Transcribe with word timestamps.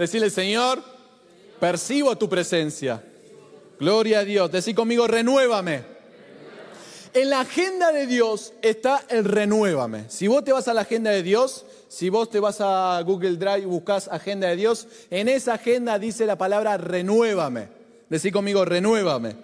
Decirle, 0.00 0.30
Señor, 0.30 0.82
percibo 1.60 2.16
tu 2.16 2.26
presencia. 2.26 3.04
Gloria 3.78 4.20
a 4.20 4.24
Dios. 4.24 4.50
Decí 4.50 4.72
conmigo, 4.72 5.06
renuévame. 5.06 5.82
En 7.12 7.28
la 7.28 7.40
agenda 7.40 7.92
de 7.92 8.06
Dios 8.06 8.54
está 8.62 9.04
el 9.10 9.26
renuévame. 9.26 10.06
Si 10.08 10.26
vos 10.26 10.42
te 10.42 10.54
vas 10.54 10.68
a 10.68 10.72
la 10.72 10.80
agenda 10.80 11.10
de 11.10 11.22
Dios, 11.22 11.66
si 11.88 12.08
vos 12.08 12.30
te 12.30 12.40
vas 12.40 12.62
a 12.62 12.98
Google 13.04 13.36
Drive 13.36 13.58
y 13.58 13.64
buscas 13.66 14.08
agenda 14.08 14.48
de 14.48 14.56
Dios, 14.56 14.88
en 15.10 15.28
esa 15.28 15.52
agenda 15.52 15.98
dice 15.98 16.24
la 16.24 16.38
palabra 16.38 16.78
renuévame. 16.78 17.68
Decí 18.08 18.30
conmigo, 18.30 18.64
renuévame. 18.64 19.36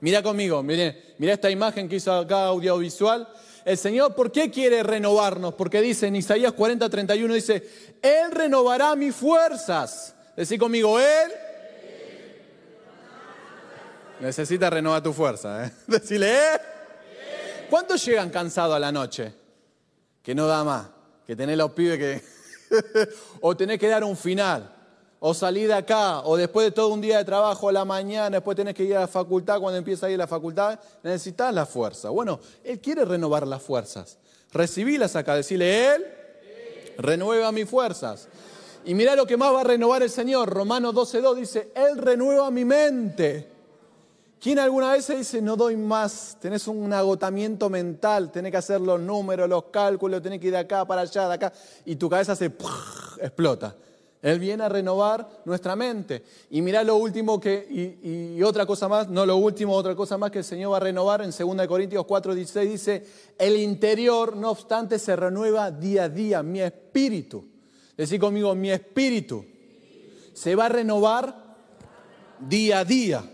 Mira 0.00 0.22
conmigo, 0.22 0.62
mire, 0.62 1.12
mira 1.18 1.34
esta 1.34 1.50
imagen 1.50 1.90
que 1.90 1.96
hizo 1.96 2.10
acá 2.10 2.46
audiovisual. 2.46 3.28
El 3.64 3.78
Señor, 3.78 4.14
¿por 4.14 4.32
qué 4.32 4.50
quiere 4.50 4.82
renovarnos? 4.82 5.54
Porque 5.54 5.80
dice 5.80 6.08
en 6.08 6.16
Isaías 6.16 6.52
40, 6.52 6.88
31, 6.88 7.34
dice, 7.34 7.68
Él 8.02 8.30
renovará 8.30 8.96
mis 8.96 9.14
fuerzas. 9.14 10.14
Decí 10.36 10.58
conmigo, 10.58 10.98
Él 10.98 11.32
necesita 14.22 14.70
renovar 14.70 15.02
tu 15.02 15.12
fuerza. 15.12 15.66
¿eh? 15.66 15.72
Decirle, 15.86 16.32
¿eh? 16.32 16.60
¿Cuántos 17.68 18.04
llegan 18.04 18.30
cansados 18.30 18.76
a 18.76 18.78
la 18.78 18.92
noche? 18.92 19.32
Que 20.22 20.34
no 20.34 20.46
da 20.46 20.62
más, 20.64 20.86
que 21.26 21.36
tenés 21.36 21.56
los 21.56 21.72
pibes 21.72 21.98
que... 21.98 22.22
o 23.40 23.56
tenés 23.56 23.78
que 23.78 23.88
dar 23.88 24.04
un 24.04 24.16
final, 24.16 24.70
o 25.24 25.34
salir 25.34 25.68
de 25.68 25.74
acá, 25.74 26.22
o 26.22 26.36
después 26.36 26.66
de 26.66 26.72
todo 26.72 26.88
un 26.88 27.00
día 27.00 27.18
de 27.18 27.24
trabajo 27.24 27.68
a 27.68 27.72
la 27.72 27.84
mañana, 27.84 28.28
después 28.28 28.56
tenés 28.56 28.74
que 28.74 28.82
ir 28.82 28.96
a 28.96 29.02
la 29.02 29.06
facultad, 29.06 29.60
cuando 29.60 29.78
empieza 29.78 30.06
a 30.06 30.10
ir 30.10 30.18
la 30.18 30.26
facultad, 30.26 30.80
necesitas 31.04 31.54
la 31.54 31.64
fuerza. 31.64 32.10
Bueno, 32.10 32.40
Él 32.64 32.80
quiere 32.80 33.04
renovar 33.04 33.46
las 33.46 33.62
fuerzas. 33.62 34.18
Recibílas 34.52 35.14
acá, 35.14 35.36
decirle, 35.36 35.94
Él 35.94 36.06
renueva 36.98 37.52
mis 37.52 37.70
fuerzas. 37.70 38.26
Y 38.84 38.94
mira 38.94 39.14
lo 39.14 39.24
que 39.24 39.36
más 39.36 39.54
va 39.54 39.60
a 39.60 39.64
renovar 39.64 40.02
el 40.02 40.10
Señor. 40.10 40.50
Romanos 40.50 40.92
12.2 40.92 41.36
dice, 41.36 41.70
Él 41.72 41.98
renueva 41.98 42.50
mi 42.50 42.64
mente. 42.64 43.48
¿Quién 44.40 44.58
alguna 44.58 44.90
vez 44.90 45.04
se 45.04 45.18
dice, 45.18 45.40
no 45.40 45.54
doy 45.54 45.76
más? 45.76 46.36
Tenés 46.40 46.66
un 46.66 46.92
agotamiento 46.92 47.70
mental, 47.70 48.32
tenés 48.32 48.50
que 48.50 48.58
hacer 48.58 48.80
los 48.80 48.98
números, 48.98 49.48
los 49.48 49.66
cálculos, 49.66 50.20
tenés 50.20 50.40
que 50.40 50.48
ir 50.48 50.52
de 50.52 50.58
acá 50.58 50.84
para 50.84 51.02
allá, 51.02 51.28
de 51.28 51.34
acá, 51.34 51.52
y 51.84 51.94
tu 51.94 52.10
cabeza 52.10 52.34
se 52.34 52.46
explota. 53.20 53.76
Él 54.22 54.38
viene 54.38 54.62
a 54.62 54.68
renovar 54.68 55.42
nuestra 55.44 55.74
mente. 55.74 56.22
Y 56.50 56.62
mira 56.62 56.84
lo 56.84 56.94
último 56.94 57.40
que, 57.40 57.66
y, 57.68 58.40
otra 58.42 58.64
cosa 58.64 58.88
más, 58.88 59.08
no 59.08 59.26
lo 59.26 59.36
último, 59.36 59.74
otra 59.74 59.96
cosa 59.96 60.16
más 60.16 60.30
que 60.30 60.38
el 60.38 60.44
Señor 60.44 60.72
va 60.72 60.76
a 60.76 60.80
renovar 60.80 61.22
en 61.22 61.32
2 61.36 61.66
Corintios 61.66 62.06
4, 62.06 62.34
16 62.36 62.70
dice, 62.70 63.06
el 63.36 63.56
interior, 63.56 64.36
no 64.36 64.52
obstante, 64.52 65.00
se 65.00 65.16
renueva 65.16 65.72
día 65.72 66.04
a 66.04 66.08
día, 66.08 66.42
mi 66.44 66.60
espíritu. 66.60 67.44
Decí 67.96 68.16
conmigo, 68.16 68.54
mi 68.54 68.70
espíritu 68.70 69.44
se 70.32 70.54
va 70.54 70.66
a 70.66 70.68
renovar 70.68 71.56
día 72.38 72.78
a 72.78 72.84
día. 72.84 73.24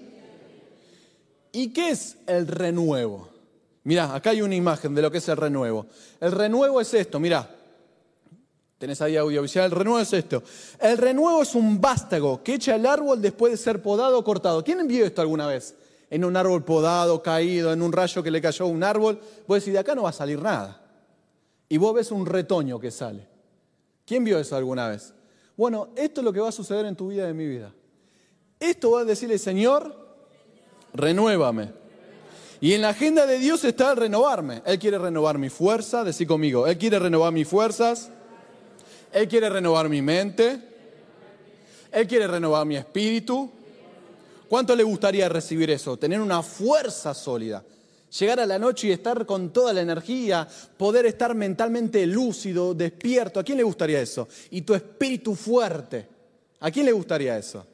¿Y 1.52 1.70
qué 1.72 1.90
es 1.90 2.16
el 2.26 2.46
renuevo? 2.46 3.28
Mira, 3.84 4.14
acá 4.14 4.30
hay 4.30 4.40
una 4.40 4.54
imagen 4.54 4.94
de 4.94 5.02
lo 5.02 5.10
que 5.10 5.18
es 5.18 5.28
el 5.28 5.36
renuevo. 5.36 5.86
El 6.18 6.32
renuevo 6.32 6.80
es 6.80 6.94
esto, 6.94 7.20
mira. 7.20 7.57
Tenés 8.78 9.02
ahí 9.02 9.16
audiovisual. 9.16 9.66
El 9.66 9.72
renuevo 9.72 10.00
es 10.00 10.12
esto. 10.12 10.42
El 10.80 10.96
renuevo 10.98 11.42
es 11.42 11.54
un 11.54 11.80
vástago 11.80 12.42
que 12.42 12.54
echa 12.54 12.76
el 12.76 12.86
árbol 12.86 13.20
después 13.20 13.52
de 13.52 13.56
ser 13.56 13.82
podado 13.82 14.18
o 14.18 14.24
cortado. 14.24 14.62
¿Quién 14.62 14.86
vio 14.86 15.04
esto 15.04 15.20
alguna 15.20 15.48
vez? 15.48 15.74
En 16.10 16.24
un 16.24 16.36
árbol 16.36 16.64
podado, 16.64 17.22
caído, 17.22 17.72
en 17.72 17.82
un 17.82 17.92
rayo 17.92 18.22
que 18.22 18.30
le 18.30 18.40
cayó 18.40 18.64
a 18.64 18.68
un 18.68 18.82
árbol. 18.84 19.20
Vos 19.46 19.58
decís, 19.58 19.72
de 19.72 19.80
acá 19.80 19.94
no 19.94 20.04
va 20.04 20.10
a 20.10 20.12
salir 20.12 20.40
nada. 20.40 20.80
Y 21.68 21.76
vos 21.76 21.92
ves 21.92 22.12
un 22.12 22.24
retoño 22.24 22.78
que 22.78 22.90
sale. 22.90 23.26
¿Quién 24.06 24.24
vio 24.24 24.38
eso 24.38 24.56
alguna 24.56 24.88
vez? 24.88 25.12
Bueno, 25.56 25.88
esto 25.96 26.20
es 26.20 26.24
lo 26.24 26.32
que 26.32 26.40
va 26.40 26.48
a 26.48 26.52
suceder 26.52 26.86
en 26.86 26.94
tu 26.94 27.08
vida 27.08 27.26
y 27.26 27.30
en 27.30 27.36
mi 27.36 27.46
vida. 27.46 27.74
Esto 28.60 28.92
va 28.92 29.00
a 29.00 29.04
decirle, 29.04 29.38
Señor, 29.38 29.94
renuévame. 30.94 31.72
Y 32.60 32.72
en 32.72 32.82
la 32.82 32.90
agenda 32.90 33.26
de 33.26 33.38
Dios 33.38 33.64
está 33.64 33.90
el 33.90 33.96
renovarme. 33.96 34.62
Él 34.64 34.78
quiere 34.78 34.98
renovar 34.98 35.36
mi 35.36 35.48
fuerza, 35.48 36.04
decí 36.04 36.26
conmigo, 36.26 36.66
Él 36.66 36.78
quiere 36.78 36.98
renovar 36.98 37.32
mis 37.32 37.46
fuerzas, 37.46 38.10
Él 39.12 39.28
quiere 39.28 39.48
renovar 39.48 39.88
mi 39.88 40.02
mente, 40.02 40.60
Él 41.90 42.06
quiere 42.06 42.26
renovar 42.26 42.66
mi 42.66 42.76
espíritu. 42.76 43.50
¿Cuánto 44.48 44.74
le 44.74 44.82
gustaría 44.82 45.28
recibir 45.28 45.70
eso? 45.70 45.96
Tener 45.96 46.20
una 46.20 46.42
fuerza 46.42 47.12
sólida. 47.14 47.62
Llegar 48.18 48.40
a 48.40 48.46
la 48.46 48.58
noche 48.58 48.88
y 48.88 48.92
estar 48.92 49.26
con 49.26 49.50
toda 49.50 49.74
la 49.74 49.82
energía, 49.82 50.48
poder 50.78 51.04
estar 51.04 51.34
mentalmente 51.34 52.06
lúcido, 52.06 52.72
despierto. 52.72 53.38
¿A 53.38 53.44
quién 53.44 53.58
le 53.58 53.64
gustaría 53.64 54.00
eso? 54.00 54.28
Y 54.50 54.62
tu 54.62 54.74
espíritu 54.74 55.34
fuerte. 55.34 56.08
¿A 56.60 56.70
quién 56.70 56.86
le 56.86 56.92
gustaría 56.92 57.36
eso? 57.36 57.66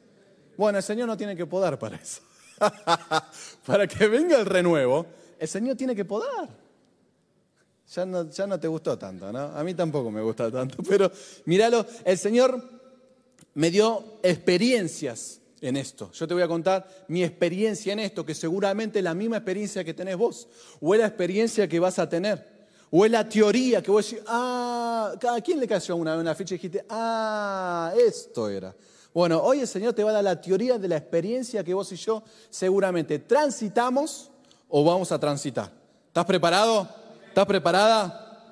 Bueno, 0.57 0.77
el 0.77 0.83
Señor 0.83 1.07
no 1.07 1.15
tiene 1.15 1.35
que 1.35 1.45
poder 1.45 1.79
para 1.79 1.95
eso. 1.95 2.21
para 3.65 3.87
que 3.87 4.07
venga 4.07 4.37
el 4.37 4.45
renuevo, 4.45 5.05
el 5.39 5.47
Señor 5.47 5.77
tiene 5.77 5.95
que 5.95 6.03
podar. 6.03 6.64
Ya 7.95 8.05
no, 8.05 8.29
ya 8.29 8.45
no 8.45 8.59
te 8.59 8.67
gustó 8.67 8.97
tanto, 8.97 9.31
¿no? 9.31 9.39
A 9.39 9.63
mí 9.63 9.73
tampoco 9.73 10.11
me 10.11 10.21
gusta 10.21 10.51
tanto, 10.51 10.83
pero 10.89 11.09
míralo, 11.45 11.85
el 12.03 12.17
Señor 12.17 12.61
me 13.53 13.71
dio 13.71 14.19
experiencias 14.21 15.39
en 15.61 15.77
esto. 15.77 16.11
Yo 16.11 16.27
te 16.27 16.33
voy 16.33 16.43
a 16.43 16.47
contar 16.49 17.05
mi 17.07 17.23
experiencia 17.23 17.93
en 17.93 17.99
esto, 17.99 18.25
que 18.25 18.35
seguramente 18.35 18.99
es 18.99 19.03
la 19.03 19.13
misma 19.13 19.37
experiencia 19.37 19.81
que 19.85 19.93
tenés 19.93 20.17
vos, 20.17 20.49
o 20.81 20.93
es 20.93 20.99
la 20.99 21.07
experiencia 21.07 21.69
que 21.69 21.79
vas 21.79 21.97
a 21.97 22.09
tener, 22.09 22.67
o 22.91 23.05
es 23.05 23.11
la 23.11 23.29
teoría 23.29 23.81
que 23.81 23.91
vos 23.91 24.09
decís, 24.09 24.25
ah, 24.27 25.13
¿a 25.29 25.41
quién 25.41 25.61
le 25.61 25.67
cayó 25.67 25.95
una, 25.95 26.17
una 26.17 26.35
ficha 26.35 26.55
y 26.55 26.57
dijiste, 26.57 26.85
ah, 26.89 27.93
esto 27.97 28.49
era? 28.49 28.75
Bueno, 29.13 29.39
hoy 29.41 29.61
el 29.61 29.67
Señor 29.67 29.93
te 29.93 30.03
va 30.03 30.09
a 30.09 30.15
dar 30.15 30.23
la 30.25 30.41
teoría 30.41 30.77
de 30.77 30.89
la 30.89 30.97
experiencia 30.97 31.63
que 31.63 31.73
vos 31.73 31.89
y 31.93 31.95
yo 31.95 32.23
seguramente 32.49 33.19
transitamos 33.19 34.31
o 34.67 34.83
vamos 34.83 35.13
a 35.13 35.17
transitar. 35.17 35.71
¿Estás 36.07 36.25
preparado? 36.25 37.04
¿Estás 37.35 37.47
preparada? 37.47 38.47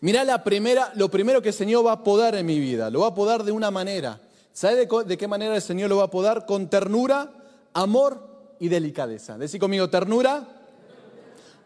Mirá 0.00 0.24
la 0.24 0.42
primera, 0.42 0.90
lo 0.96 1.08
primero 1.08 1.40
que 1.40 1.50
el 1.50 1.54
Señor 1.54 1.86
va 1.86 1.92
a 1.92 2.02
podar 2.02 2.34
en 2.34 2.44
mi 2.44 2.58
vida. 2.58 2.90
Lo 2.90 3.02
va 3.02 3.06
a 3.06 3.14
podar 3.14 3.44
de 3.44 3.52
una 3.52 3.70
manera. 3.70 4.18
¿Sabe 4.52 4.88
de, 5.06 5.16
qué 5.16 5.28
manera 5.28 5.54
el 5.54 5.62
Señor 5.62 5.90
lo 5.90 5.98
va 5.98 6.06
a 6.06 6.10
podar? 6.10 6.44
Con 6.44 6.68
ternura, 6.68 7.30
amor 7.72 8.20
y 8.58 8.66
delicadeza. 8.66 9.38
Decí 9.38 9.60
conmigo 9.60 9.88
ternura, 9.90 10.44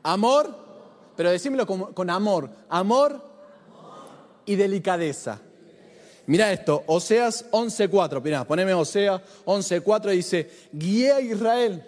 amor, 0.03 0.54
pero 1.16 1.31
decímelo 1.31 1.66
con, 1.66 2.10
amor. 2.10 2.50
Amor 2.69 3.22
y 4.44 4.54
delicadeza. 4.54 5.41
Mira 6.27 6.53
esto, 6.53 6.84
Oseas 6.88 7.50
11.4, 7.53 8.21
mira, 8.22 8.44
poneme 8.47 8.75
Oseas 8.75 9.22
11.4 9.47 10.10
dice, 10.10 10.50
guié 10.72 11.10
a 11.10 11.21
Israel 11.22 11.83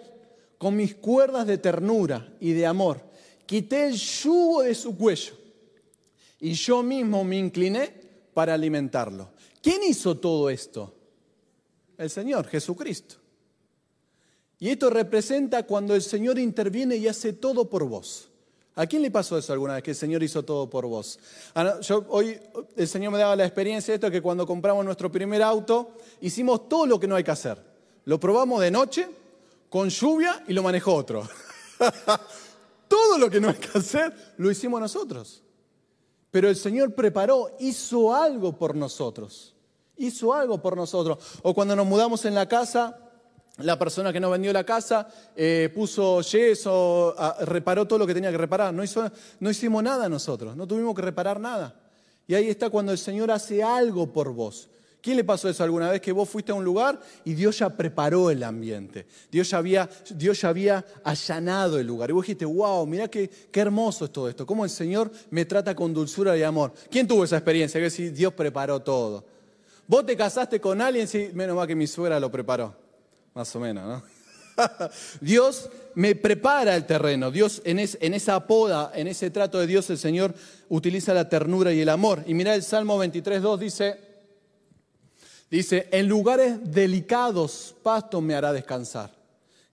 con 0.57 0.75
mis 0.75 0.95
cuerdas 0.95 1.45
de 1.45 1.59
ternura 1.59 2.27
y 2.39 2.53
de 2.53 2.65
amor, 2.65 3.06
quité 3.47 3.87
el 3.87 3.95
yugo 3.95 4.61
de 4.61 4.75
su 4.75 4.95
cuello 4.95 5.33
y 6.39 6.53
yo 6.53 6.83
mismo 6.83 7.23
me 7.23 7.37
incliné 7.37 7.91
para 8.33 8.53
alimentarlo. 8.53 9.29
¿Quién 9.61 9.81
hizo 9.83 10.17
todo 10.17 10.49
esto? 10.49 10.93
El 11.97 12.09
Señor, 12.11 12.45
Jesucristo. 12.47 13.15
Y 14.59 14.69
esto 14.69 14.89
representa 14.89 15.63
cuando 15.63 15.95
el 15.95 16.01
Señor 16.01 16.37
interviene 16.37 16.95
y 16.97 17.07
hace 17.07 17.33
todo 17.33 17.69
por 17.69 17.85
vos. 17.85 18.29
¿A 18.75 18.85
quién 18.85 19.01
le 19.01 19.09
pasó 19.09 19.37
eso 19.37 19.53
alguna 19.53 19.73
vez, 19.73 19.83
que 19.83 19.91
el 19.91 19.97
Señor 19.97 20.21
hizo 20.21 20.43
todo 20.43 20.69
por 20.69 20.85
vos? 20.85 21.19
Ah, 21.55 21.79
hoy 22.09 22.39
el 22.75 22.87
Señor 22.87 23.11
me 23.11 23.17
daba 23.17 23.35
la 23.35 23.45
experiencia 23.45 23.91
de 23.91 23.95
esto, 23.95 24.11
que 24.11 24.21
cuando 24.21 24.45
compramos 24.45 24.85
nuestro 24.85 25.11
primer 25.11 25.41
auto, 25.41 25.95
hicimos 26.21 26.69
todo 26.69 26.85
lo 26.85 26.99
que 26.99 27.07
no 27.07 27.15
hay 27.15 27.23
que 27.23 27.31
hacer. 27.31 27.59
Lo 28.05 28.19
probamos 28.19 28.61
de 28.61 28.69
noche, 28.69 29.07
con 29.69 29.89
lluvia, 29.89 30.43
y 30.47 30.53
lo 30.53 30.61
manejó 30.61 30.93
otro. 30.93 31.27
todo 32.87 33.17
lo 33.17 33.29
que 33.29 33.39
no 33.39 33.49
hay 33.49 33.55
que 33.55 33.77
hacer, 33.77 34.13
lo 34.37 34.49
hicimos 34.49 34.79
nosotros. 34.79 35.43
Pero 36.31 36.49
el 36.49 36.55
Señor 36.55 36.93
preparó, 36.93 37.55
hizo 37.59 38.13
algo 38.13 38.57
por 38.57 38.75
nosotros. 38.75 39.55
Hizo 39.95 40.33
algo 40.33 40.61
por 40.61 40.75
nosotros. 40.75 41.17
O 41.41 41.53
cuando 41.53 41.75
nos 41.75 41.85
mudamos 41.85 42.25
en 42.25 42.35
la 42.35 42.47
casa, 42.47 42.99
la 43.57 43.79
persona 43.79 44.13
que 44.13 44.19
no 44.19 44.29
vendió 44.29 44.53
la 44.53 44.63
casa 44.63 45.07
eh, 45.35 45.71
puso 45.73 46.21
yeso, 46.21 47.15
reparó 47.41 47.87
todo 47.87 47.99
lo 47.99 48.07
que 48.07 48.13
tenía 48.13 48.31
que 48.31 48.37
reparar. 48.37 48.73
No, 48.73 48.83
no 49.39 49.49
hicimos 49.49 49.83
nada 49.83 50.07
nosotros, 50.09 50.55
no 50.55 50.67
tuvimos 50.67 50.93
que 50.95 51.01
reparar 51.01 51.39
nada. 51.39 51.75
Y 52.27 52.35
ahí 52.35 52.49
está 52.49 52.69
cuando 52.69 52.91
el 52.91 52.97
Señor 52.97 53.31
hace 53.31 53.63
algo 53.63 54.11
por 54.11 54.31
vos. 54.33 54.69
¿Quién 55.01 55.17
le 55.17 55.23
pasó 55.23 55.47
eso 55.47 55.63
alguna 55.63 55.89
vez? 55.89 56.01
Que 56.01 56.11
vos 56.11 56.27
fuiste 56.27 56.51
a 56.51 56.55
un 56.55 56.63
lugar 56.63 56.99
y 57.23 57.33
Dios 57.33 57.59
ya 57.59 57.69
preparó 57.69 58.29
el 58.29 58.43
ambiente. 58.43 59.05
Dios 59.31 59.49
ya 59.49 59.57
había, 59.57 59.89
Dios 60.09 60.41
ya 60.41 60.49
había 60.49 60.85
allanado 61.03 61.79
el 61.79 61.87
lugar. 61.87 62.09
Y 62.09 62.13
vos 62.13 62.23
dijiste, 62.23 62.45
wow, 62.45 62.85
mira 62.85 63.07
qué, 63.07 63.29
qué 63.51 63.59
hermoso 63.59 64.05
es 64.05 64.11
todo 64.11 64.27
esto. 64.27 64.45
Cómo 64.45 64.63
el 64.63 64.69
Señor 64.69 65.11
me 65.29 65.45
trata 65.45 65.75
con 65.75 65.93
dulzura 65.93 66.35
y 66.37 66.43
amor. 66.43 66.73
¿Quién 66.89 67.07
tuvo 67.07 67.23
esa 67.23 67.37
experiencia? 67.37 67.79
Que 67.79 67.89
si 67.89 68.09
Dios 68.09 68.33
preparó 68.33 68.81
todo. 68.81 69.23
Vos 69.87 70.05
te 70.05 70.17
casaste 70.17 70.59
con 70.59 70.81
alguien, 70.81 71.07
sí, 71.07 71.29
menos 71.33 71.55
mal 71.55 71.67
que 71.67 71.75
mi 71.75 71.87
suegra 71.87 72.19
lo 72.19 72.29
preparó. 72.29 72.75
Más 73.33 73.55
o 73.55 73.59
menos, 73.59 73.87
¿no? 73.87 74.17
Dios 75.21 75.69
me 75.95 76.15
prepara 76.15 76.75
el 76.75 76.85
terreno. 76.85 77.31
Dios 77.31 77.61
en, 77.63 77.79
esa 77.79 78.45
poda, 78.47 78.91
en 78.93 79.07
ese 79.07 79.29
trato 79.29 79.59
de 79.59 79.67
Dios, 79.67 79.89
el 79.89 79.97
Señor 79.97 80.33
utiliza 80.69 81.13
la 81.13 81.29
ternura 81.29 81.71
y 81.71 81.81
el 81.81 81.89
amor. 81.89 82.23
Y 82.27 82.33
mira 82.33 82.55
el 82.55 82.63
Salmo 82.63 83.03
23.2 83.03 83.57
dice, 83.57 84.06
Dice, 85.49 85.87
en 85.91 86.07
lugares 86.07 86.59
delicados, 86.63 87.75
pasto 87.81 88.19
me 88.21 88.35
hará 88.35 88.51
descansar. 88.51 89.15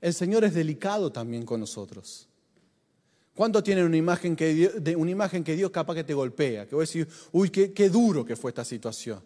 El 0.01 0.15
Señor 0.15 0.45
es 0.45 0.55
delicado 0.55 1.11
también 1.11 1.45
con 1.45 1.61
nosotros. 1.61 2.29
¿Cuánto 3.35 3.63
tienen 3.63 3.85
una 3.85 3.97
imagen 3.97 4.37
que 4.37 4.55
Dios, 4.55 4.73
imagen 4.87 5.43
que 5.43 5.57
Dios 5.57 5.71
capaz 5.71 5.95
que 5.95 6.05
te 6.05 6.15
golpea? 6.15 6.67
Que 6.67 6.75
voy 6.77 6.83
a 6.83 6.87
decir, 6.87 7.09
uy, 7.33 7.51
qué, 7.51 7.89
duro 7.89 8.25
que 8.25 8.37
fue 8.37 8.53
esta 8.53 8.65
situación. 8.65 9.21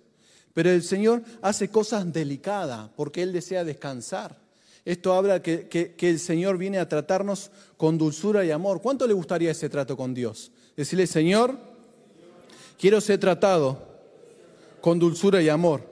Pero 0.54 0.70
el 0.70 0.82
Señor 0.82 1.22
hace 1.42 1.68
cosas 1.68 2.10
delicadas 2.10 2.88
porque 2.96 3.22
Él 3.22 3.32
desea 3.32 3.64
descansar. 3.64 4.38
Esto 4.84 5.12
habla 5.12 5.42
que, 5.42 5.68
que, 5.68 6.08
el 6.08 6.18
Señor 6.18 6.56
viene 6.56 6.78
a 6.78 6.88
tratarnos 6.88 7.50
con 7.76 7.98
dulzura 7.98 8.42
y 8.44 8.50
amor. 8.50 8.80
¿Cuánto 8.80 9.06
le 9.06 9.12
gustaría 9.12 9.50
ese 9.50 9.68
trato 9.68 9.94
con 9.96 10.14
Dios? 10.14 10.50
Decirle, 10.74 11.06
Señor, 11.06 11.58
quiero 12.78 13.02
ser 13.02 13.20
tratado 13.20 13.82
con 14.80 14.98
dulzura 14.98 15.42
y 15.42 15.50
amor. 15.50 15.82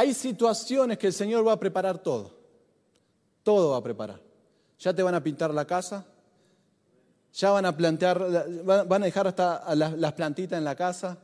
Hay 0.00 0.14
situaciones 0.14 0.96
que 0.96 1.08
el 1.08 1.12
Señor 1.12 1.46
va 1.46 1.52
a 1.52 1.60
preparar 1.60 1.98
todo. 1.98 2.30
Todo 3.42 3.72
va 3.72 3.76
a 3.76 3.82
preparar. 3.82 4.18
Ya 4.78 4.94
te 4.94 5.02
van 5.02 5.14
a 5.14 5.22
pintar 5.22 5.52
la 5.52 5.66
casa, 5.66 6.06
ya 7.34 7.50
van 7.50 7.66
a 7.66 7.76
plantear, 7.76 8.18
van 8.64 9.02
a 9.02 9.04
dejar 9.04 9.26
hasta 9.26 9.74
las 9.74 10.12
plantitas 10.14 10.56
en 10.56 10.64
la 10.64 10.74
casa. 10.74 11.18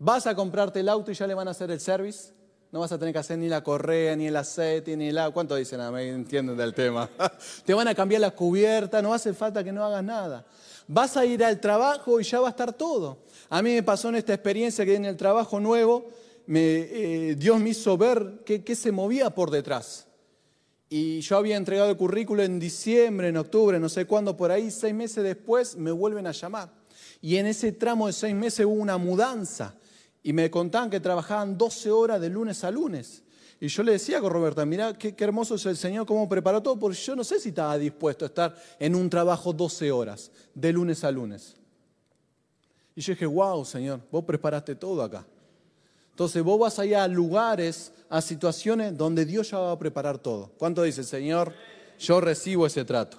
Vas 0.00 0.26
a 0.26 0.34
comprarte 0.34 0.80
el 0.80 0.88
auto 0.88 1.12
y 1.12 1.14
ya 1.14 1.28
le 1.28 1.34
van 1.34 1.46
a 1.46 1.52
hacer 1.52 1.70
el 1.70 1.78
service. 1.78 2.32
No 2.72 2.80
vas 2.80 2.90
a 2.90 2.98
tener 2.98 3.12
que 3.12 3.20
hacer 3.20 3.38
ni 3.38 3.48
la 3.48 3.62
correa, 3.62 4.16
ni 4.16 4.26
el 4.26 4.34
aceite, 4.34 4.96
ni 4.96 5.10
el 5.10 5.18
agua. 5.18 5.32
¿Cuánto 5.32 5.54
dicen 5.54 5.80
a 5.80 5.92
mí? 5.92 6.02
Entienden 6.08 6.56
del 6.56 6.74
tema. 6.74 7.08
Te 7.64 7.72
van 7.72 7.86
a 7.86 7.94
cambiar 7.94 8.20
la 8.20 8.32
cubierta, 8.32 9.00
no 9.00 9.14
hace 9.14 9.32
falta 9.32 9.62
que 9.62 9.70
no 9.70 9.84
hagas 9.84 10.02
nada. 10.02 10.44
Vas 10.88 11.16
a 11.16 11.24
ir 11.24 11.44
al 11.44 11.60
trabajo 11.60 12.18
y 12.18 12.24
ya 12.24 12.40
va 12.40 12.48
a 12.48 12.50
estar 12.50 12.72
todo. 12.72 13.18
A 13.48 13.62
mí 13.62 13.74
me 13.74 13.84
pasó 13.84 14.08
en 14.08 14.16
esta 14.16 14.34
experiencia 14.34 14.84
que 14.84 14.96
en 14.96 15.04
el 15.04 15.16
trabajo 15.16 15.60
nuevo, 15.60 16.10
me, 16.46 16.60
eh, 16.60 17.34
Dios 17.36 17.60
me 17.60 17.70
hizo 17.70 17.96
ver 17.96 18.42
qué 18.44 18.74
se 18.74 18.92
movía 18.92 19.30
por 19.30 19.50
detrás. 19.50 20.06
Y 20.88 21.20
yo 21.20 21.36
había 21.36 21.56
entregado 21.56 21.90
el 21.90 21.96
currículo 21.96 22.42
en 22.42 22.60
diciembre, 22.60 23.28
en 23.28 23.36
octubre, 23.36 23.80
no 23.80 23.88
sé 23.88 24.06
cuándo, 24.06 24.36
por 24.36 24.52
ahí, 24.52 24.70
seis 24.70 24.94
meses 24.94 25.24
después 25.24 25.76
me 25.76 25.90
vuelven 25.90 26.26
a 26.26 26.32
llamar. 26.32 26.70
Y 27.20 27.36
en 27.36 27.46
ese 27.46 27.72
tramo 27.72 28.06
de 28.06 28.12
seis 28.12 28.34
meses 28.34 28.64
hubo 28.66 28.74
una 28.74 28.96
mudanza. 28.96 29.74
Y 30.22 30.32
me 30.32 30.50
contaban 30.50 30.90
que 30.90 31.00
trabajaban 31.00 31.58
12 31.58 31.90
horas 31.90 32.20
de 32.20 32.30
lunes 32.30 32.62
a 32.62 32.70
lunes. 32.70 33.22
Y 33.58 33.68
yo 33.68 33.82
le 33.82 33.92
decía 33.92 34.20
con 34.20 34.32
Roberta, 34.32 34.64
mira 34.66 34.96
qué, 34.96 35.14
qué, 35.14 35.24
hermoso 35.24 35.54
es 35.54 35.66
el 35.66 35.76
Señor, 35.76 36.06
cómo 36.06 36.28
preparó 36.28 36.62
todo, 36.62 36.78
porque 36.78 36.98
yo 36.98 37.16
no 37.16 37.24
sé 37.24 37.40
si 37.40 37.48
estaba 37.48 37.78
dispuesto 37.78 38.24
a 38.24 38.28
estar 38.28 38.54
en 38.78 38.94
un 38.94 39.08
trabajo 39.08 39.52
12 39.52 39.90
horas, 39.90 40.30
de 40.54 40.72
lunes 40.72 41.02
a 41.04 41.10
lunes. 41.10 41.56
Y 42.94 43.00
yo 43.00 43.12
dije, 43.12 43.26
wow, 43.26 43.64
Señor, 43.64 44.00
vos 44.10 44.24
preparaste 44.24 44.74
todo 44.74 45.02
acá. 45.02 45.26
Entonces 46.16 46.42
vos 46.42 46.58
vas 46.58 46.78
allá 46.78 47.04
a 47.04 47.08
lugares, 47.08 47.92
a 48.08 48.22
situaciones 48.22 48.96
donde 48.96 49.26
Dios 49.26 49.50
ya 49.50 49.58
va 49.58 49.72
a 49.72 49.78
preparar 49.78 50.16
todo. 50.16 50.50
¿Cuánto 50.56 50.82
dice 50.82 51.02
el 51.02 51.06
Señor? 51.06 51.52
Yo 51.98 52.22
recibo 52.22 52.66
ese 52.66 52.86
trato. 52.86 53.18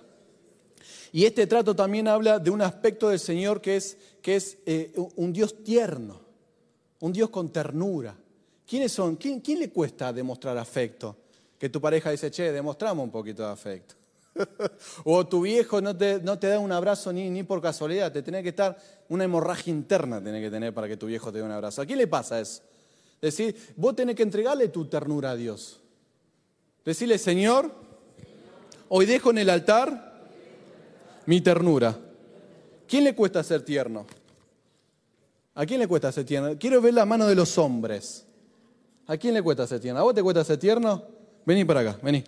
Y 1.12 1.26
este 1.26 1.46
trato 1.46 1.76
también 1.76 2.08
habla 2.08 2.40
de 2.40 2.50
un 2.50 2.60
aspecto 2.60 3.10
del 3.10 3.20
Señor 3.20 3.62
que 3.62 3.76
es, 3.76 4.00
que 4.20 4.36
es 4.36 4.58
eh, 4.66 4.96
un 5.16 5.32
Dios 5.32 5.64
tierno, 5.64 6.22
un 7.00 7.14
Dios 7.14 7.30
con 7.30 7.50
ternura. 7.50 8.16
¿Quiénes 8.66 8.94
son? 8.94 9.16
¿Quién, 9.18 9.42
¿Quién, 9.42 9.60
le 9.60 9.70
cuesta 9.70 10.12
demostrar 10.12 10.58
afecto? 10.58 11.18
Que 11.60 11.70
tu 11.70 11.80
pareja 11.80 12.10
dice, 12.10 12.32
che, 12.32 12.52
demostramos 12.52 13.04
un 13.04 13.12
poquito 13.12 13.44
de 13.44 13.50
afecto. 13.50 13.94
o 15.04 15.28
tu 15.28 15.42
viejo 15.42 15.82
no 15.82 15.96
te, 15.96 16.20
no 16.24 16.40
te 16.40 16.48
da 16.48 16.58
un 16.58 16.72
abrazo 16.72 17.14
ni, 17.14 17.30
ni 17.30 17.44
por 17.44 17.62
casualidad, 17.62 18.12
te 18.12 18.24
tiene 18.24 18.42
que 18.42 18.50
estar, 18.50 18.76
una 19.10 19.24
hemorragia 19.24 19.72
interna 19.72 20.20
tiene 20.20 20.42
que 20.42 20.50
tener 20.50 20.74
para 20.74 20.88
que 20.88 20.98
tu 20.98 21.06
viejo 21.06 21.32
te 21.32 21.38
dé 21.38 21.44
un 21.44 21.52
abrazo. 21.52 21.84
¿A 21.84 21.86
quién 21.86 22.00
le 22.00 22.08
pasa 22.08 22.40
eso? 22.40 22.64
Decir, 23.22 23.74
vos 23.76 23.96
tenés 23.96 24.16
que 24.16 24.24
entregarle 24.24 24.68
tu 24.68 24.86
ternura 24.86 25.32
a 25.32 25.36
Dios. 25.36 25.80
Decirle, 26.86 27.18
Señor, 27.18 27.72
hoy 28.90 29.06
dejo 29.06 29.32
en 29.32 29.40
el 29.40 29.50
altar 29.50 30.28
mi 31.26 31.42
ternura. 31.42 31.98
¿Quién 32.88 33.04
le 33.04 33.16
cuesta 33.16 33.44
ser 33.44 33.64
tierno? 33.64 34.06
¿A 35.56 35.66
quién 35.66 35.80
le 35.80 35.88
cuesta 35.88 36.12
ser 36.12 36.26
tierno? 36.26 36.58
Quiero 36.58 36.82
ver 36.82 36.94
la 36.94 37.06
mano 37.06 37.28
de 37.28 37.36
los 37.36 37.58
hombres. 37.58 38.26
¿A 39.08 39.18
quién 39.18 39.34
le 39.34 39.42
cuesta 39.42 39.66
ser 39.66 39.80
tierno? 39.80 40.00
¿A 40.00 40.04
vos 40.04 40.14
te 40.14 40.22
cuesta 40.22 40.44
ser 40.44 40.58
tierno? 40.58 41.04
Vení 41.46 41.66
para 41.66 41.82
acá, 41.82 42.00
vení. 42.02 42.24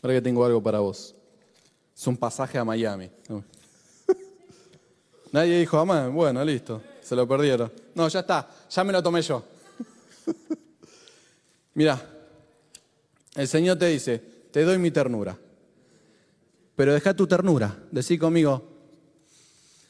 Para 0.00 0.14
que 0.14 0.22
tengo 0.22 0.44
algo 0.44 0.62
para 0.62 0.78
vos. 0.78 1.14
Es 1.96 2.06
un 2.06 2.16
pasaje 2.16 2.58
a 2.58 2.64
Miami. 2.64 3.10
Nadie 5.32 5.58
dijo, 5.58 5.78
amén. 5.78 6.14
Bueno, 6.14 6.44
listo. 6.44 6.80
Se 7.02 7.16
lo 7.16 7.26
perdieron. 7.26 7.70
No, 7.94 8.08
ya 8.08 8.20
está. 8.20 8.48
Ya 8.70 8.84
me 8.84 8.92
lo 8.92 9.02
tomé 9.02 9.22
yo. 9.22 9.42
Mira, 11.74 12.00
el 13.34 13.48
Señor 13.48 13.78
te 13.78 13.86
dice, 13.86 14.18
te 14.50 14.62
doy 14.62 14.78
mi 14.78 14.90
ternura, 14.90 15.38
pero 16.76 16.92
deja 16.92 17.14
tu 17.14 17.26
ternura, 17.26 17.86
decí 17.90 18.18
conmigo. 18.18 18.68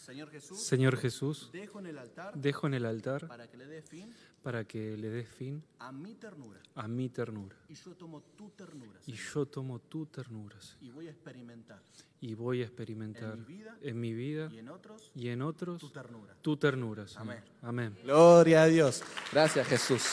Señor 0.04 0.30
Jesús, 0.30 0.62
Señor 0.62 0.96
Jesús 0.96 1.50
dejo, 1.52 1.78
en 1.80 1.86
el 1.86 1.98
altar, 1.98 2.34
dejo 2.36 2.66
en 2.66 2.74
el 2.74 2.84
altar 2.84 3.26
para 3.26 3.48
que 3.48 3.56
le 3.56 3.66
des 3.66 3.84
fin, 3.84 4.14
para 4.42 4.64
que 4.64 4.96
le 4.96 5.08
des 5.08 5.28
fin 5.28 5.62
a 5.78 5.90
mi 5.90 6.14
ternura. 6.14 6.60
A 6.74 6.86
mi 6.86 7.08
ternura. 7.08 7.56
Y 7.68 7.74
yo 7.74 7.94
tomo 7.94 8.22
tu 8.36 8.50
ternura. 8.50 9.00
Y 9.06 9.12
yo 9.12 9.46
tomo 9.46 9.78
tu 9.80 10.06
ternura. 10.06 10.56
Y 10.80 10.90
voy 10.90 11.08
a 11.08 11.10
experimentar. 11.10 11.80
Y 12.22 12.34
voy 12.34 12.62
a 12.62 12.66
experimentar 12.66 13.34
en 13.34 13.40
mi 13.40 13.52
vida, 13.52 13.76
en 13.82 14.00
mi 14.00 14.12
vida 14.12 14.48
y, 14.52 14.58
en 14.60 14.68
otros, 14.68 15.10
y 15.12 15.28
en 15.28 15.42
otros 15.42 15.80
tu 15.80 15.90
ternura. 15.90 16.36
Tu 16.40 16.56
ternura 16.56 17.04
Amén. 17.16 17.40
Amén. 17.62 17.98
Gloria 18.04 18.62
a 18.62 18.66
Dios. 18.66 19.02
Gracias 19.32 19.66
Jesús. 19.66 20.04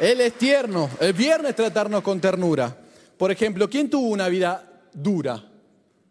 Él 0.00 0.20
es 0.20 0.34
tierno. 0.34 0.90
El 0.98 1.12
viernes 1.12 1.54
tratarnos 1.54 2.02
con 2.02 2.20
ternura. 2.20 2.76
Por 3.16 3.30
ejemplo, 3.30 3.70
¿quién 3.70 3.88
tuvo 3.88 4.08
una 4.08 4.28
vida 4.28 4.82
dura? 4.92 5.48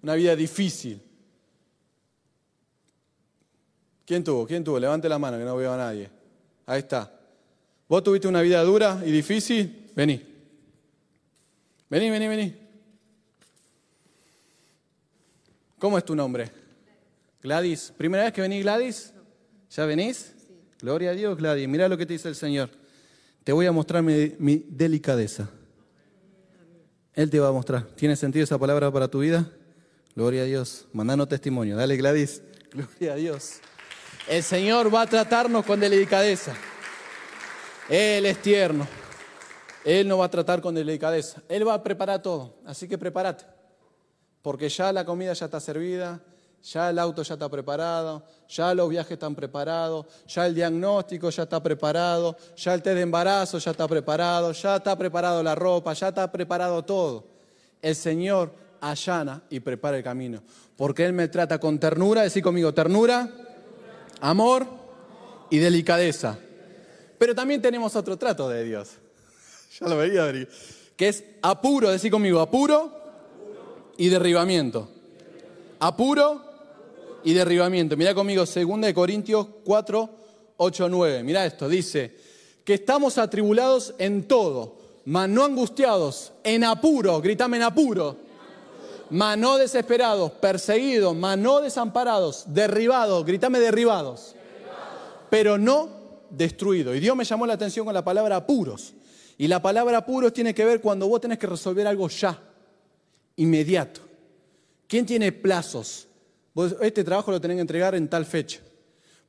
Una 0.01 0.15
vida 0.15 0.33
difícil. 0.33 1.01
¿Quién 4.05 4.23
tuvo? 4.23 4.47
¿Quién 4.47 4.63
tuvo? 4.63 4.79
Levante 4.79 5.09
la 5.09 5.19
mano 5.19 5.37
que 5.37 5.43
no 5.43 5.57
veo 5.57 5.73
a 5.73 5.77
nadie. 5.77 6.09
Ahí 6.67 6.79
está. 6.79 7.19
¿Vos 7.89 8.01
tuviste 8.01 8.29
una 8.29 8.41
vida 8.41 8.63
dura 8.63 9.01
y 9.05 9.11
difícil? 9.11 9.91
Vení. 9.93 10.25
Vení, 11.89 12.09
vení, 12.09 12.27
vení. 12.29 12.60
¿Cómo 15.81 15.97
es 15.97 16.05
tu 16.05 16.15
nombre? 16.15 16.51
Gladys. 17.41 17.91
¿Primera 17.97 18.25
vez 18.25 18.33
que 18.33 18.41
venís, 18.41 18.61
Gladys? 18.61 19.13
¿Ya 19.71 19.83
venís? 19.87 20.35
Gloria 20.79 21.09
a 21.09 21.13
Dios, 21.13 21.35
Gladys. 21.35 21.67
Mira 21.67 21.89
lo 21.89 21.97
que 21.97 22.05
te 22.05 22.13
dice 22.13 22.27
el 22.27 22.35
Señor. 22.35 22.69
Te 23.43 23.51
voy 23.51 23.65
a 23.65 23.71
mostrar 23.71 24.03
mi, 24.03 24.63
delicadeza. 24.69 25.49
Él 27.15 27.31
te 27.31 27.39
va 27.39 27.47
a 27.47 27.51
mostrar. 27.51 27.83
¿Tiene 27.95 28.15
sentido 28.15 28.43
esa 28.43 28.59
palabra 28.59 28.91
para 28.91 29.07
tu 29.07 29.21
vida? 29.21 29.49
Gloria 30.15 30.43
a 30.43 30.45
Dios. 30.45 30.85
Mandanos 30.93 31.27
testimonio. 31.27 31.75
Dale, 31.75 31.97
Gladys. 31.97 32.43
Gloria 32.71 33.13
a 33.13 33.15
Dios. 33.15 33.53
El 34.29 34.43
Señor 34.43 34.93
va 34.93 35.01
a 35.01 35.07
tratarnos 35.07 35.65
con 35.65 35.79
delicadeza. 35.79 36.53
Él 37.89 38.27
es 38.27 38.39
tierno. 38.39 38.87
Él 39.83 40.07
no 40.07 40.19
va 40.19 40.25
a 40.25 40.29
tratar 40.29 40.61
con 40.61 40.75
delicadeza. 40.75 41.41
Él 41.49 41.67
va 41.67 41.73
a 41.73 41.81
preparar 41.81 42.21
todo. 42.21 42.59
Así 42.67 42.87
que 42.87 42.99
prepárate. 42.99 43.50
Porque 44.41 44.69
ya 44.69 44.91
la 44.91 45.05
comida 45.05 45.33
ya 45.33 45.45
está 45.45 45.59
servida, 45.59 46.19
ya 46.63 46.89
el 46.89 46.99
auto 46.99 47.23
ya 47.23 47.33
está 47.33 47.49
preparado, 47.49 48.23
ya 48.47 48.73
los 48.73 48.89
viajes 48.89 49.13
están 49.13 49.35
preparados, 49.35 50.05
ya 50.27 50.45
el 50.45 50.55
diagnóstico 50.55 51.29
ya 51.29 51.43
está 51.43 51.61
preparado, 51.61 52.37
ya 52.55 52.73
el 52.73 52.81
test 52.81 52.95
de 52.95 53.01
embarazo 53.01 53.57
ya 53.57 53.71
está 53.71 53.87
preparado, 53.87 54.51
ya 54.51 54.77
está 54.77 54.97
preparado 54.97 55.41
la 55.41 55.55
ropa, 55.55 55.93
ya 55.93 56.09
está 56.09 56.31
preparado 56.31 56.83
todo. 56.83 57.25
El 57.81 57.95
Señor 57.95 58.51
allana 58.79 59.41
y 59.49 59.59
prepara 59.59 59.97
el 59.97 60.03
camino, 60.03 60.41
porque 60.75 61.05
Él 61.05 61.13
me 61.13 61.27
trata 61.27 61.59
con 61.59 61.79
ternura, 61.79 62.21
decir 62.21 62.43
conmigo, 62.43 62.73
ternura, 62.73 63.29
amor 64.19 64.67
y 65.49 65.57
delicadeza. 65.57 66.37
Pero 67.17 67.35
también 67.35 67.61
tenemos 67.61 67.95
otro 67.95 68.17
trato 68.17 68.49
de 68.49 68.63
Dios, 68.63 68.89
ya 69.79 69.87
lo 69.87 69.97
veía 69.97 70.25
venir, 70.25 70.49
que 70.95 71.09
es 71.09 71.23
apuro, 71.41 71.89
decir 71.89 72.11
conmigo, 72.11 72.39
apuro 72.39 73.00
y 74.01 74.09
derribamiento. 74.09 74.89
Apuro 75.79 76.41
y 77.23 77.33
derribamiento. 77.33 77.95
Mira 77.95 78.15
conmigo, 78.15 78.45
2 78.45 78.93
Corintios 78.95 79.45
4, 79.63 80.09
8, 80.57 80.89
9. 80.89 81.23
Mira 81.23 81.45
esto, 81.45 81.69
dice 81.69 82.17
que 82.65 82.73
estamos 82.73 83.19
atribulados 83.19 83.93
en 83.99 84.27
todo, 84.27 84.75
mas 85.05 85.29
no 85.29 85.45
angustiados, 85.45 86.31
en 86.43 86.63
apuro, 86.63 87.21
gritame 87.21 87.57
en 87.57 87.63
apuro, 87.63 88.17
mas 89.11 89.37
no 89.37 89.57
desesperados, 89.57 90.31
perseguidos, 90.31 91.15
mas 91.15 91.37
no 91.37 91.61
desamparados, 91.61 92.45
derribados, 92.47 93.23
gritame 93.23 93.59
derribados, 93.59 94.33
pero 95.29 95.59
no 95.59 95.89
destruidos. 96.31 96.95
Y 96.95 97.01
Dios 97.01 97.15
me 97.15 97.23
llamó 97.23 97.45
la 97.45 97.53
atención 97.53 97.85
con 97.85 97.93
la 97.93 98.03
palabra 98.03 98.37
apuros. 98.37 98.95
Y 99.37 99.47
la 99.47 99.61
palabra 99.61 99.99
apuros 99.99 100.33
tiene 100.33 100.55
que 100.55 100.65
ver 100.65 100.81
cuando 100.81 101.07
vos 101.07 101.21
tenés 101.21 101.37
que 101.37 101.45
resolver 101.45 101.85
algo 101.85 102.09
ya, 102.09 102.39
inmediato. 103.41 104.01
¿Quién 104.87 105.05
tiene 105.05 105.31
plazos? 105.31 106.07
este 106.81 107.05
trabajo 107.05 107.31
lo 107.31 107.39
tenés 107.39 107.55
que 107.55 107.61
entregar 107.61 107.95
en 107.95 108.09
tal 108.09 108.25
fecha. 108.25 108.59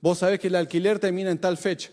Vos 0.00 0.18
sabés 0.18 0.40
que 0.40 0.48
el 0.48 0.56
alquiler 0.56 0.98
termina 0.98 1.30
en 1.30 1.38
tal 1.38 1.56
fecha. 1.56 1.90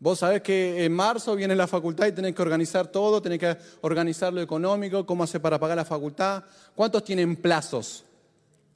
Vos 0.00 0.18
sabés 0.18 0.42
que 0.42 0.84
en 0.84 0.92
marzo 0.92 1.36
viene 1.36 1.54
la 1.54 1.68
facultad 1.68 2.08
y 2.08 2.12
tenés 2.12 2.34
que 2.34 2.42
organizar 2.42 2.88
todo, 2.88 3.22
tenés 3.22 3.38
que 3.38 3.56
organizar 3.82 4.32
lo 4.32 4.42
económico, 4.42 5.06
cómo 5.06 5.22
hacer 5.22 5.40
para 5.40 5.58
pagar 5.58 5.76
la 5.76 5.84
facultad. 5.84 6.44
¿Cuántos 6.74 7.04
tienen 7.04 7.36
plazos? 7.36 8.04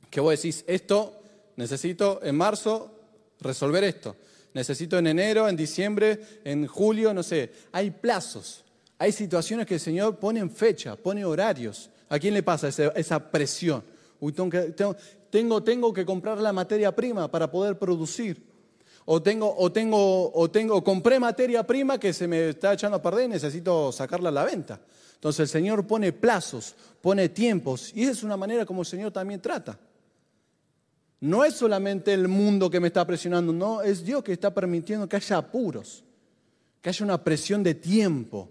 Que 0.08 0.20
vos 0.20 0.30
decís, 0.30 0.64
esto 0.68 1.20
necesito 1.56 2.20
en 2.22 2.36
marzo 2.36 2.92
resolver 3.40 3.82
esto. 3.84 4.16
Necesito 4.54 4.98
en 4.98 5.08
enero, 5.08 5.48
en 5.48 5.56
diciembre, 5.56 6.20
en 6.44 6.66
julio, 6.68 7.12
no 7.12 7.24
sé. 7.24 7.52
Hay 7.72 7.90
plazos. 7.90 8.64
Hay 8.98 9.10
situaciones 9.10 9.66
que 9.66 9.74
el 9.74 9.80
Señor 9.80 10.16
pone 10.16 10.38
en 10.38 10.50
fecha, 10.50 10.94
pone 10.94 11.24
horarios. 11.24 11.90
¿A 12.12 12.18
quién 12.18 12.34
le 12.34 12.42
pasa 12.42 12.68
esa, 12.68 13.30
presión? 13.30 13.82
tengo, 15.30 15.94
que 15.94 16.04
comprar 16.04 16.36
la 16.36 16.52
materia 16.52 16.94
prima 16.94 17.30
para 17.30 17.50
poder 17.50 17.78
producir 17.78 18.52
o 19.06 19.22
tengo, 19.22 19.56
o 19.56 19.72
tengo, 19.72 20.30
o 20.34 20.50
tengo, 20.50 20.84
compré 20.84 21.18
materia 21.18 21.66
prima 21.66 21.98
que 21.98 22.12
se 22.12 22.28
me 22.28 22.50
está 22.50 22.74
echando 22.74 22.98
a 22.98 23.02
perder 23.02 23.24
y 23.24 23.28
necesito 23.28 23.90
sacarla 23.92 24.28
a 24.28 24.32
la 24.32 24.44
venta. 24.44 24.78
Entonces 25.14 25.40
el 25.40 25.48
Señor 25.48 25.86
pone 25.86 26.12
plazos, 26.12 26.74
pone 27.00 27.30
tiempos, 27.30 27.92
y 27.94 28.02
esa 28.02 28.12
es 28.12 28.22
una 28.22 28.36
manera 28.36 28.66
como 28.66 28.82
el 28.82 28.86
Señor 28.86 29.10
también 29.10 29.40
trata. 29.40 29.80
No 31.20 31.46
es 31.46 31.54
solamente 31.54 32.12
el 32.12 32.28
mundo 32.28 32.68
que 32.68 32.78
me 32.78 32.88
está 32.88 33.06
presionando, 33.06 33.54
no, 33.54 33.80
es 33.80 34.04
Dios 34.04 34.22
que 34.22 34.34
está 34.34 34.52
permitiendo 34.52 35.08
que 35.08 35.16
haya 35.16 35.38
apuros, 35.38 36.04
que 36.82 36.90
haya 36.90 37.06
una 37.06 37.24
presión 37.24 37.62
de 37.62 37.74
tiempo. 37.74 38.50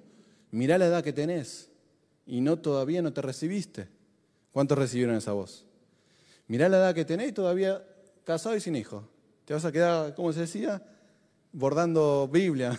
Mirá 0.49 0.79
la 0.79 0.87
edad 0.87 1.03
que 1.03 1.13
tenés 1.13 1.70
y 2.25 2.41
no 2.41 2.59
todavía 2.59 3.01
no 3.01 3.13
te 3.13 3.21
recibiste. 3.21 3.87
¿Cuántos 4.51 4.77
recibieron 4.77 5.15
esa 5.15 5.31
voz? 5.33 5.65
Mirá 6.47 6.67
la 6.69 6.77
edad 6.77 6.95
que 6.95 7.05
tenés 7.05 7.33
todavía 7.33 7.83
casado 8.23 8.55
y 8.55 8.59
sin 8.59 8.75
hijo. 8.75 9.07
Te 9.45 9.53
vas 9.53 9.65
a 9.65 9.71
quedar, 9.71 10.13
¿cómo 10.15 10.33
se 10.33 10.41
decía? 10.41 10.81
Bordando 11.51 12.29
Biblia. 12.31 12.77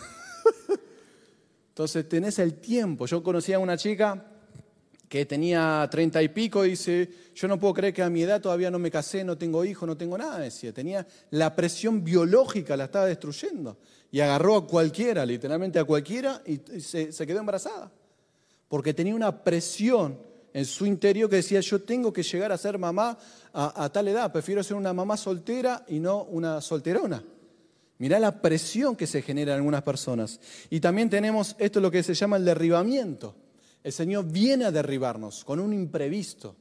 Entonces 1.69 2.07
tenés 2.07 2.39
el 2.39 2.55
tiempo. 2.55 3.05
Yo 3.05 3.23
conocía 3.23 3.55
a 3.55 3.59
una 3.59 3.77
chica 3.77 4.25
que 5.13 5.25
tenía 5.27 5.87
treinta 5.91 6.23
y 6.23 6.29
pico 6.29 6.65
y 6.65 6.71
dice, 6.71 7.07
yo 7.35 7.47
no 7.47 7.59
puedo 7.59 7.75
creer 7.75 7.93
que 7.93 8.01
a 8.01 8.09
mi 8.09 8.23
edad 8.23 8.41
todavía 8.41 8.71
no 8.71 8.79
me 8.79 8.89
casé, 8.89 9.23
no 9.23 9.37
tengo 9.37 9.63
hijo, 9.63 9.85
no 9.85 9.95
tengo 9.95 10.17
nada, 10.17 10.39
decía. 10.39 10.73
Tenía 10.73 11.05
la 11.29 11.55
presión 11.55 12.03
biológica, 12.03 12.75
la 12.75 12.85
estaba 12.85 13.05
destruyendo. 13.05 13.77
Y 14.11 14.21
agarró 14.21 14.55
a 14.55 14.67
cualquiera, 14.67 15.23
literalmente 15.25 15.77
a 15.77 15.83
cualquiera, 15.83 16.41
y 16.45 16.57
se, 16.79 17.27
quedó 17.27 17.39
embarazada. 17.39 17.91
Porque 18.73 18.95
tenía 18.95 19.13
una 19.13 19.43
presión 19.43 20.17
en 20.51 20.65
su 20.65 20.87
interior 20.87 21.29
que 21.29 21.35
decía, 21.35 21.59
yo 21.59 21.83
tengo 21.83 22.11
que 22.11 22.23
llegar 22.23 22.51
a 22.51 22.57
ser 22.57 22.79
mamá 22.79 23.19
a, 23.53 23.87
tal 23.93 24.07
edad, 24.07 24.31
prefiero 24.31 24.63
ser 24.63 24.75
una 24.77 24.91
mamá 24.93 25.15
soltera 25.15 25.85
y 25.89 25.99
no 25.99 26.23
una 26.23 26.59
solterona. 26.59 27.23
Mirá 27.99 28.17
la 28.17 28.41
presión 28.41 28.95
que 28.95 29.05
se 29.05 29.21
genera 29.21 29.51
en 29.51 29.57
algunas 29.57 29.83
personas. 29.83 30.39
Y 30.71 30.79
también 30.79 31.07
tenemos 31.07 31.55
esto 31.59 31.79
lo 31.79 31.91
que 31.91 32.01
se 32.01 32.15
llama 32.15 32.37
el 32.37 32.45
derribamiento. 32.45 33.35
El 33.83 33.93
Señor 33.93 34.25
viene 34.25 34.65
a 34.65 34.71
derribarnos 34.71 35.43
con 35.43 35.59
un 35.59 35.71
imprevisto, 35.71 36.55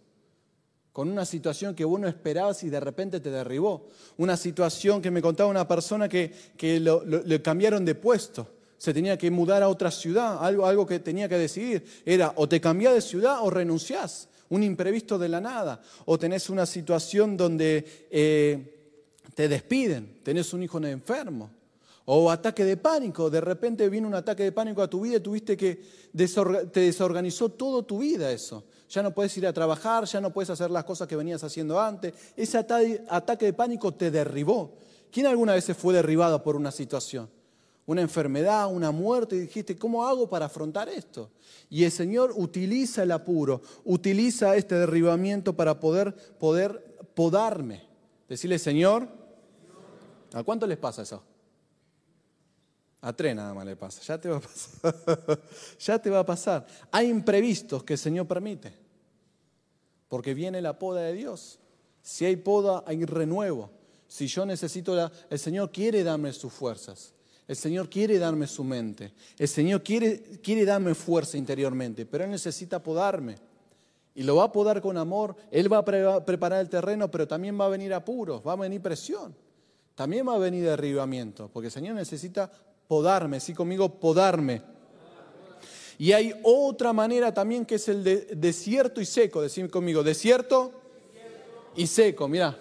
con 0.93 1.09
una 1.09 1.25
situación 1.25 1.75
que 1.75 1.87
vos 1.87 1.99
no 1.99 2.09
esperabas 2.09 2.63
y 2.63 2.69
de 2.69 2.81
repente 2.81 3.21
te 3.21 3.31
derribó. 3.31 3.87
Una 4.19 4.37
situación 4.37 5.01
que 5.01 5.11
me 5.11 5.23
contaba 5.23 5.49
una 5.49 5.67
persona 5.67 6.11
que, 6.11 6.31
le 6.61 7.41
cambiaron 7.41 7.87
de 7.87 7.95
puesto. 7.95 8.62
Se 8.83 8.93
tenía 8.93 9.17
que 9.17 9.31
mudar 9.31 9.63
a 9.63 9.69
otra 9.69 9.93
ciudad, 9.93 10.45
algo, 10.45 10.67
algo 10.67 10.85
que 10.85 10.99
tenía 10.99 11.29
que 11.29 11.39
decidir. 11.39 11.85
Era 12.05 12.33
o 12.35 12.49
te 12.49 12.61
cambiás 12.61 12.95
de 12.95 13.01
ciudad 13.01 13.39
o 13.43 13.49
renunciás 13.49 14.29
un 14.49 14.65
imprevisto 14.65 15.21
de 15.21 15.29
la 15.29 15.41
nada, 15.41 15.81
o 16.07 16.19
tenés 16.19 16.51
una 16.51 16.67
situación 16.67 17.37
donde 17.37 18.09
eh, 18.11 18.99
te 19.37 19.47
despiden, 19.47 20.19
tenés 20.25 20.53
un 20.53 20.65
hijo 20.65 20.79
enfermo, 20.79 21.49
o 22.07 22.29
ataque 22.29 22.65
de 22.65 22.77
pánico, 22.77 23.31
de 23.31 23.41
repente 23.41 23.89
vino 23.89 24.09
un 24.09 24.17
ataque 24.17 24.43
de 24.43 24.51
pánico 24.51 24.83
a 24.83 24.91
tu 24.91 25.03
vida 25.03 25.19
y 25.19 25.21
tuviste 25.21 25.57
que 25.57 25.81
te 26.73 26.81
desorganizó 26.81 27.51
toda 27.51 27.85
tu 27.85 27.99
vida 27.99 28.33
eso. 28.33 28.65
Ya 28.91 29.01
no 29.01 29.15
puedes 29.15 29.37
ir 29.39 29.47
a 29.47 29.53
trabajar, 29.53 30.07
ya 30.07 30.21
no 30.21 30.33
puedes 30.33 30.51
hacer 30.51 30.73
las 30.73 30.83
cosas 30.83 31.07
que 31.07 31.15
venías 31.15 31.45
haciendo 31.45 31.81
antes. 31.81 32.15
Ese 32.37 32.59
ataque 32.59 33.45
de 33.45 33.53
pánico 33.53 33.95
te 33.95 34.11
derribó. 34.11 34.75
¿Quién 35.13 35.27
alguna 35.27 35.55
vez 35.55 35.63
se 35.63 35.75
fue 35.75 35.95
derribado 35.95 36.43
por 36.43 36.57
una 36.57 36.73
situación? 36.73 37.31
Una 37.87 38.01
enfermedad, 38.01 38.73
una 38.73 38.91
muerte, 38.91 39.37
y 39.37 39.41
dijiste, 39.41 39.77
¿cómo 39.77 40.07
hago 40.07 40.29
para 40.29 40.47
afrontar 40.47 40.89
esto? 40.89 41.31
Y 41.69 41.85
el 41.85 41.91
Señor 41.91 42.33
utiliza 42.37 43.03
el 43.03 43.11
apuro, 43.11 43.63
utiliza 43.85 44.57
este 44.57 44.75
derribamiento 44.77 45.55
para 45.55 45.81
poder, 45.81 46.15
poder 46.39 47.07
podarme. 47.15 47.83
Decirle, 48.29 48.59
Señor, 48.59 49.09
¿a 50.33 50.43
cuánto 50.43 50.67
les 50.67 50.79
pasa 50.79 51.03
eso? 51.03 51.23
A 53.01 53.13
tres 53.13 53.35
nada 53.35 53.53
más 53.53 53.67
le 53.67 53.75
pasa, 53.75 54.01
ya 54.03 54.21
te 54.21 54.29
va 54.29 54.37
a 54.37 54.41
pasar. 54.41 55.41
ya 55.81 55.99
te 55.99 56.11
va 56.11 56.21
a 56.21 56.27
pasar. 56.27 56.67
Hay 56.93 57.09
imprevistos 57.09 57.83
que 57.83 57.95
el 57.95 57.99
Señor 57.99 58.29
permite, 58.29 58.73
porque 60.09 60.35
viene 60.35 60.63
la 60.63 60.79
poda 60.79 61.01
de 61.01 61.13
Dios. 61.15 61.59
Si 62.01 62.25
hay 62.25 62.37
poda, 62.37 62.85
hay 62.87 63.05
renuevo. 63.05 63.71
Si 64.07 64.29
yo 64.29 64.47
necesito, 64.47 64.95
la, 64.95 65.11
el 65.31 65.39
Señor 65.39 65.73
quiere 65.73 66.05
darme 66.05 66.33
sus 66.33 66.53
fuerzas. 66.53 67.13
El 67.53 67.57
Señor 67.57 67.91
quiere 67.91 68.19
darme 68.19 68.47
su 68.47 68.65
mente. 68.65 69.13
El 69.39 69.47
Señor 69.47 69.83
quiere, 69.83 70.23
quiere 70.43 70.65
darme 70.65 70.95
fuerza 70.95 71.37
interiormente, 71.37 72.07
pero 72.07 72.25
Él 72.25 72.31
necesita 72.31 72.83
podarme. 72.83 73.37
Y 74.15 74.23
lo 74.23 74.37
va 74.37 74.45
a 74.45 74.53
podar 74.53 74.81
con 74.81 74.97
amor. 74.97 75.37
Él 75.51 75.71
va 75.71 75.79
a 75.79 76.25
preparar 76.25 76.63
el 76.63 76.71
terreno, 76.71 77.11
pero 77.11 77.29
también 77.29 77.61
va 77.61 77.67
a 77.67 77.69
venir 77.69 77.93
apuros, 77.93 78.41
va 78.41 78.55
a 78.55 78.57
venir 78.57 78.81
presión. 78.81 79.37
También 79.95 80.27
va 80.27 80.37
a 80.37 80.39
venir 80.39 80.65
derribamiento, 80.65 81.51
porque 81.53 81.67
el 81.67 81.73
Señor 81.73 81.95
necesita 81.95 82.51
podarme. 82.89 83.39
Sí, 83.39 83.53
conmigo, 83.53 84.01
podarme. 84.01 84.63
Y 85.99 86.13
hay 86.13 86.33
otra 86.45 86.95
manera 86.95 87.35
también 87.35 87.67
que 87.67 87.75
es 87.75 87.87
el 87.87 88.03
de 88.03 88.17
desierto 88.35 88.99
y 88.99 89.05
seco. 89.05 89.43
Decir 89.43 89.71
conmigo, 89.71 90.03
desierto, 90.03 90.73
y 91.77 91.87
seco. 91.87 92.29
Mira, 92.29 92.59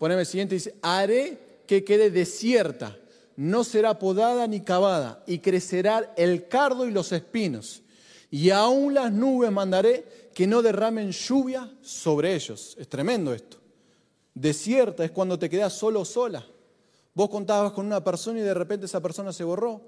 poneme 0.00 0.22
el 0.22 0.26
siguiente. 0.26 0.56
Dice, 0.56 0.74
haré 0.82 1.38
que 1.64 1.84
quede 1.84 2.10
desierta 2.10 2.96
no 3.36 3.64
será 3.64 3.98
podada 3.98 4.46
ni 4.46 4.60
cavada, 4.60 5.22
y 5.26 5.38
crecerá 5.38 6.12
el 6.16 6.48
cardo 6.48 6.86
y 6.86 6.90
los 6.90 7.12
espinos. 7.12 7.82
Y 8.30 8.50
aún 8.50 8.94
las 8.94 9.12
nubes 9.12 9.50
mandaré 9.50 10.30
que 10.34 10.46
no 10.46 10.62
derramen 10.62 11.10
lluvia 11.10 11.70
sobre 11.82 12.34
ellos. 12.34 12.76
Es 12.78 12.88
tremendo 12.88 13.34
esto. 13.34 13.58
Desierta 14.34 15.04
es 15.04 15.10
cuando 15.10 15.38
te 15.38 15.50
quedas 15.50 15.72
solo 15.72 16.00
o 16.00 16.04
sola. 16.04 16.46
Vos 17.12 17.28
contabas 17.28 17.72
con 17.72 17.86
una 17.86 18.02
persona 18.02 18.38
y 18.38 18.42
de 18.42 18.54
repente 18.54 18.86
esa 18.86 19.00
persona 19.00 19.32
se 19.32 19.42
borró. 19.42 19.80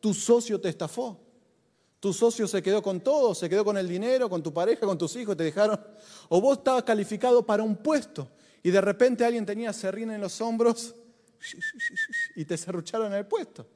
Tu 0.00 0.14
socio 0.14 0.60
te 0.60 0.70
estafó. 0.70 1.20
Tu 2.00 2.14
socio 2.14 2.48
se 2.48 2.62
quedó 2.62 2.82
con 2.82 3.00
todo, 3.00 3.34
se 3.34 3.50
quedó 3.50 3.62
con 3.62 3.76
el 3.76 3.86
dinero, 3.86 4.30
con 4.30 4.42
tu 4.42 4.54
pareja, 4.54 4.86
con 4.86 4.96
tus 4.96 5.14
hijos, 5.16 5.36
te 5.36 5.44
dejaron. 5.44 5.78
O 6.30 6.40
vos 6.40 6.58
estabas 6.58 6.84
calificado 6.84 7.44
para 7.44 7.62
un 7.62 7.76
puesto 7.76 8.26
y 8.62 8.70
de 8.70 8.80
repente 8.80 9.24
alguien 9.24 9.44
tenía 9.44 9.72
serrín 9.74 10.10
en 10.10 10.20
los 10.20 10.40
hombros 10.40 10.94
y 12.40 12.46
te 12.46 12.56
cerrucharon 12.56 13.12
el 13.12 13.26
puesto. 13.26 13.66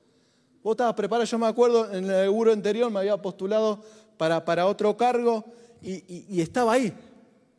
Vos 0.62 0.72
estabas 0.72 0.94
preparado, 0.94 1.26
yo 1.26 1.38
me 1.38 1.46
acuerdo, 1.46 1.92
en 1.92 2.06
el 2.06 2.24
seguro 2.24 2.50
anterior 2.50 2.90
me 2.90 3.00
había 3.00 3.20
postulado 3.20 3.84
para, 4.16 4.42
para 4.42 4.64
otro 4.64 4.96
cargo 4.96 5.44
y, 5.82 6.24
y, 6.34 6.40
estaba 6.40 6.72
ahí. 6.72 6.90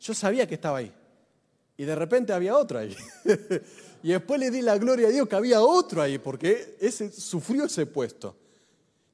Yo 0.00 0.14
sabía 0.14 0.48
que 0.48 0.56
estaba 0.56 0.78
ahí. 0.78 0.92
Y 1.76 1.84
de 1.84 1.94
repente 1.94 2.32
había 2.32 2.56
otro 2.56 2.80
ahí. 2.80 2.96
y 4.02 4.08
después 4.08 4.40
le 4.40 4.50
di 4.50 4.62
la 4.62 4.78
gloria 4.78 5.06
a 5.06 5.10
Dios 5.12 5.28
que 5.28 5.36
había 5.36 5.60
otro 5.60 6.02
ahí, 6.02 6.18
porque 6.18 6.76
ese 6.80 7.12
sufrió 7.12 7.66
ese 7.66 7.86
puesto. 7.86 8.34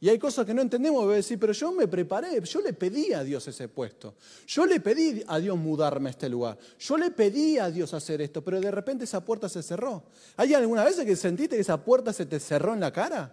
Y 0.03 0.09
hay 0.09 0.19
cosas 0.19 0.45
que 0.45 0.53
no 0.53 0.63
entendemos, 0.63 1.05
voy 1.05 1.13
a 1.13 1.17
decir, 1.19 1.39
pero 1.39 1.53
yo 1.53 1.71
me 1.71 1.87
preparé, 1.87 2.41
yo 2.43 2.61
le 2.61 2.73
pedí 2.73 3.13
a 3.13 3.23
Dios 3.23 3.47
ese 3.47 3.69
puesto. 3.69 4.17
Yo 4.49 4.67
le 4.67 4.81
pedí 4.81 5.23
a 5.29 5.39
Dios 5.39 5.57
mudarme 5.57 6.09
a 6.09 6.11
este 6.11 6.29
lugar. 6.29 6.59
Yo 6.77 6.99
le 6.99 7.13
pedí 7.13 7.57
a 7.59 7.71
Dios 7.71 7.95
hacer 7.95 8.21
esto, 8.21 8.43
pero 8.43 8.61
de 8.61 8.73
repente 8.73 9.05
esa 9.05 9.25
puerta 9.25 9.49
se 9.49 9.63
cerró. 9.63 10.03
¿Hay 10.37 10.55
alguna 10.55 10.83
vez 10.83 10.97
que 10.97 11.15
sentiste 11.15 11.55
que 11.55 11.63
esa 11.63 11.85
puerta 11.85 12.13
se 12.13 12.27
te 12.27 12.41
cerró 12.41 12.75
en 12.75 12.81
la 12.81 12.93
cara? 12.93 13.33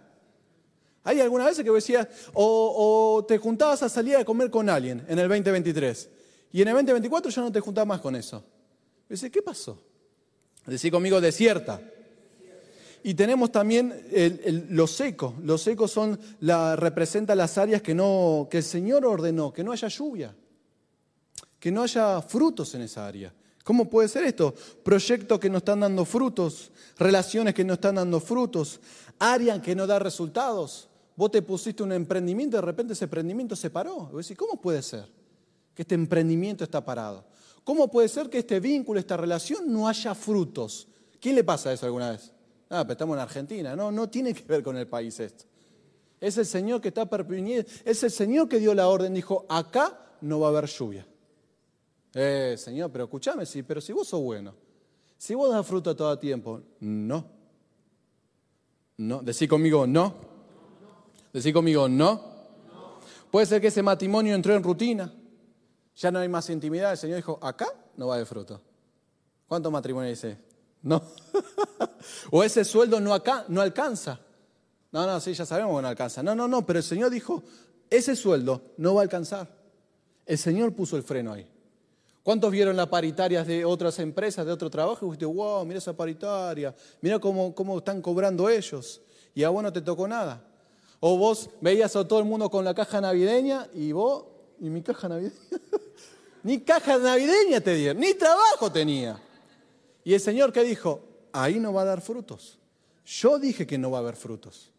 ¿Hay 1.02 1.20
alguna 1.20 1.46
vez 1.46 1.56
que 1.56 1.72
decías, 1.72 2.06
o, 2.34 3.16
o 3.16 3.24
te 3.24 3.36
juntabas 3.38 3.82
a 3.82 3.88
salir 3.88 4.14
a 4.14 4.24
comer 4.24 4.48
con 4.48 4.68
alguien 4.68 5.04
en 5.08 5.18
el 5.18 5.28
2023 5.28 6.08
y 6.52 6.62
en 6.62 6.68
el 6.68 6.74
2024 6.74 7.32
ya 7.32 7.42
no 7.42 7.50
te 7.50 7.58
juntabas 7.58 7.88
más 7.88 8.00
con 8.00 8.14
eso? 8.14 8.44
Dice, 9.08 9.28
¿qué 9.28 9.42
pasó? 9.42 9.82
Decí 10.66 10.88
conmigo, 10.88 11.20
desierta. 11.20 11.82
Y 13.02 13.14
tenemos 13.14 13.50
también 13.50 13.94
los 14.68 14.90
secos. 14.90 15.34
Los 15.42 15.62
secos 15.62 15.90
son 15.90 16.18
representan 16.40 17.38
las 17.38 17.56
áreas 17.58 17.82
que, 17.82 17.94
no, 17.94 18.48
que 18.50 18.58
el 18.58 18.64
Señor 18.64 19.06
ordenó, 19.06 19.52
que 19.52 19.64
no 19.64 19.72
haya 19.72 19.88
lluvia, 19.88 20.34
que 21.58 21.70
no 21.70 21.82
haya 21.82 22.20
frutos 22.22 22.74
en 22.74 22.82
esa 22.82 23.06
área. 23.06 23.32
¿Cómo 23.64 23.88
puede 23.88 24.08
ser 24.08 24.24
esto? 24.24 24.54
Proyectos 24.82 25.38
que 25.38 25.50
no 25.50 25.58
están 25.58 25.80
dando 25.80 26.04
frutos, 26.04 26.72
relaciones 26.98 27.54
que 27.54 27.64
no 27.64 27.74
están 27.74 27.96
dando 27.96 28.20
frutos, 28.20 28.80
áreas 29.18 29.60
que 29.60 29.74
no 29.74 29.86
dan 29.86 30.00
resultados. 30.00 30.88
Vos 31.14 31.30
te 31.30 31.42
pusiste 31.42 31.82
un 31.82 31.92
emprendimiento 31.92 32.56
y 32.56 32.60
de 32.60 32.66
repente 32.66 32.94
ese 32.94 33.04
emprendimiento 33.04 33.54
se 33.54 33.70
paró. 33.70 34.10
¿cómo 34.36 34.60
puede 34.60 34.82
ser 34.82 35.04
que 35.74 35.82
este 35.82 35.94
emprendimiento 35.94 36.64
está 36.64 36.84
parado? 36.84 37.24
¿Cómo 37.62 37.90
puede 37.90 38.08
ser 38.08 38.30
que 38.30 38.38
este 38.38 38.58
vínculo, 38.58 38.98
esta 38.98 39.16
relación 39.16 39.70
no 39.70 39.86
haya 39.86 40.14
frutos? 40.14 40.88
¿Quién 41.20 41.34
le 41.34 41.44
pasa 41.44 41.72
eso 41.72 41.84
alguna 41.86 42.10
vez? 42.10 42.32
Ah, 42.70 42.86
estamos 42.88 43.16
en 43.16 43.20
Argentina. 43.20 43.74
No, 43.74 43.90
no 43.90 44.08
tiene 44.08 44.32
que 44.32 44.44
ver 44.44 44.62
con 44.62 44.76
el 44.76 44.86
país 44.86 45.18
esto. 45.18 45.44
Es 46.20 46.38
el 46.38 46.46
Señor 46.46 46.80
que 46.80 46.88
está 46.88 47.06
perpiniendo, 47.06 47.68
es 47.84 48.02
el 48.02 48.10
Señor 48.10 48.48
que 48.48 48.58
dio 48.58 48.74
la 48.74 48.88
orden, 48.88 49.14
dijo, 49.14 49.46
acá 49.48 49.98
no 50.20 50.38
va 50.38 50.48
a 50.48 50.50
haber 50.50 50.66
lluvia. 50.66 51.06
Eh, 52.12 52.56
Señor, 52.58 52.90
pero 52.92 53.04
escúchame, 53.04 53.46
sí, 53.46 53.62
pero 53.62 53.80
si 53.80 53.92
vos 53.92 54.06
sos 54.06 54.20
bueno, 54.20 54.54
si 55.16 55.34
vos 55.34 55.50
das 55.50 55.66
fruto 55.66 55.96
todo 55.96 56.12
el 56.12 56.18
tiempo, 56.18 56.60
no. 56.80 57.26
No, 58.98 59.22
decí 59.22 59.48
conmigo 59.48 59.86
no. 59.86 60.14
Decí 61.32 61.52
conmigo 61.52 61.88
no. 61.88 62.20
Puede 63.30 63.46
ser 63.46 63.60
que 63.60 63.68
ese 63.68 63.82
matrimonio 63.82 64.34
entró 64.34 64.54
en 64.54 64.62
rutina, 64.62 65.12
ya 65.96 66.10
no 66.10 66.18
hay 66.18 66.28
más 66.28 66.50
intimidad. 66.50 66.92
El 66.92 66.98
Señor 66.98 67.16
dijo, 67.16 67.38
acá 67.40 67.66
no 67.96 68.08
va 68.08 68.18
de 68.18 68.26
fruto. 68.26 68.60
¿Cuántos 69.46 69.72
matrimonios 69.72 70.20
dice? 70.20 70.49
No. 70.82 71.02
o 72.30 72.42
ese 72.42 72.64
sueldo 72.64 73.00
no, 73.00 73.12
acá, 73.12 73.44
no 73.48 73.60
alcanza. 73.60 74.20
No, 74.92 75.06
no, 75.06 75.20
sí, 75.20 75.34
ya 75.34 75.46
sabemos 75.46 75.76
que 75.76 75.82
no 75.82 75.88
alcanza. 75.88 76.22
No, 76.22 76.34
no, 76.34 76.48
no, 76.48 76.66
pero 76.66 76.78
el 76.78 76.84
Señor 76.84 77.10
dijo, 77.10 77.42
ese 77.88 78.16
sueldo 78.16 78.62
no 78.76 78.94
va 78.94 79.00
a 79.00 79.04
alcanzar. 79.04 79.48
El 80.26 80.38
Señor 80.38 80.72
puso 80.74 80.96
el 80.96 81.02
freno 81.02 81.32
ahí. 81.32 81.46
¿Cuántos 82.22 82.50
vieron 82.50 82.76
las 82.76 82.88
paritarias 82.88 83.46
de 83.46 83.64
otras 83.64 83.98
empresas, 83.98 84.44
de 84.44 84.52
otro 84.52 84.68
trabajo? 84.68 85.06
Y 85.06 85.08
dijiste, 85.08 85.26
wow, 85.26 85.64
mira 85.64 85.78
esa 85.78 85.92
paritaria, 85.92 86.74
mira 87.00 87.18
cómo, 87.18 87.54
cómo 87.54 87.78
están 87.78 88.02
cobrando 88.02 88.48
ellos. 88.48 89.00
Y 89.34 89.42
a 89.42 89.48
vos 89.48 89.62
no 89.62 89.72
te 89.72 89.80
tocó 89.80 90.06
nada. 90.06 90.44
O 91.00 91.16
vos 91.16 91.48
veías 91.60 91.96
a 91.96 92.06
todo 92.06 92.18
el 92.18 92.26
mundo 92.26 92.50
con 92.50 92.64
la 92.64 92.74
caja 92.74 93.00
navideña 93.00 93.68
y 93.72 93.92
vos, 93.92 94.24
¿y 94.60 94.68
mi 94.68 94.82
caja 94.82 95.08
navideña? 95.08 95.34
ni 96.42 96.60
caja 96.60 96.98
navideña 96.98 97.60
te 97.60 97.74
dieron, 97.74 98.00
ni 98.00 98.12
trabajo 98.14 98.70
tenía. 98.70 99.20
Y 100.04 100.14
el 100.14 100.20
Señor 100.20 100.52
que 100.52 100.62
dijo, 100.64 101.02
ahí 101.32 101.58
no 101.58 101.72
va 101.72 101.82
a 101.82 101.86
dar 101.86 102.00
frutos. 102.00 102.58
Yo 103.04 103.38
dije 103.38 103.66
que 103.66 103.78
no 103.78 103.90
va 103.90 103.98
a 103.98 104.00
haber 104.00 104.16
frutos. 104.16 104.70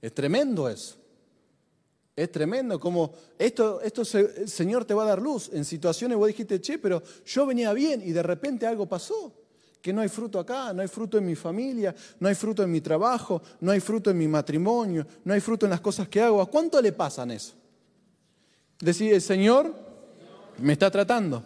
Es 0.00 0.14
tremendo 0.14 0.68
eso. 0.68 0.96
Es 2.14 2.32
tremendo 2.32 2.80
como 2.80 3.12
esto, 3.38 3.80
esto 3.80 4.02
el 4.18 4.48
Señor 4.48 4.84
te 4.84 4.92
va 4.92 5.04
a 5.04 5.06
dar 5.06 5.22
luz. 5.22 5.50
En 5.52 5.64
situaciones 5.64 6.18
vos 6.18 6.26
dijiste, 6.26 6.60
che, 6.60 6.78
pero 6.78 7.00
yo 7.24 7.46
venía 7.46 7.72
bien 7.72 8.02
y 8.04 8.10
de 8.10 8.22
repente 8.22 8.66
algo 8.66 8.86
pasó. 8.86 9.32
Que 9.80 9.92
no 9.92 10.00
hay 10.00 10.08
fruto 10.08 10.40
acá, 10.40 10.72
no 10.72 10.82
hay 10.82 10.88
fruto 10.88 11.16
en 11.16 11.24
mi 11.26 11.36
familia, 11.36 11.94
no 12.18 12.28
hay 12.28 12.34
fruto 12.34 12.64
en 12.64 12.72
mi 12.72 12.80
trabajo, 12.80 13.40
no 13.60 13.70
hay 13.70 13.78
fruto 13.78 14.10
en 14.10 14.18
mi 14.18 14.26
matrimonio, 14.26 15.06
no 15.22 15.32
hay 15.32 15.40
fruto 15.40 15.66
en 15.66 15.70
las 15.70 15.80
cosas 15.80 16.08
que 16.08 16.20
hago. 16.20 16.40
¿A 16.42 16.46
cuánto 16.46 16.82
le 16.82 16.90
pasan 16.90 17.30
eso? 17.30 17.54
Decir, 18.80 19.14
el 19.14 19.22
Señor 19.22 19.72
me 20.58 20.72
está 20.72 20.90
tratando. 20.90 21.44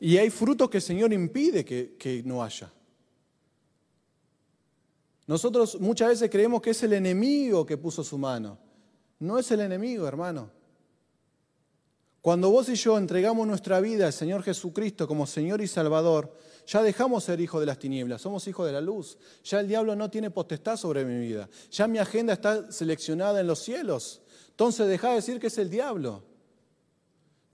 Y 0.00 0.16
hay 0.16 0.30
frutos 0.30 0.68
que 0.68 0.78
el 0.78 0.82
Señor 0.82 1.12
impide 1.12 1.64
que, 1.64 1.96
que 1.98 2.22
no 2.24 2.42
haya. 2.42 2.72
Nosotros 5.26 5.80
muchas 5.80 6.08
veces 6.08 6.30
creemos 6.30 6.60
que 6.60 6.70
es 6.70 6.82
el 6.82 6.92
enemigo 6.92 7.64
que 7.64 7.78
puso 7.78 8.04
su 8.04 8.18
mano. 8.18 8.58
No 9.20 9.38
es 9.38 9.50
el 9.50 9.60
enemigo, 9.60 10.06
hermano. 10.06 10.50
Cuando 12.20 12.50
vos 12.50 12.68
y 12.70 12.74
yo 12.74 12.96
entregamos 12.96 13.46
nuestra 13.46 13.80
vida 13.80 14.06
al 14.06 14.12
Señor 14.12 14.42
Jesucristo 14.42 15.06
como 15.06 15.26
Señor 15.26 15.60
y 15.60 15.66
Salvador, 15.66 16.34
ya 16.66 16.82
dejamos 16.82 17.24
ser 17.24 17.40
hijos 17.40 17.60
de 17.60 17.66
las 17.66 17.78
tinieblas, 17.78 18.22
somos 18.22 18.46
hijos 18.48 18.66
de 18.66 18.72
la 18.72 18.80
luz. 18.80 19.18
Ya 19.44 19.60
el 19.60 19.68
diablo 19.68 19.94
no 19.94 20.10
tiene 20.10 20.30
potestad 20.30 20.76
sobre 20.76 21.04
mi 21.04 21.18
vida. 21.18 21.48
Ya 21.70 21.86
mi 21.86 21.98
agenda 21.98 22.32
está 22.32 22.72
seleccionada 22.72 23.40
en 23.40 23.46
los 23.46 23.58
cielos. 23.58 24.22
Entonces 24.48 24.88
deja 24.88 25.10
de 25.10 25.16
decir 25.16 25.38
que 25.38 25.48
es 25.48 25.58
el 25.58 25.68
diablo. 25.68 26.22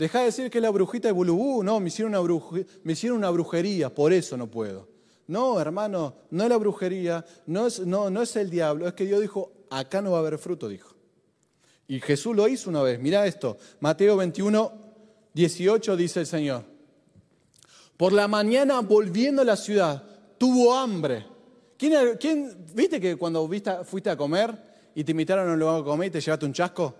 Deja 0.00 0.20
de 0.20 0.24
decir 0.24 0.50
que 0.50 0.56
es 0.56 0.62
la 0.62 0.70
brujita 0.70 1.08
de 1.08 1.12
Bulubú. 1.12 1.62
No, 1.62 1.78
me 1.78 1.88
hicieron, 1.88 2.14
una 2.14 2.42
me 2.84 2.92
hicieron 2.94 3.18
una 3.18 3.28
brujería, 3.28 3.94
por 3.94 4.14
eso 4.14 4.34
no 4.34 4.50
puedo. 4.50 4.88
No, 5.26 5.60
hermano, 5.60 6.14
no 6.30 6.42
es 6.42 6.48
la 6.48 6.56
brujería, 6.56 7.22
no 7.44 7.66
es, 7.66 7.80
no, 7.80 8.08
no 8.08 8.22
es 8.22 8.34
el 8.36 8.48
diablo, 8.48 8.88
es 8.88 8.94
que 8.94 9.04
Dios 9.04 9.20
dijo, 9.20 9.52
acá 9.68 10.00
no 10.00 10.12
va 10.12 10.16
a 10.16 10.20
haber 10.20 10.38
fruto, 10.38 10.68
dijo. 10.68 10.94
Y 11.86 12.00
Jesús 12.00 12.34
lo 12.34 12.48
hizo 12.48 12.70
una 12.70 12.80
vez. 12.80 12.98
Mira 12.98 13.26
esto. 13.26 13.58
Mateo 13.80 14.16
21, 14.16 14.72
18 15.34 15.96
dice 15.98 16.20
el 16.20 16.26
Señor. 16.26 16.64
Por 17.98 18.14
la 18.14 18.26
mañana 18.26 18.80
volviendo 18.80 19.42
a 19.42 19.44
la 19.44 19.56
ciudad, 19.56 20.02
tuvo 20.38 20.72
hambre. 20.72 21.26
¿Quién, 21.76 22.16
quién 22.18 22.56
viste 22.72 23.02
que 23.02 23.16
cuando 23.16 23.46
fuiste 23.84 24.08
a 24.08 24.16
comer 24.16 24.56
y 24.94 25.04
te 25.04 25.10
invitaron 25.10 25.46
a 25.50 25.52
un 25.52 25.58
lugar 25.58 25.82
a 25.82 25.84
comer 25.84 26.08
y 26.08 26.10
te 26.12 26.22
llevaste 26.22 26.46
un 26.46 26.54
chasco? 26.54 26.94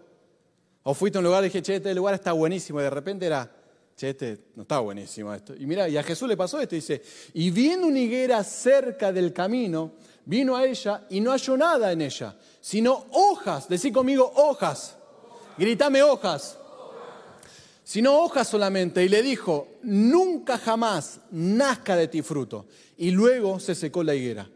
O 0.83 0.95
fuiste 0.95 1.19
a 1.19 1.21
un 1.21 1.27
lugar 1.27 1.43
y 1.43 1.49
dije, 1.49 1.63
che, 1.63 1.77
este 1.77 1.95
lugar 1.95 2.15
está 2.15 2.33
buenísimo. 2.33 2.81
Y 2.81 2.85
de 2.85 2.91
repente 2.91 3.27
era, 3.27 3.51
che, 3.97 4.11
este 4.11 4.39
no 4.55 4.63
está 4.63 4.79
buenísimo 4.79 5.33
esto. 5.35 5.55
Y 5.55 5.67
mira, 5.67 5.89
y 5.89 5.97
a 5.97 6.03
Jesús 6.03 6.29
le 6.29 6.37
pasó 6.37 6.61
esto. 6.61 6.75
Dice, 6.75 7.03
y 7.35 7.51
viendo 7.51 7.87
una 7.87 7.99
higuera 7.99 8.43
cerca 8.43 9.13
del 9.13 9.33
camino, 9.33 9.93
vino 10.25 10.57
a 10.57 10.65
ella 10.65 11.07
y 11.11 11.21
no 11.21 11.33
halló 11.33 11.57
nada 11.57 11.93
en 11.93 12.01
ella, 12.01 12.37
sino 12.61 13.07
hojas. 13.13 13.69
Decí 13.69 13.93
conmigo 13.93 14.33
hojas. 14.37 14.97
Grítame 15.59 16.03
hojas. 16.03 16.57
Sino 17.85 18.19
hojas 18.21 18.49
solamente. 18.49 19.05
Y 19.05 19.09
le 19.09 19.23
dijo, 19.23 19.69
nunca 19.83 20.57
jamás 20.57 21.21
nazca 21.31 21.95
de 21.97 22.09
ti 22.09 22.23
fruto. 22.23 22.67
Y 22.97 23.11
luego 23.11 23.61
se 23.61 23.75
secó 23.75 24.03
la 24.03 24.15
higuera. 24.15 24.49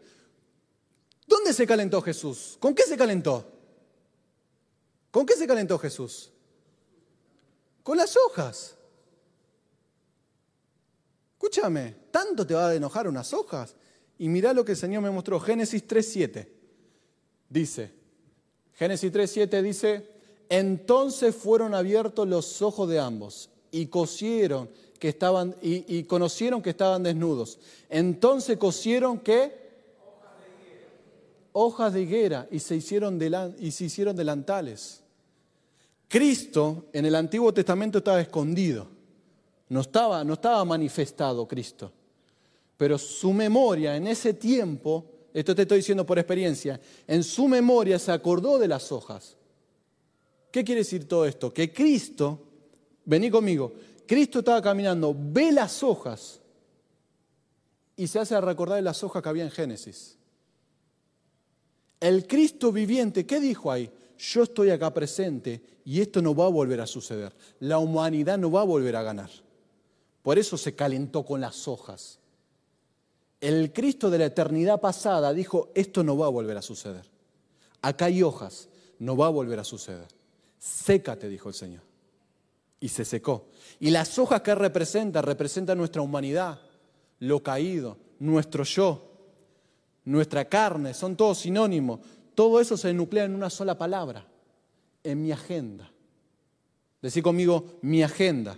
¿Dónde 1.27 1.53
se 1.53 1.67
calentó 1.67 2.01
Jesús? 2.01 2.57
¿Con 2.59 2.73
qué 2.73 2.83
se 2.83 2.97
calentó? 2.97 3.54
¿Con 5.15 5.25
qué 5.25 5.37
se 5.37 5.47
calentó 5.47 5.79
Jesús? 5.79 6.29
Con 7.83 7.95
las 7.95 8.17
hojas. 8.17 8.75
Escúchame, 11.35 11.95
¿tanto 12.11 12.45
te 12.45 12.53
va 12.53 12.67
a 12.67 12.75
enojar 12.75 13.07
unas 13.07 13.31
hojas? 13.31 13.77
Y 14.17 14.27
mirá 14.27 14.51
lo 14.51 14.65
que 14.65 14.73
el 14.73 14.77
Señor 14.77 15.01
me 15.01 15.09
mostró. 15.09 15.39
Génesis 15.39 15.87
3.7 15.87 16.49
dice, 17.47 17.93
Génesis 18.73 19.09
3.7 19.09 19.61
dice, 19.61 20.09
entonces 20.49 21.33
fueron 21.33 21.73
abiertos 21.73 22.27
los 22.27 22.61
ojos 22.61 22.89
de 22.89 22.99
ambos 22.99 23.49
y 23.71 23.85
cosieron 23.85 24.69
que 24.99 25.07
estaban 25.07 25.55
y, 25.61 26.03
conocieron 26.03 26.61
que 26.61 26.71
estaban 26.71 27.03
desnudos. 27.03 27.57
Entonces 27.87 28.57
cosieron 28.57 29.19
qué? 29.19 29.63
Hojas 31.53 31.93
de 31.93 32.01
higuera 32.01 32.49
y 32.51 32.59
se 32.59 32.75
hicieron, 32.75 33.17
y 33.59 33.71
se 33.71 33.85
hicieron 33.85 34.13
delantales. 34.13 35.04
Cristo 36.07 36.85
en 36.93 37.05
el 37.05 37.15
Antiguo 37.15 37.53
Testamento 37.53 37.99
estaba 37.99 38.21
escondido, 38.21 38.87
no 39.69 39.81
estaba, 39.81 40.23
no 40.23 40.33
estaba 40.33 40.63
manifestado 40.65 41.47
Cristo 41.47 41.91
pero 42.77 42.97
su 42.97 43.33
memoria 43.33 43.95
en 43.95 44.07
ese 44.07 44.33
tiempo, 44.33 45.05
esto 45.33 45.55
te 45.55 45.63
estoy 45.63 45.77
diciendo 45.77 46.05
por 46.05 46.19
experiencia, 46.19 46.79
en 47.07 47.23
su 47.23 47.47
memoria 47.47 47.99
se 47.99 48.11
acordó 48.11 48.57
de 48.57 48.67
las 48.67 48.91
hojas. 48.91 49.37
¿Qué 50.51 50.63
quiere 50.63 50.81
decir 50.81 51.07
todo 51.07 51.25
esto? 51.25 51.53
Que 51.53 51.71
Cristo, 51.71 52.41
vení 53.05 53.29
conmigo, 53.29 53.73
Cristo 54.05 54.39
estaba 54.39 54.61
caminando, 54.61 55.15
ve 55.17 55.51
las 55.51 55.83
hojas 55.83 56.41
y 57.95 58.07
se 58.07 58.19
hace 58.19 58.39
recordar 58.41 58.77
de 58.77 58.81
las 58.81 59.03
hojas 59.03 59.23
que 59.23 59.29
había 59.29 59.43
en 59.43 59.51
Génesis. 59.51 60.17
El 61.99 62.27
Cristo 62.27 62.71
viviente, 62.71 63.25
¿qué 63.25 63.39
dijo 63.39 63.71
ahí? 63.71 63.89
Yo 64.17 64.43
estoy 64.43 64.69
acá 64.69 64.93
presente 64.93 65.61
y 65.83 66.01
esto 66.01 66.21
no 66.21 66.35
va 66.35 66.45
a 66.45 66.49
volver 66.49 66.81
a 66.81 66.87
suceder. 66.87 67.33
La 67.59 67.77
humanidad 67.77 68.37
no 68.37 68.51
va 68.51 68.61
a 68.61 68.65
volver 68.65 68.95
a 68.95 69.03
ganar. 69.03 69.29
Por 70.21 70.39
eso 70.39 70.57
se 70.57 70.75
calentó 70.75 71.23
con 71.23 71.41
las 71.41 71.67
hojas. 71.67 72.19
El 73.41 73.71
Cristo 73.73 74.09
de 74.09 74.17
la 74.17 74.25
eternidad 74.25 74.81
pasada 74.81 75.33
dijo, 75.33 75.69
esto 75.75 76.03
no 76.03 76.17
va 76.17 76.25
a 76.25 76.29
volver 76.29 76.57
a 76.57 76.61
suceder. 76.61 77.05
Acá 77.81 78.05
hay 78.05 78.23
hojas, 78.23 78.69
no 78.97 79.15
va 79.15 79.27
a 79.27 79.29
volver 79.29 79.59
a 79.59 79.63
suceder. 79.63 80.07
Sécate, 80.57 81.29
dijo 81.29 81.49
el 81.49 81.55
Señor. 81.55 81.83
Y 82.79 82.89
se 82.89 83.05
secó. 83.05 83.49
Y 83.79 83.91
las 83.91 84.17
hojas 84.17 84.41
que 84.41 84.55
representa, 84.55 85.21
representa 85.21 85.75
nuestra 85.75 86.01
humanidad, 86.01 86.59
lo 87.19 87.43
caído, 87.43 87.97
nuestro 88.19 88.63
yo, 88.63 89.11
nuestra 90.05 90.45
carne, 90.45 90.93
son 90.93 91.15
todos 91.15 91.39
sinónimos. 91.39 91.99
Todo 92.35 92.59
eso 92.59 92.77
se 92.77 92.93
nuclea 92.93 93.23
en 93.23 93.33
una 93.33 93.49
sola 93.49 93.77
palabra, 93.77 94.25
en 95.03 95.23
mi 95.23 95.31
agenda. 95.31 95.89
Decí 97.01 97.21
conmigo, 97.21 97.79
mi 97.81 98.03
agenda. 98.03 98.57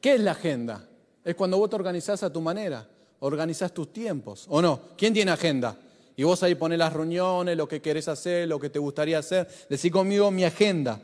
¿Qué 0.00 0.14
es 0.14 0.20
la 0.20 0.32
agenda? 0.32 0.88
Es 1.24 1.34
cuando 1.34 1.58
vos 1.58 1.70
te 1.70 1.76
organizás 1.76 2.22
a 2.22 2.32
tu 2.32 2.40
manera 2.40 2.88
organizás 3.20 3.72
tus 3.72 3.92
tiempos, 3.92 4.46
¿o 4.48 4.62
no? 4.62 4.80
¿Quién 4.96 5.12
tiene 5.12 5.30
agenda? 5.30 5.76
Y 6.16 6.24
vos 6.24 6.42
ahí 6.42 6.54
pones 6.54 6.78
las 6.78 6.92
reuniones, 6.92 7.56
lo 7.56 7.68
que 7.68 7.80
querés 7.80 8.08
hacer, 8.08 8.48
lo 8.48 8.58
que 8.58 8.70
te 8.70 8.78
gustaría 8.78 9.18
hacer. 9.18 9.48
Decí 9.68 9.90
conmigo 9.90 10.30
mi 10.30 10.44
agenda. 10.44 11.00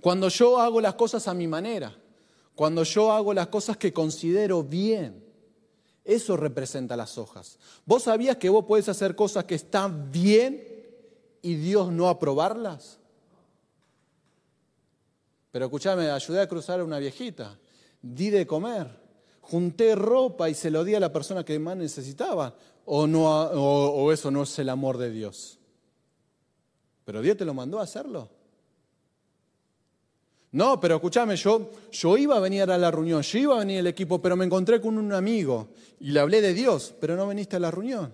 Cuando 0.00 0.28
yo 0.28 0.60
hago 0.60 0.80
las 0.80 0.94
cosas 0.94 1.26
a 1.28 1.34
mi 1.34 1.46
manera, 1.46 1.94
cuando 2.54 2.82
yo 2.82 3.12
hago 3.12 3.32
las 3.34 3.48
cosas 3.48 3.76
que 3.76 3.92
considero 3.92 4.62
bien, 4.62 5.24
eso 6.06 6.36
representa 6.36 6.96
las 6.96 7.18
hojas. 7.18 7.58
¿Vos 7.84 8.04
sabías 8.04 8.36
que 8.36 8.48
vos 8.48 8.64
podés 8.64 8.88
hacer 8.88 9.14
cosas 9.14 9.44
que 9.44 9.56
están 9.56 10.10
bien 10.10 10.62
y 11.42 11.54
Dios 11.56 11.92
no 11.92 12.08
aprobarlas? 12.08 12.98
Pero 15.50 15.66
escúchame, 15.66 16.10
ayudé 16.10 16.40
a 16.40 16.48
cruzar 16.48 16.80
a 16.80 16.84
una 16.84 16.98
viejita, 16.98 17.58
di 18.00 18.30
de 18.30 18.46
comer 18.46 19.06
junté 19.50 19.94
ropa 19.94 20.50
y 20.50 20.54
se 20.54 20.70
lo 20.70 20.82
di 20.82 20.94
a 20.94 21.00
la 21.00 21.12
persona 21.12 21.44
que 21.44 21.58
más 21.58 21.76
necesitaba, 21.76 22.54
o, 22.84 23.06
no, 23.06 23.26
o, 23.26 24.12
eso 24.12 24.30
no 24.30 24.42
es 24.42 24.58
el 24.58 24.68
amor 24.68 24.98
de 24.98 25.10
Dios. 25.10 25.58
¿Pero 27.04 27.22
Dios 27.22 27.36
te 27.36 27.44
lo 27.44 27.54
mandó 27.54 27.78
a 27.78 27.84
hacerlo? 27.84 28.28
No, 30.52 30.80
pero 30.80 30.96
escúchame, 30.96 31.36
yo, 31.36 31.70
yo 31.90 32.16
iba 32.16 32.36
a 32.36 32.40
venir 32.40 32.70
a 32.70 32.78
la 32.78 32.90
reunión, 32.90 33.22
yo 33.22 33.38
iba 33.38 33.56
a 33.56 33.58
venir 33.58 33.80
al 33.80 33.88
equipo, 33.88 34.22
pero 34.22 34.36
me 34.36 34.44
encontré 34.44 34.80
con 34.80 34.96
un 34.96 35.12
amigo 35.12 35.68
y 36.00 36.12
le 36.12 36.20
hablé 36.20 36.40
de 36.40 36.54
Dios, 36.54 36.94
pero 37.00 37.16
no 37.16 37.28
viniste 37.28 37.56
a 37.56 37.60
la 37.60 37.70
reunión. 37.70 38.12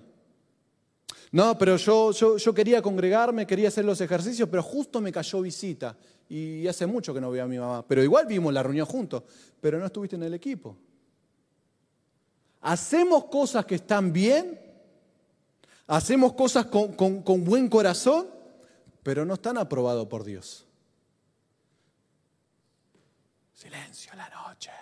No, 1.33 1.57
pero 1.57 1.77
yo, 1.77 2.12
yo, 2.12 2.37
yo 2.37 2.55
quería 2.55 2.83
congregarme, 2.83 3.47
quería 3.47 3.68
hacer 3.68 3.85
los 3.85 4.01
ejercicios, 4.01 4.49
pero 4.51 4.62
justo 4.62 5.01
me 5.01 5.12
cayó 5.12 5.40
visita 5.40 5.97
y 6.29 6.66
hace 6.66 6.87
mucho 6.87 7.14
que 7.14 7.21
no 7.21 7.31
veo 7.31 7.45
a 7.45 7.49
mi 7.49 7.59
mamá. 7.59 7.87
Pero 7.87 8.03
igual 8.03 8.27
vimos 8.27 8.53
la 8.53 8.62
reunión 8.62 8.87
juntos, 8.87 9.23
pero 9.61 9.79
no 9.79 9.87
estuviste 9.87 10.16
en 10.16 10.25
el 10.25 10.35
equipo. 10.35 10.77
Hacemos 12.61 13.25
cosas 13.27 13.64
que 13.64 13.77
están 13.77 14.12
bien, 14.12 14.61
hacemos 15.87 16.35
cosas 16.35 16.66
con, 16.66 16.92
con 16.92 17.45
buen 17.45 17.68
corazón, 17.68 18.27
pero 19.03 19.25
no 19.25 19.35
están 19.35 19.59
aprobados 19.59 20.07
por 20.09 20.25
Dios. 20.25 20.66
Silencio 23.62 24.12
la 24.16 24.29
noche. 24.29 24.72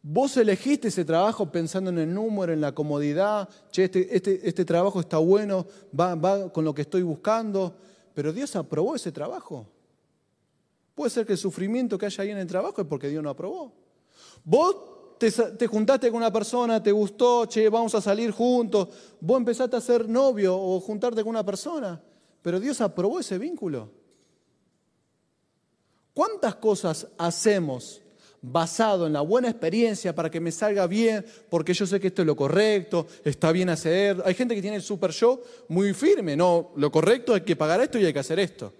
Vos 0.00 0.36
elegiste 0.36 0.86
ese 0.86 1.04
trabajo 1.04 1.50
pensando 1.50 1.90
en 1.90 1.98
el 1.98 2.14
número, 2.14 2.52
en 2.52 2.60
la 2.60 2.72
comodidad, 2.72 3.48
che, 3.72 3.84
este, 3.84 4.14
este, 4.14 4.48
este 4.48 4.64
trabajo 4.64 5.00
está 5.00 5.18
bueno, 5.18 5.66
va, 5.98 6.14
va 6.14 6.52
con 6.52 6.64
lo 6.64 6.72
que 6.72 6.82
estoy 6.82 7.02
buscando, 7.02 7.76
pero 8.14 8.32
Dios 8.32 8.54
aprobó 8.54 8.94
ese 8.94 9.10
trabajo. 9.10 9.66
Puede 10.94 11.10
ser 11.10 11.26
que 11.26 11.32
el 11.32 11.38
sufrimiento 11.38 11.98
que 11.98 12.06
haya 12.06 12.22
ahí 12.22 12.30
en 12.30 12.38
el 12.38 12.46
trabajo 12.46 12.80
es 12.80 12.86
porque 12.86 13.08
Dios 13.08 13.20
no 13.20 13.30
aprobó. 13.30 13.72
Vos 14.44 14.76
te, 15.18 15.32
te, 15.32 15.66
juntaste 15.66 16.10
con 16.10 16.18
una 16.18 16.32
persona, 16.32 16.80
te 16.80 16.92
gustó, 16.92 17.46
che, 17.46 17.68
vamos 17.68 17.92
a 17.96 18.00
salir 18.00 18.30
juntos, 18.30 18.88
vos 19.18 19.38
empezaste 19.38 19.74
a 19.74 19.80
ser 19.80 20.08
novio 20.08 20.56
o 20.56 20.78
juntarte 20.78 21.24
con 21.24 21.30
una 21.30 21.44
persona, 21.44 22.00
pero 22.40 22.60
Dios 22.60 22.80
aprobó 22.80 23.18
ese 23.18 23.36
vínculo. 23.36 24.03
¿Cuántas 26.14 26.54
cosas 26.54 27.08
hacemos 27.18 28.00
basado 28.40 29.06
en 29.06 29.12
la 29.12 29.22
buena 29.22 29.48
experiencia 29.48 30.14
para 30.14 30.30
que 30.30 30.38
me 30.38 30.52
salga 30.52 30.86
bien, 30.86 31.24
porque 31.50 31.74
yo 31.74 31.86
sé 31.86 31.98
que 31.98 32.08
esto 32.08 32.22
es 32.22 32.26
lo 32.26 32.36
correcto, 32.36 33.06
está 33.24 33.50
bien 33.50 33.68
hacer? 33.68 34.22
Hay 34.24 34.34
gente 34.34 34.54
que 34.54 34.62
tiene 34.62 34.76
el 34.76 34.82
super 34.82 35.12
show 35.12 35.42
muy 35.68 35.92
firme, 35.92 36.36
no, 36.36 36.72
lo 36.76 36.92
correcto 36.92 37.34
hay 37.34 37.40
que 37.40 37.56
pagar 37.56 37.80
esto 37.80 37.98
y 37.98 38.04
hay 38.04 38.12
que 38.12 38.18
hacer 38.20 38.38
esto. 38.38 38.72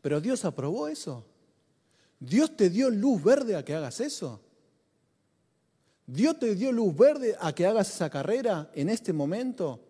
Pero 0.00 0.20
Dios 0.20 0.44
aprobó 0.44 0.88
eso. 0.88 1.24
Dios 2.18 2.56
te 2.56 2.70
dio 2.70 2.90
luz 2.90 3.22
verde 3.22 3.56
a 3.56 3.64
que 3.64 3.74
hagas 3.74 4.00
eso. 4.00 4.40
Dios 6.06 6.38
te 6.38 6.54
dio 6.54 6.70
luz 6.70 6.96
verde 6.96 7.36
a 7.40 7.54
que 7.54 7.66
hagas 7.66 7.94
esa 7.94 8.10
carrera 8.10 8.70
en 8.74 8.88
este 8.88 9.12
momento. 9.12 9.80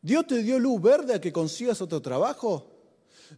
Dios 0.00 0.26
te 0.26 0.42
dio 0.42 0.58
luz 0.58 0.80
verde 0.80 1.14
a 1.14 1.20
que 1.20 1.32
consigas 1.32 1.80
otro 1.80 2.00
trabajo. 2.00 2.75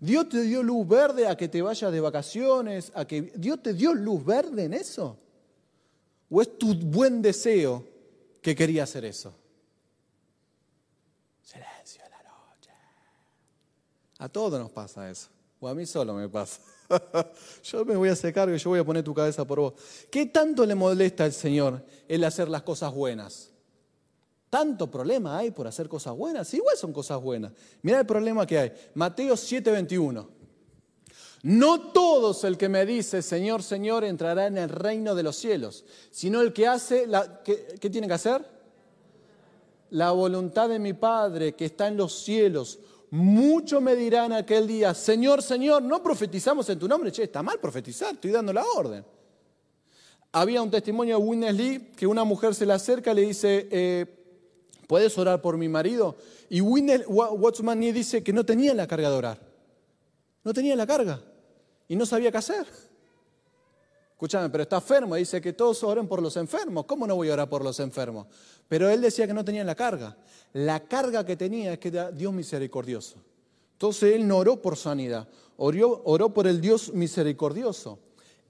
Dios 0.01 0.29
te 0.29 0.43
dio 0.43 0.63
luz 0.63 0.87
verde 0.87 1.27
a 1.27 1.37
que 1.37 1.49
te 1.49 1.63
vayas 1.63 1.91
de 1.91 2.01
vacaciones, 2.01 2.93
a 2.95 3.07
que 3.07 3.33
Dios 3.35 3.63
te 3.63 3.75
dio 3.75 3.95
luz 3.95 4.25
verde 4.25 4.65
en 4.65 4.75
eso. 4.75 5.19
¿O 6.31 6.43
es 6.43 6.59
tu 6.59 6.75
buen 6.75 7.23
deseo 7.23 7.85
que 8.43 8.55
quería 8.55 8.85
hacer 8.85 9.05
eso? 9.05 9.35
Silencio 11.43 12.05
en 12.05 12.11
la 12.11 12.23
noche. 12.23 12.71
A 14.19 14.29
todos 14.29 14.61
nos 14.61 14.71
pasa 14.71 15.11
eso. 15.11 15.29
O 15.61 15.69
a 15.69 15.75
mí 15.75 15.87
solo 15.87 16.15
me 16.15 16.29
pasa. 16.29 16.61
yo 17.65 17.85
me 17.85 17.97
voy 17.97 18.09
a 18.09 18.13
hacer 18.13 18.33
cargo 18.33 18.55
y 18.55 18.59
yo 18.59 18.71
voy 18.71 18.81
a 18.81 18.85
poner 18.85 19.03
tu 19.03 19.15
cabeza 19.15 19.45
por 19.45 19.61
vos. 19.61 19.75
¿Qué 20.11 20.27
tanto 20.27 20.65
le 20.65 20.75
molesta 20.75 21.25
al 21.25 21.33
Señor 21.33 21.85
el 22.07 22.25
hacer 22.25 22.49
las 22.49 22.63
cosas 22.63 22.93
buenas? 22.93 23.51
Tanto 24.51 24.91
problema 24.91 25.37
hay 25.37 25.51
por 25.51 25.67
hacer 25.67 25.89
cosas 25.89 26.17
buenas. 26.17 26.53
Igual 26.55 26.77
son 26.77 26.93
cosas 26.93 27.21
buenas. 27.21 27.53
Mira 27.83 28.01
el 28.01 28.07
problema 28.07 28.47
que 28.47 28.59
hay. 28.59 28.73
Mateo 28.95 29.37
7:21. 29.37 30.27
No 31.43 31.93
todos 31.93 32.43
el 32.45 32.57
que 32.57 32.69
me 32.69 32.85
dice, 32.85 33.23
Señor, 33.23 33.63
Señor, 33.63 34.05
entrará 34.05 34.47
en 34.47 34.59
el 34.59 34.69
reino 34.69 35.15
de 35.15 35.23
los 35.23 35.37
cielos, 35.37 35.85
sino 36.11 36.41
el 36.41 36.53
que 36.53 36.67
hace, 36.67 37.07
la, 37.07 37.43
¿qué, 37.45 37.77
¿qué 37.81 37.91
tiene 37.91 38.09
que 38.09 38.15
hacer? 38.15 38.45
La 39.91 40.11
voluntad 40.11 40.69
de 40.69 40.81
mi 40.81 40.95
Padre 40.95 41.55
que 41.55 41.67
está 41.67 41.87
en 41.87 41.97
los 41.97 42.13
cielos. 42.25 42.81
Muchos 43.11 43.81
me 43.81 43.95
dirán 43.95 44.33
aquel 44.33 44.67
día, 44.67 44.93
Señor, 44.95 45.43
Señor, 45.43 45.83
no 45.83 46.03
profetizamos 46.03 46.69
en 46.71 46.79
tu 46.79 46.89
nombre. 46.89 47.13
Che, 47.13 47.23
está 47.23 47.43
mal 47.43 47.61
profetizar, 47.61 48.15
estoy 48.15 48.33
dando 48.33 48.53
la 48.53 48.65
orden. 48.65 49.05
Había 50.33 50.61
un 50.61 50.71
testimonio 50.71 51.19
de 51.19 51.25
Winnes 51.25 51.55
Lee 51.55 51.93
que 51.97 52.07
una 52.07 52.25
mujer 52.25 52.55
se 52.55 52.67
le 52.67 52.75
acerca 52.75 53.13
y 53.13 53.15
le 53.15 53.23
dice, 53.23 53.69
eh, 53.71 54.18
¿puedes 54.89 55.17
orar 55.17 55.41
por 55.41 55.57
mi 55.57 55.69
marido? 55.69 56.17
Y 56.51 56.61
Watchman 56.61 57.79
Nee 57.79 57.93
dice 57.93 58.25
que 58.25 58.33
no 58.33 58.45
tenía 58.45 58.75
la 58.75 58.89
carga 58.89 59.09
de 59.09 59.17
orar. 59.17 59.39
No 60.43 60.53
tenía 60.53 60.75
la 60.75 60.87
carga 60.87 61.23
y 61.87 61.95
no 61.95 62.05
sabía 62.05 62.33
qué 62.33 62.39
hacer. 62.39 62.67
Escúchame, 64.11 64.51
pero 64.51 64.65
está 64.65 64.77
enfermo. 64.77 65.15
Dice 65.15 65.41
que 65.41 65.53
todos 65.53 65.85
oren 65.85 66.09
por 66.09 66.21
los 66.21 66.37
enfermos. 66.37 66.87
¿Cómo 66.87 67.07
no 67.07 67.15
voy 67.15 67.31
a 67.31 67.35
orar 67.35 67.49
por 67.49 67.63
los 67.63 67.79
enfermos? 67.79 68.27
Pero 68.67 68.89
él 68.91 69.01
decía 69.01 69.29
que 69.29 69.35
no 69.35 69.45
tenía 69.45 69.63
la 69.63 69.77
carga. 69.77 70.17
La 70.55 70.81
carga 70.89 71.25
que 71.25 71.37
tenía 71.37 71.75
es 71.75 71.79
que 71.79 71.89
era 71.89 72.11
Dios 72.11 72.33
misericordioso. 72.33 73.23
Entonces 73.75 74.15
él 74.15 74.27
no 74.27 74.39
oró 74.39 74.61
por 74.61 74.77
sanidad, 74.77 75.29
oró, 75.57 76.03
oró 76.05 76.35
por 76.35 76.49
el 76.49 76.61
Dios 76.61 76.93
misericordioso. 76.93 78.01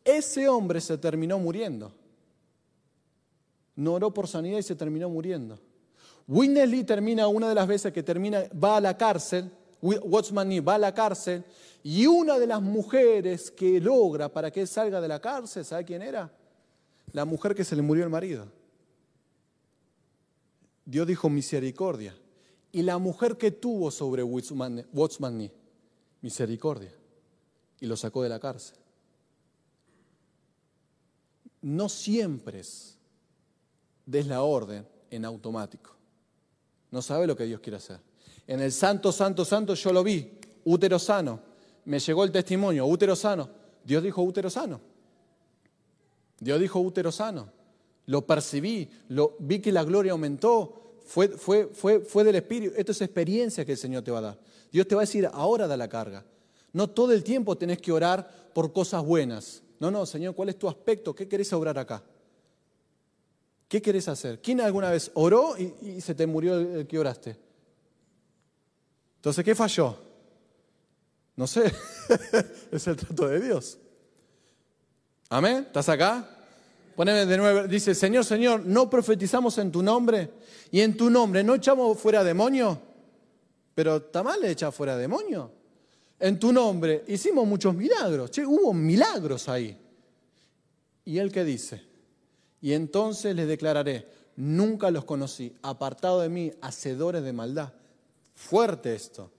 Ese 0.03 0.49
hombre 0.49 0.81
se 0.81 0.97
terminó 0.97 1.39
muriendo. 1.39 1.93
No 3.77 3.95
oró 3.95 4.15
por 4.15 4.27
sanidad 4.27 4.59
y 4.59 4.63
se 4.63 4.75
terminó 4.75 5.11
muriendo. 5.11 5.59
Winnie 6.29 6.85
termina 6.85 7.27
una 7.27 7.49
de 7.49 7.55
las 7.55 7.67
veces 7.67 7.93
que 7.93 8.03
termina, 8.03 8.45
va 8.63 8.77
a 8.77 8.81
la 8.81 8.97
cárcel, 8.97 9.51
Watchman 9.81 10.51
va 10.67 10.75
a 10.75 10.79
la 10.79 10.93
cárcel, 10.95 11.43
y 11.83 12.07
una 12.07 12.39
de 12.39 12.47
las 12.47 12.61
mujeres 12.61 13.51
que 13.51 13.81
logra 13.81 14.29
para 14.29 14.51
que 14.51 14.61
él 14.61 14.69
salga 14.69 15.01
de 15.01 15.09
la 15.09 15.21
cárcel, 15.21 15.65
¿sabe 15.65 15.87
quién 15.87 16.03
era? 16.03 16.31
La 17.13 17.25
mujer 17.25 17.55
que 17.55 17.65
se 17.65 17.75
le 17.75 17.81
murió 17.81 18.05
el 18.05 18.11
marido. 18.11 18.47
Dios 20.85 21.07
dijo 21.07 21.31
misericordia. 21.31 22.15
Y 22.73 22.83
la 22.83 22.99
mujer 22.99 23.39
que 23.39 23.51
tuvo 23.51 23.91
sobre 23.91 24.23
Watchman 24.23 25.51
misericordia. 26.21 26.93
Y 27.81 27.87
lo 27.87 27.97
sacó 27.97 28.23
de 28.23 28.29
la 28.29 28.39
cárcel. 28.39 28.77
No 31.63 31.89
siempre 31.89 32.61
es 32.61 32.99
des 34.05 34.27
la 34.27 34.43
orden 34.43 34.87
en 35.11 35.25
automático. 35.25 35.98
No 36.91 37.03
sabe 37.03 37.27
lo 37.27 37.37
que 37.37 37.45
Dios 37.45 37.61
quiere 37.61 37.77
hacer. 37.77 38.01
En 38.47 38.61
el 38.61 38.73
santo, 38.73 39.13
santo, 39.13 39.45
santo 39.45 39.75
yo 39.75 39.93
lo 39.93 40.03
vi, 40.03 40.39
útero 40.65 40.99
sano. 40.99 41.41
Me 41.85 41.99
llegó 41.99 42.25
el 42.25 42.33
testimonio, 42.33 42.87
útero 42.87 43.15
sano. 43.15 43.49
Dios 43.85 44.03
dijo 44.03 44.23
útero 44.23 44.51
sano. 44.51 44.81
Dios 46.41 46.61
dijo 46.61 46.81
útero 46.81 47.13
sano. 47.13 47.51
Lo 48.07 48.27
percibí, 48.27 48.89
lo, 49.09 49.37
vi 49.39 49.59
que 49.59 49.73
la 49.73 49.85
gloria 49.85 50.13
aumentó. 50.13 50.97
Fue, 51.05 51.29
fue, 51.29 51.67
fue, 51.67 52.01
fue 52.01 52.25
del 52.25 52.37
Espíritu. 52.37 52.75
Esto 52.77 52.93
es 52.93 53.01
experiencia 53.03 53.65
que 53.65 53.73
el 53.73 53.79
Señor 53.79 54.03
te 54.03 54.11
va 54.11 54.19
a 54.19 54.23
dar. 54.23 54.39
Dios 54.73 54.87
te 54.87 54.95
va 54.95 55.03
a 55.03 55.05
decir, 55.05 55.29
ahora 55.33 55.67
da 55.67 55.77
la 55.77 55.89
carga. 55.89 56.25
No 56.73 56.89
todo 56.89 57.13
el 57.13 57.25
tiempo 57.25 57.57
tenés 57.57 57.79
que 57.79 57.93
orar 57.93 58.51
por 58.55 58.73
cosas 58.73 59.05
buenas. 59.05 59.63
No, 59.81 59.91
no, 59.91 60.05
Señor, 60.07 60.35
¿cuál 60.35 60.51
es 60.51 60.59
tu 60.59 60.69
aspecto? 60.69 61.15
¿Qué 61.15 61.29
querés 61.29 61.53
orar 61.53 61.79
acá? 61.79 62.03
¿Qué 63.69 63.83
querés 63.83 64.09
hacer? 64.09 64.41
¿Quién 64.41 64.63
alguna 64.63 64.91
vez 64.91 65.11
oró 65.15 65.55
y, 65.59 66.01
se 66.01 66.15
te 66.15 66.27
murió 66.27 66.59
el, 66.59 66.87
que 66.87 66.99
oraste? 66.99 67.37
Entonces, 69.17 69.45
¿qué 69.45 69.55
falló? 69.55 69.97
No 71.37 71.47
sé, 71.47 71.71
es 72.73 72.87
el 72.87 72.97
trato 72.97 73.29
de 73.29 73.41
Dios. 73.41 73.79
Amén, 75.29 75.65
¿estás 75.67 75.89
acá? 75.91 76.37
Poneme 76.97 77.27
de 77.27 77.37
nuevo, 77.37 77.69
dice, 77.69 77.95
Señor, 77.95 78.25
Señor, 78.25 78.65
no 78.65 78.89
profetizamos 78.89 79.59
en 79.59 79.71
tu 79.71 79.83
nombre 79.83 80.31
y 80.71 80.81
en 80.81 80.97
tu 80.97 81.11
nombre 81.11 81.45
no 81.45 81.55
echamos 81.55 81.97
fuera 81.99 82.25
demonio, 82.25 82.81
pero 83.75 83.97
está 83.97 84.23
mal 84.23 84.43
echar 84.45 84.73
fuera 84.73 84.97
demonio. 84.97 85.53
En 86.19 86.39
tu 86.39 86.53
nombre 86.53 87.05
hicimos 87.07 87.47
muchos 87.47 87.75
milagros, 87.75 88.31
hubo 88.39 88.73
milagros 88.73 89.49
ahí. 89.49 89.79
¿Y 91.05 91.19
él 91.19 91.31
qué 91.31 91.45
dice? 91.45 91.88
Y 92.61 92.73
entonces 92.73 93.35
les 93.35 93.47
declararé, 93.47 94.07
nunca 94.37 94.91
los 94.91 95.05
conocí, 95.05 95.55
apartado 95.63 96.21
de 96.21 96.29
mí, 96.29 96.53
hacedores 96.61 97.23
de 97.23 97.33
maldad. 97.33 97.73
Fuerte 98.35 98.95
esto. 98.95 99.31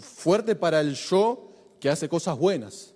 Fuerte 0.00 0.54
para 0.54 0.80
el 0.80 0.94
yo 0.94 1.48
que 1.80 1.88
hace 1.88 2.08
cosas 2.08 2.38
buenas. 2.38 2.94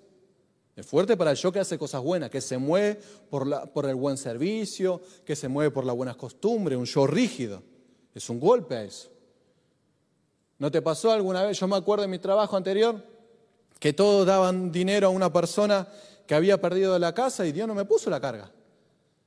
Es 0.75 0.87
fuerte 0.87 1.17
para 1.17 1.33
el 1.33 1.37
yo 1.37 1.53
que 1.53 1.61
hace 1.61 1.79
cosas 1.79 2.03
buenas, 2.03 2.31
que 2.31 2.41
se 2.41 2.57
mueve 2.59 3.01
por, 3.29 3.87
el 3.87 3.95
buen 3.95 4.17
servicio, 4.17 5.01
que 5.25 5.37
se 5.37 5.49
mueve 5.49 5.71
por 5.71 5.85
las 5.85 5.95
buenas 5.95 6.17
costumbres, 6.17 6.79
un 6.79 6.87
yo 6.87 7.07
rígido. 7.07 7.63
Es 8.15 8.29
un 8.31 8.41
golpe 8.41 8.77
a 8.77 8.85
eso. 8.85 9.11
¿No 10.59 10.71
te 10.71 10.81
pasó 10.81 11.11
alguna 11.11 11.43
vez? 11.43 11.59
Yo 11.59 11.67
me 11.67 11.77
acuerdo 11.77 12.03
de 12.03 12.09
mi 12.09 12.19
trabajo 12.19 12.57
anterior 12.57 13.05
que 13.79 13.93
todos 13.93 14.27
daban 14.27 14.71
dinero 14.71 15.09
a 15.09 15.11
una 15.11 15.33
persona 15.33 15.89
que 16.27 16.35
había 16.35 16.61
perdido 16.61 16.99
la 16.99 17.13
casa 17.13 17.45
y 17.47 17.53
Dios 17.53 17.67
no 17.67 17.75
me 17.75 17.85
puso 17.85 18.09
la 18.09 18.21
carga. 18.21 18.51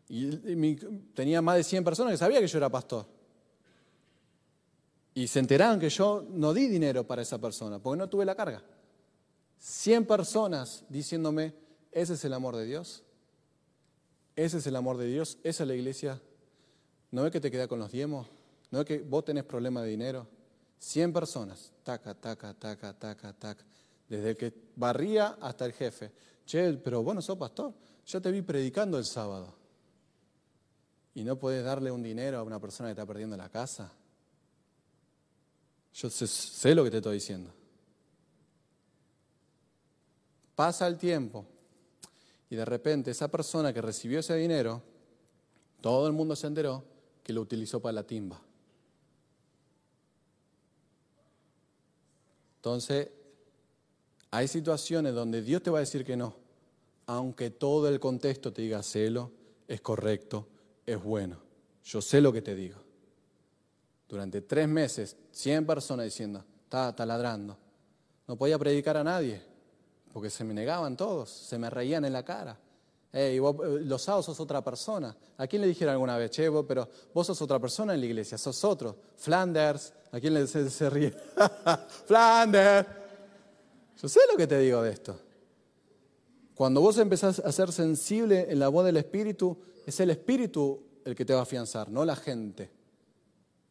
Y 0.08 0.76
tenía 1.14 1.42
más 1.42 1.58
de 1.58 1.64
100 1.64 1.84
personas 1.84 2.14
que 2.14 2.18
sabían 2.18 2.42
que 2.42 2.48
yo 2.48 2.58
era 2.58 2.70
pastor. 2.70 3.06
Y 5.14 5.28
se 5.28 5.40
enteraron 5.40 5.80
que 5.80 5.90
yo 5.90 6.26
no 6.30 6.54
di 6.54 6.68
dinero 6.68 7.08
para 7.08 7.22
esa 7.22 7.40
persona, 7.40 7.80
porque 7.80 7.98
no 7.98 8.10
tuve 8.10 8.26
la 8.26 8.36
carga. 8.36 8.62
100 9.60 10.06
personas 10.06 10.84
diciéndome, 10.90 11.54
ese 11.92 12.14
es 12.14 12.26
el 12.26 12.34
amor 12.34 12.56
de 12.56 12.66
Dios. 12.66 13.04
Ese 14.36 14.58
es 14.58 14.68
el 14.68 14.76
amor 14.76 14.98
de 14.98 15.08
Dios. 15.08 15.38
Esa 15.44 15.64
es 15.64 15.68
la 15.68 15.76
iglesia. 15.76 16.22
¿No 17.12 17.24
ve 17.24 17.32
que 17.32 17.40
te 17.40 17.50
queda 17.50 17.68
con 17.68 17.80
los 17.80 17.92
diezmos? 17.92 18.28
¿No 18.72 18.80
ve 18.80 18.86
que 18.86 19.00
vos 19.00 19.24
tenés 19.24 19.46
problema 19.46 19.82
de 19.82 19.90
dinero? 19.90 20.28
100 20.80 21.14
personas. 21.14 21.72
Taca, 21.84 22.14
taca, 22.14 22.54
taca, 22.54 22.94
taca, 22.94 23.34
taca. 23.34 23.66
Desde 24.10 24.32
el 24.32 24.38
que 24.38 24.54
barría 24.76 25.38
hasta 25.42 25.66
el 25.66 25.72
jefe. 25.72 26.12
Che, 26.46 26.74
pero 26.74 27.02
vos 27.02 27.16
no 27.16 27.22
sos 27.22 27.38
pastor. 27.38 27.74
Yo 28.06 28.22
te 28.22 28.32
vi 28.32 28.42
predicando 28.42 28.98
el 28.98 29.06
sábado. 29.06 29.65
¿Y 31.16 31.24
no 31.24 31.40
podés 31.40 31.64
darle 31.64 31.92
un 31.92 32.04
dinero 32.04 32.38
a 32.38 32.44
una 32.44 32.60
persona 32.60 32.90
que 32.90 32.92
está 32.92 33.06
perdiendo 33.06 33.38
la 33.38 33.50
casa? 33.50 33.92
Yo 35.94 36.10
sé, 36.10 36.76
lo 36.76 36.84
que 36.84 36.92
te 36.92 36.98
estoy 36.98 37.16
diciendo. 37.16 37.52
Pasa 40.56 40.86
el 40.88 40.98
tiempo 40.98 41.46
y 42.50 42.58
de 42.58 42.66
repente 42.66 43.12
esa 43.12 43.30
persona 43.30 43.74
que 43.74 43.82
recibió 43.82 44.20
ese 44.20 44.36
dinero, 44.36 44.82
todo 45.80 46.06
el 46.08 46.14
mundo 46.14 46.36
se 46.36 46.48
enteró 46.48 46.84
que 47.24 47.32
lo 47.32 47.42
utilizó 47.42 47.82
para 47.82 47.94
la 47.94 48.04
timba. 48.04 48.42
Entonces, 52.58 53.10
hay 54.32 54.50
situaciones 54.50 55.14
donde 55.14 55.42
Dios 55.42 55.64
te 55.64 55.70
va 55.70 55.78
a 55.78 55.82
decir 55.82 56.04
que 56.04 56.18
no, 56.18 56.36
aunque 57.06 57.52
todo 57.52 57.88
el 57.88 58.02
contexto 58.02 58.52
te 58.52 58.64
diga 58.64 58.84
celo, 58.84 59.32
es 59.68 59.80
correcto, 59.80 60.48
es 60.86 61.02
bueno. 61.02 61.38
Yo 61.84 62.02
sé 62.02 62.22
lo 62.22 62.34
que 62.34 62.42
te 62.42 62.56
digo. 62.56 62.80
Durante 64.08 64.42
tres 64.42 64.68
meses, 64.68 65.16
100 65.32 65.66
personas 65.66 66.06
diciendo, 66.06 66.44
está 66.64 66.96
taladrando. 66.96 67.58
No 68.28 68.36
podía 68.36 68.58
predicar 68.58 68.98
a 68.98 69.04
nadie, 69.04 69.42
porque 70.14 70.30
se 70.30 70.44
me 70.44 70.54
negaban 70.54 70.96
todos, 70.98 71.30
se 71.30 71.58
me 71.58 71.70
reían 71.70 72.06
en 72.06 72.14
la 72.14 72.24
cara. 72.24 72.58
Hey, 73.12 73.40
vos, 73.40 73.56
eh, 73.64 73.80
los 73.84 74.02
sábados 74.02 74.26
sos 74.26 74.40
otra 74.40 74.64
persona. 74.64 75.16
¿A 75.38 75.48
quién 75.48 75.62
le 75.62 75.68
dijeron 75.68 75.94
alguna 75.94 76.18
vez, 76.18 76.32
che, 76.32 76.50
pero 76.68 76.90
vos 77.14 77.28
sos 77.28 77.42
otra 77.42 77.60
persona 77.60 77.94
en 77.94 78.02
la 78.02 78.06
iglesia, 78.06 78.38
sos 78.38 78.64
otro? 78.64 78.98
Flanders, 79.16 79.94
¿a 80.12 80.20
quién 80.20 80.34
le 80.34 80.46
se, 80.48 80.70
se 80.70 80.90
ríe? 80.90 81.12
Flanders. 82.06 82.88
Yo 84.02 84.10
sé 84.10 84.20
lo 84.30 84.38
que 84.38 84.48
te 84.48 84.60
digo 84.60 84.82
de 84.82 84.92
esto. 84.92 85.18
Cuando 86.56 86.82
vos 86.82 86.98
empezás 86.98 87.40
a 87.40 87.52
ser 87.52 87.72
sensible 87.72 88.48
en 88.50 88.60
la 88.60 88.70
voz 88.70 88.86
del 88.86 88.98
Espíritu, 88.98 89.58
es 89.86 90.00
el 90.00 90.10
Espíritu 90.10 90.82
el 91.06 91.16
que 91.16 91.26
te 91.26 91.34
va 91.34 91.40
a 91.40 91.44
afianzar, 91.44 91.90
no 91.90 92.04
la 92.04 92.16
gente 92.16 92.72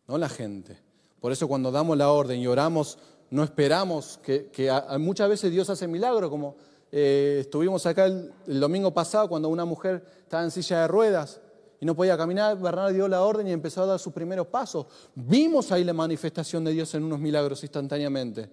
no 0.07 0.19
la 0.19 0.29
gente. 0.29 0.77
Por 1.21 1.33
eso 1.33 1.49
cuando 1.49 1.71
damos 1.71 1.97
la 1.97 2.11
orden 2.11 2.39
y 2.41 2.47
oramos, 2.47 2.99
no 3.31 3.43
esperamos 3.43 4.19
que, 4.23 4.51
muchas 4.99 5.29
veces 5.29 5.51
Dios 5.51 5.71
hace 5.71 5.89
milagros, 5.89 6.31
como 6.31 6.57
eh, 6.93 7.39
estuvimos 7.41 7.87
acá 7.87 8.07
el, 8.07 8.61
domingo 8.61 8.93
pasado 8.93 9.29
cuando 9.29 9.49
una 9.49 9.65
mujer 9.65 10.05
estaba 10.23 10.45
en 10.45 10.51
silla 10.51 10.83
de 10.83 10.89
ruedas 10.89 11.41
y 11.81 11.87
no 11.87 11.97
podía 11.97 12.17
caminar, 12.17 12.59
Bernardo 12.59 12.93
dio 12.93 13.09
la 13.09 13.23
orden 13.23 13.49
y 13.49 13.53
empezó 13.53 13.83
a 13.83 13.87
dar 13.87 13.99
sus 13.99 14.13
primeros 14.13 14.47
pasos. 14.49 14.87
Vimos 15.15 15.73
ahí 15.73 15.83
la 15.83 15.93
manifestación 15.93 16.65
de 16.65 16.73
Dios 16.73 16.95
en 16.95 17.05
unos 17.05 17.19
milagros 17.19 17.63
instantáneamente. 17.63 18.49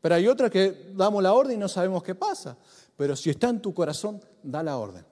Pero 0.00 0.14
hay 0.14 0.28
otras 0.28 0.50
que 0.50 0.92
damos 0.94 1.22
la 1.22 1.34
orden 1.34 1.56
y 1.56 1.60
no 1.60 1.68
sabemos 1.68 2.02
qué 2.02 2.14
pasa. 2.14 2.56
Pero 2.96 3.16
si 3.16 3.30
está 3.30 3.48
en 3.48 3.60
tu 3.60 3.74
corazón, 3.74 4.22
da 4.42 4.62
la 4.62 4.78
orden. 4.78 5.04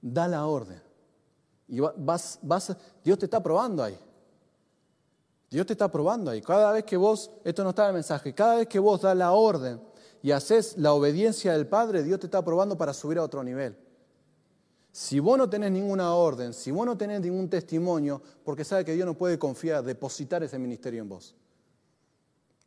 Da 0.00 0.26
la 0.28 0.46
orden. 0.46 0.80
Y 1.68 1.80
vas, 1.80 2.38
vas, 2.42 2.76
Dios 3.04 3.18
te 3.18 3.26
está 3.26 3.42
probando 3.42 3.82
ahí. 3.82 3.98
Dios 5.50 5.66
te 5.66 5.72
está 5.72 5.90
probando 5.90 6.30
ahí. 6.30 6.40
Cada 6.40 6.72
vez 6.72 6.84
que 6.84 6.96
vos, 6.96 7.30
esto 7.44 7.64
no 7.64 7.70
está 7.70 7.82
en 7.82 7.88
el 7.88 7.94
mensaje, 7.94 8.34
cada 8.34 8.56
vez 8.56 8.68
que 8.68 8.78
vos 8.78 9.00
das 9.02 9.16
la 9.16 9.32
orden 9.32 9.80
y 10.22 10.30
haces 10.30 10.76
la 10.78 10.92
obediencia 10.92 11.52
del 11.52 11.66
Padre, 11.66 12.02
Dios 12.02 12.20
te 12.20 12.26
está 12.26 12.44
probando 12.44 12.78
para 12.78 12.92
subir 12.92 13.18
a 13.18 13.24
otro 13.24 13.42
nivel. 13.42 13.76
Si 14.92 15.20
vos 15.20 15.38
no 15.38 15.48
tenés 15.48 15.70
ninguna 15.70 16.14
orden, 16.14 16.52
si 16.52 16.70
vos 16.70 16.86
no 16.86 16.96
tenés 16.96 17.20
ningún 17.20 17.48
testimonio, 17.48 18.20
porque 18.44 18.64
sabe 18.64 18.84
que 18.84 18.94
Dios 18.94 19.06
no 19.06 19.16
puede 19.16 19.38
confiar, 19.38 19.84
depositar 19.84 20.42
ese 20.42 20.58
ministerio 20.58 21.02
en 21.02 21.08
vos. 21.08 21.34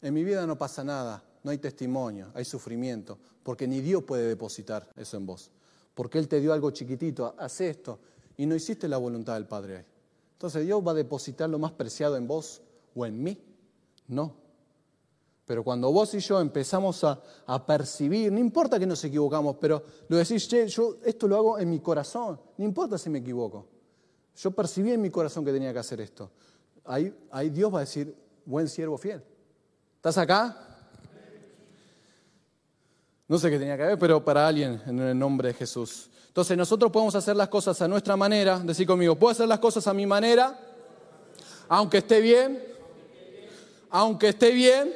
En 0.02 0.14
mi 0.14 0.24
vida 0.24 0.46
no 0.46 0.58
pasa 0.58 0.84
nada, 0.84 1.24
no 1.44 1.52
hay 1.52 1.58
testimonio, 1.58 2.32
hay 2.34 2.46
sufrimiento, 2.46 3.18
porque 3.44 3.68
ni 3.68 3.82
Dios 3.82 4.04
puede 4.04 4.28
depositar 4.28 4.90
eso 4.96 5.18
en 5.18 5.26
vos. 5.26 5.52
Porque 5.94 6.20
Él 6.20 6.28
te 6.28 6.40
dio 6.40 6.54
algo 6.54 6.72
chiquitito, 6.72 7.36
haz 7.38 7.62
esto, 7.62 8.00
y 8.38 8.46
no 8.46 8.56
hiciste 8.56 8.88
la 8.88 8.98
voluntad 8.98 9.36
del 9.36 9.46
Padre. 9.46 9.86
Entonces 10.34 10.66
Dios 10.66 10.86
va 10.86 10.92
a 10.92 10.96
depositar 10.96 11.50
lo 11.50 11.60
más 11.60 11.72
preciado 11.72 12.18
en 12.18 12.28
vos 12.28 12.62
o 12.96 13.06
en 13.06 13.22
mí. 13.22 13.42
No. 14.08 14.36
Pero 15.46 15.64
cuando 15.64 15.92
vos 15.92 16.14
y 16.14 16.20
yo 16.20 16.40
empezamos 16.40 17.04
a, 17.04 17.66
percibir, 17.66 18.32
no 18.32 18.40
importa 18.40 18.80
que 18.80 18.86
nos 18.86 19.04
equivocamos, 19.04 19.58
pero 19.60 19.84
lo 20.08 20.18
decís, 20.18 20.48
che, 20.48 20.68
yo 20.68 20.98
esto 21.04 21.28
lo 21.28 21.38
hago 21.38 21.60
en 21.60 21.70
mi 21.70 21.80
corazón, 21.80 22.40
no 22.58 22.66
importa 22.66 22.98
si 22.98 23.10
me 23.10 23.20
equivoco. 23.20 23.68
Yo 24.36 24.52
percibí 24.52 24.92
en 24.92 25.02
mi 25.02 25.10
corazón 25.10 25.46
que 25.46 25.52
tenía 25.52 25.74
que 25.74 25.80
hacer 25.80 26.02
esto. 26.02 26.32
Ahí, 26.86 27.14
ahí 27.30 27.50
Dios 27.50 27.74
va 27.74 27.80
a 27.80 27.82
decir, 27.82 28.16
buen 28.46 28.68
siervo 28.68 28.98
fiel. 28.98 29.22
¿Estás 29.98 30.18
acá? 30.18 30.73
No 33.28 33.38
sé 33.38 33.50
qué 33.50 33.58
tenía 33.58 33.78
que 33.78 33.84
ver, 33.84 34.00
pero 34.00 34.24
para 34.24 34.48
alguien 34.48 34.82
en 34.86 35.00
el 35.00 35.18
nombre 35.18 35.50
de 35.50 35.54
Jesús. 35.54 36.10
Entonces 36.28 36.58
nosotros 36.58 36.92
podemos 36.92 37.16
hacer 37.16 37.36
las 37.36 37.48
cosas 37.48 37.82
a 37.82 37.88
nuestra 37.88 38.18
manera. 38.18 38.60
Decir 38.60 38.86
conmigo, 38.86 39.16
puedo 39.16 39.32
hacer 39.32 39.48
las 39.48 39.60
cosas 39.60 39.88
a 39.88 39.94
mi 39.94 40.06
manera, 40.06 40.60
aunque 41.70 42.00
esté 42.00 42.22
bien, 42.22 42.62
aunque 43.90 44.30
esté 44.30 44.52
bien, 44.52 44.94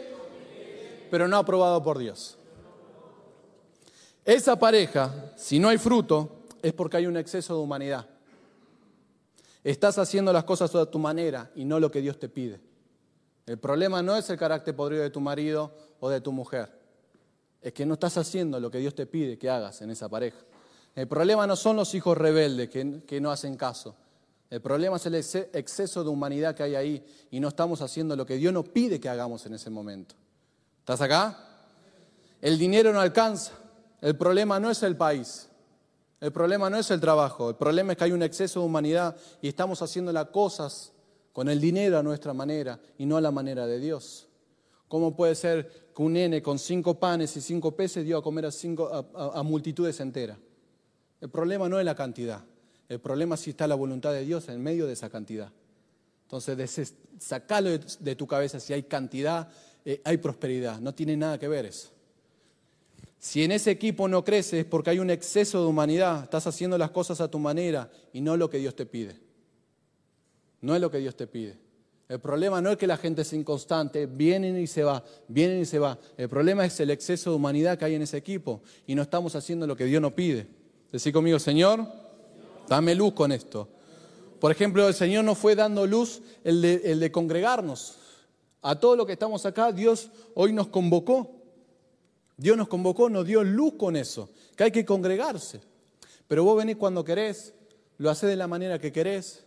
pero 1.10 1.28
no 1.28 1.38
aprobado 1.38 1.82
por 1.84 1.98
Dios. 1.98 2.38
Esa 4.26 4.60
pareja, 4.60 5.32
si 5.38 5.58
no 5.58 5.70
hay 5.70 5.78
fruto, 5.78 6.44
es 6.62 6.74
porque 6.74 6.98
hay 6.98 7.06
un 7.06 7.16
exceso 7.16 7.56
de 7.56 7.62
humanidad. 7.62 8.08
Estás 9.64 9.98
haciendo 9.98 10.34
las 10.34 10.44
cosas 10.44 10.74
a 10.76 10.86
tu 10.86 11.00
manera 11.00 11.50
y 11.56 11.66
no 11.66 11.80
lo 11.80 11.90
que 11.92 12.02
Dios 12.02 12.20
te 12.20 12.28
pide. 12.28 12.60
El 13.46 13.58
problema 13.58 14.02
no 14.02 14.16
es 14.16 14.30
el 14.30 14.38
carácter 14.38 14.76
podrido 14.76 15.04
de 15.04 15.10
tu 15.10 15.22
marido 15.22 15.72
o 16.00 16.10
de 16.10 16.20
tu 16.20 16.32
mujer. 16.32 16.77
Es 17.62 17.74
que 17.74 17.86
no 17.86 17.96
estás 17.96 18.18
haciendo 18.18 18.60
lo 18.60 18.70
que 18.70 18.78
Dios 18.80 18.96
te 18.96 19.06
pide 19.06 19.38
que 19.38 19.50
hagas 19.50 19.82
en 19.82 19.90
esa 19.90 20.10
pareja. 20.10 20.38
El 20.96 21.08
problema 21.08 21.46
no 21.46 21.56
son 21.56 21.76
los 21.76 21.94
hijos 21.94 22.18
rebeldes 22.18 22.70
que, 22.70 23.04
que 23.06 23.22
no 23.22 23.32
hacen 23.32 23.56
caso. 23.56 23.96
El 24.50 24.62
problema 24.62 24.96
es 24.96 25.06
el 25.06 25.16
exceso 25.16 26.04
de 26.04 26.10
humanidad 26.10 26.56
que 26.56 26.64
hay 26.64 26.76
ahí 26.76 27.06
y 27.32 27.40
no 27.40 27.50
estamos 27.50 27.82
haciendo 27.82 28.16
lo 28.16 28.26
que 28.26 28.38
Dios 28.38 28.54
nos 28.54 28.70
pide 28.70 29.00
que 29.00 29.10
hagamos 29.10 29.46
en 29.46 29.56
ese 29.56 29.70
momento. 29.70 30.16
¿Estás 30.80 31.02
acá? 31.02 31.38
El 32.42 32.58
dinero 32.58 32.94
no 32.94 33.02
alcanza. 33.02 33.52
El 34.02 34.16
problema 34.16 34.60
no 34.60 34.72
es 34.72 34.84
el 34.84 34.96
país. 34.96 35.50
El 36.22 36.32
problema 36.32 36.70
no 36.70 36.78
es 36.78 36.90
el 36.92 37.02
trabajo. 37.02 37.50
El 37.50 37.56
problema 37.56 37.92
es 37.92 37.98
que 37.98 38.06
hay 38.06 38.12
un 38.12 38.24
exceso 38.24 38.62
de 38.62 38.66
humanidad 38.66 39.16
y 39.42 39.50
estamos 39.50 39.82
haciendo 39.82 40.12
las 40.12 40.28
cosas 40.30 40.94
con 41.34 41.50
el 41.50 41.60
dinero 41.60 42.00
a 42.00 42.04
nuestra 42.04 42.34
manera 42.34 42.80
y 42.98 43.06
no 43.06 43.18
a 43.18 43.22
la 43.22 43.32
manera 43.32 43.68
de 43.68 43.80
Dios. 43.80 44.28
¿Cómo 44.88 45.16
puede 45.16 45.36
ser 45.36 45.87
que 45.98 46.04
un 46.04 46.14
nene 46.14 46.44
con 46.44 46.60
cinco 46.60 47.00
panes 47.00 47.36
y 47.38 47.42
cinco 47.42 47.76
peces 47.76 48.06
dio 48.06 48.20
a 48.20 48.22
comer 48.22 48.46
a, 48.46 49.42
multitudes 49.42 50.00
enteras? 50.00 50.38
El 51.20 51.30
problema 51.30 51.68
no 51.68 51.80
es 51.80 51.86
la 51.86 51.96
cantidad. 51.96 52.44
El 52.88 53.00
problema 53.00 53.36
si 53.36 53.50
está 53.50 53.66
la 53.66 53.74
voluntad 53.74 54.14
de 54.14 54.24
Dios 54.24 54.48
en 54.48 54.62
medio 54.62 54.86
de 54.86 54.94
esa 54.94 55.10
cantidad. 55.10 55.52
Entonces, 56.26 56.94
sacalo 57.18 57.72
de, 57.76 58.16
tu 58.16 58.28
cabeza 58.28 58.60
si 58.60 58.74
hay 58.74 58.84
cantidad, 58.84 59.50
eh, 59.84 60.00
hay 60.04 60.18
prosperidad. 60.18 60.80
No 60.80 60.94
tiene 60.94 61.18
nada 61.18 61.40
que 61.40 61.48
ver 61.48 61.66
eso. 61.66 61.90
Si 63.18 63.44
en 63.44 63.52
ese 63.52 63.72
equipo 63.72 64.08
no 64.08 64.24
creces 64.24 64.60
es 64.60 64.66
porque 64.66 64.92
hay 64.92 65.00
un 65.00 65.10
exceso 65.10 65.62
de 65.62 65.68
humanidad, 65.68 66.26
estás 66.26 66.46
haciendo 66.46 66.78
las 66.78 66.92
cosas 66.92 67.22
a 67.22 67.32
tu 67.32 67.40
manera 67.40 67.90
y 68.14 68.22
no 68.22 68.38
lo 68.38 68.52
que 68.52 68.60
Dios 68.60 68.76
te 68.76 68.86
pide. 68.86 69.20
No 70.62 70.76
es 70.76 70.82
lo 70.82 70.92
que 70.92 71.00
Dios 71.00 71.16
te 71.16 71.26
pide. 71.26 71.58
El 72.10 72.20
problema 72.20 72.62
no 72.62 72.72
es 72.72 72.78
que 72.78 72.88
la 72.88 72.98
gente 72.98 73.24
es 73.24 73.34
inconstante, 73.34 74.06
vienen 74.06 74.58
y 74.58 74.68
se 74.68 74.84
va, 74.84 75.04
vienen 75.28 75.62
y 75.62 75.66
se 75.66 75.80
va. 75.80 75.98
El 76.18 76.30
problema 76.30 76.66
es 76.66 76.80
el 76.80 76.90
exceso 76.90 77.32
de 77.32 77.36
humanidad 77.36 77.78
que 77.78 77.86
hay 77.86 77.96
en 77.96 78.02
ese 78.02 78.18
equipo 78.18 78.62
y 78.86 78.96
no 78.96 79.02
estamos 79.02 79.36
haciendo 79.36 79.68
lo 79.68 79.76
que 79.76 79.86
Dios 79.86 80.02
nos 80.02 80.14
pide. 80.14 80.48
Decí 80.92 81.12
conmigo, 81.12 81.38
Señor, 81.38 81.86
Dame 82.68 82.96
luz 82.96 83.14
con 83.14 83.32
esto. 83.32 83.68
Por 84.40 84.52
ejemplo, 84.52 84.88
el 84.88 84.94
Señor 84.94 85.24
nos 85.24 85.38
fue 85.38 85.56
dando 85.56 85.88
luz 85.88 86.22
el 86.44 86.62
de, 86.62 87.12
congregarnos. 87.12 87.96
A 88.62 88.80
todo 88.80 88.96
lo 88.96 89.06
que 89.06 89.14
estamos 89.14 89.46
acá, 89.46 89.72
Dios 89.72 90.10
hoy 90.36 90.54
nos 90.54 90.68
convocó. 90.68 91.32
Dios 92.36 92.58
nos 92.58 92.68
convocó, 92.68 93.10
nos 93.10 93.26
dio 93.26 93.44
luz 93.44 93.74
con 93.78 93.96
eso, 93.96 94.30
que 94.56 94.66
hay 94.66 94.72
que 94.72 94.86
congregarse. 94.86 95.62
Pero 96.28 96.44
vos 96.44 96.58
venís 96.58 96.76
cuando 96.76 97.04
querés, 97.04 97.54
lo 97.98 98.12
haces 98.12 98.30
de 98.30 98.36
la 98.36 98.48
manera 98.48 98.80
que 98.80 98.92
querés. 98.92 99.44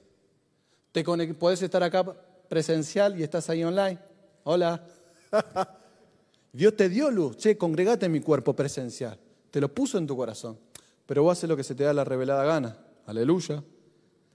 Te 0.91 1.05
podés 1.05 1.63
estar 1.63 1.83
acá 1.85 2.17
presencial 2.51 3.17
y 3.17 3.23
estás 3.23 3.49
ahí 3.49 3.63
online. 3.63 3.97
Hola. 4.43 4.85
Dios 6.53 6.77
te 6.77 6.89
dio 6.89 7.09
luz. 7.09 7.37
Che, 7.37 7.57
congregate 7.57 8.07
en 8.07 8.13
mi 8.13 8.21
cuerpo 8.21 8.55
presencial. 8.55 9.17
Te 9.53 9.61
lo 9.61 9.73
puso 9.73 9.99
en 9.99 10.07
tu 10.07 10.17
corazón. 10.17 10.59
Pero 11.07 11.23
vos 11.23 11.39
haces 11.39 11.49
lo 11.49 11.57
que 11.57 11.63
se 11.63 11.77
te 11.77 11.85
da 11.85 11.95
la 11.95 12.03
revelada 12.03 12.43
gana. 12.43 12.77
Aleluya. 13.07 13.63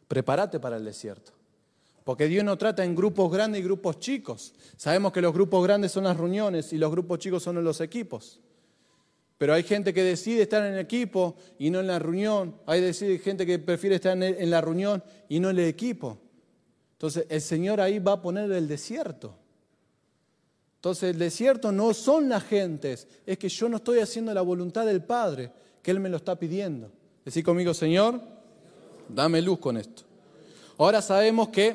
Prepárate 0.07 0.61
para 0.61 0.77
el 0.77 0.85
desierto. 0.85 1.33
Porque 2.05 2.27
Dios 2.27 2.45
no 2.45 2.57
trata 2.57 2.85
en 2.85 2.95
grupos 2.95 3.29
grandes 3.29 3.59
y 3.59 3.65
grupos 3.65 3.99
chicos. 3.99 4.53
Sabemos 4.77 5.11
que 5.11 5.19
los 5.19 5.33
grupos 5.33 5.61
grandes 5.65 5.91
son 5.91 6.05
las 6.05 6.15
reuniones 6.15 6.71
y 6.71 6.77
los 6.77 6.91
grupos 6.91 7.19
chicos 7.19 7.43
son 7.43 7.61
los 7.61 7.81
equipos. 7.81 8.39
Pero 9.37 9.53
hay 9.53 9.63
gente 9.63 9.93
que 9.93 10.03
decide 10.03 10.43
estar 10.43 10.65
en 10.65 10.75
el 10.75 10.79
equipo 10.79 11.35
y 11.59 11.69
no 11.69 11.81
en 11.81 11.87
la 11.87 11.99
reunión. 11.99 12.55
Hay 12.65 12.93
gente 12.93 13.45
que 13.45 13.59
prefiere 13.59 13.97
estar 13.97 14.17
en 14.17 14.49
la 14.49 14.61
reunión 14.61 15.03
y 15.27 15.41
no 15.41 15.49
en 15.49 15.59
el 15.59 15.65
equipo. 15.65 16.21
Entonces 16.95 17.25
el 17.29 17.41
Señor 17.41 17.81
ahí 17.81 17.99
va 17.99 18.13
a 18.13 18.21
poner 18.21 18.51
el 18.51 18.67
desierto. 18.67 19.35
Entonces 20.77 21.11
el 21.11 21.19
desierto 21.19 21.71
no 21.71 21.93
son 21.93 22.29
las 22.29 22.43
gentes, 22.43 23.07
es 23.25 23.37
que 23.37 23.49
yo 23.49 23.67
no 23.67 23.77
estoy 23.77 23.99
haciendo 23.99 24.33
la 24.33 24.41
voluntad 24.41 24.85
del 24.85 25.03
Padre, 25.03 25.51
que 25.81 25.91
Él 25.91 25.99
me 25.99 26.09
lo 26.09 26.17
está 26.17 26.37
pidiendo. 26.37 26.91
Decí 27.25 27.41
conmigo, 27.41 27.73
Señor, 27.73 28.21
dame 29.09 29.41
luz 29.41 29.59
con 29.59 29.77
esto. 29.77 30.03
Ahora 30.77 31.01
sabemos 31.01 31.49
que 31.49 31.69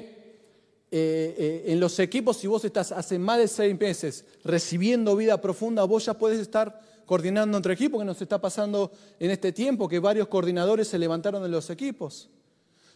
eh, 0.92 1.34
eh, 1.38 1.64
en 1.66 1.80
los 1.80 1.98
equipos, 1.98 2.36
si 2.36 2.46
vos 2.46 2.64
estás 2.64 2.92
hace 2.92 3.18
más 3.18 3.38
de 3.38 3.48
seis 3.48 3.78
meses 3.78 4.24
recibiendo 4.44 5.16
vida 5.16 5.40
profunda, 5.40 5.84
vos 5.84 6.04
ya 6.06 6.14
puedes 6.14 6.38
estar 6.38 6.80
coordinando 7.04 7.56
entre 7.56 7.74
equipos, 7.74 8.00
que 8.00 8.04
nos 8.04 8.22
está 8.22 8.40
pasando 8.40 8.92
en 9.18 9.32
este 9.32 9.52
tiempo, 9.52 9.88
que 9.88 9.98
varios 9.98 10.28
coordinadores 10.28 10.88
se 10.88 10.98
levantaron 10.98 11.42
de 11.42 11.48
los 11.48 11.68
equipos. 11.68 12.30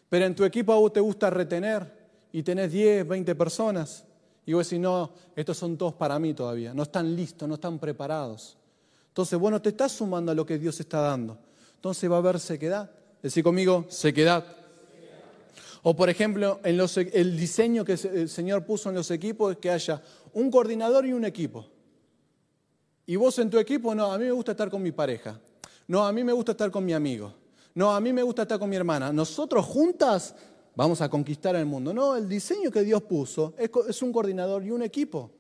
Pero 0.09 0.27
en 0.27 0.35
tu 0.37 0.45
equipo 0.45 0.73
a 0.73 0.77
vos 0.77 0.93
te 0.93 1.01
gusta 1.01 1.29
retener 1.29 2.04
y 2.35 2.43
tenés 2.43 2.73
10, 2.73 3.07
20 3.07 3.33
personas. 3.37 4.05
Y 4.45 4.55
vos 4.55 4.67
decís, 4.67 4.81
no, 4.81 5.13
estos 5.37 5.57
son 5.57 5.79
todos 5.79 5.95
para 5.95 6.19
mí 6.19 6.35
todavía, 6.35 6.75
no 6.75 6.83
están 6.83 7.15
listos, 7.15 7.49
no 7.49 7.55
están 7.55 7.79
preparados. 7.79 8.57
Entonces, 9.07 9.39
bueno, 9.39 9.63
te 9.63 9.69
estás 9.69 9.93
sumando 9.93 10.33
a 10.33 10.35
lo 10.35 10.45
que 10.45 10.59
Dios 10.59 10.81
está 10.81 11.01
dando. 11.01 11.39
Entonces 11.77 12.11
va 12.11 12.17
a 12.17 12.19
haber 12.19 12.41
sequedad. 12.41 12.91
Decí 13.23 13.41
conmigo, 13.41 13.87
sequedad. 13.89 14.45
O 15.85 15.95
por 15.95 16.11
ejemplo, 16.11 16.59
en 16.65 16.81
el 17.13 17.39
diseño 17.39 17.85
que 17.85 17.93
el 17.93 18.29
Señor 18.29 18.67
puso 18.67 18.89
en 18.89 18.97
los 18.97 19.13
equipos 19.13 19.53
es 19.53 19.59
que 19.59 19.71
haya 19.71 20.03
un 20.33 20.51
coordinador 20.51 21.07
y 21.07 21.13
un 21.13 21.25
equipo. 21.25 21.65
Y 23.07 23.15
vos 23.15 23.39
en 23.39 23.49
tu 23.49 23.61
equipo, 23.61 23.95
no, 23.95 24.13
a 24.13 24.19
mí 24.19 24.25
me 24.25 24.33
gusta 24.33 24.51
estar 24.51 24.69
con 24.69 24.83
mi 24.83 24.91
pareja. 24.91 25.41
No, 25.87 26.05
a 26.05 26.11
mí 26.11 26.25
me 26.25 26.33
gusta 26.33 26.51
estar 26.51 26.73
con 26.73 26.85
mi 26.85 26.95
amigo. 26.95 27.33
No, 27.75 27.95
a 27.95 28.01
mí 28.01 28.13
me 28.13 28.25
gusta 28.25 28.43
estar 28.43 28.59
con 28.59 28.69
mi 28.69 28.75
hermana. 28.75 29.13
Nosotros 29.13 29.65
juntas 29.65 30.35
vamos 30.75 31.01
a 31.01 31.09
conquistar 31.09 31.57
el 31.57 31.67
mundo. 31.67 31.93
No, 31.93 32.17
el 32.17 32.29
diseño 32.29 32.71
que 32.71 32.83
Dios 32.83 33.03
puso 33.03 33.55
es, 33.59 34.03
un 34.03 34.13
coordinador 34.13 34.65
y 34.65 34.71
un 34.71 34.83
equipo. 34.83 35.31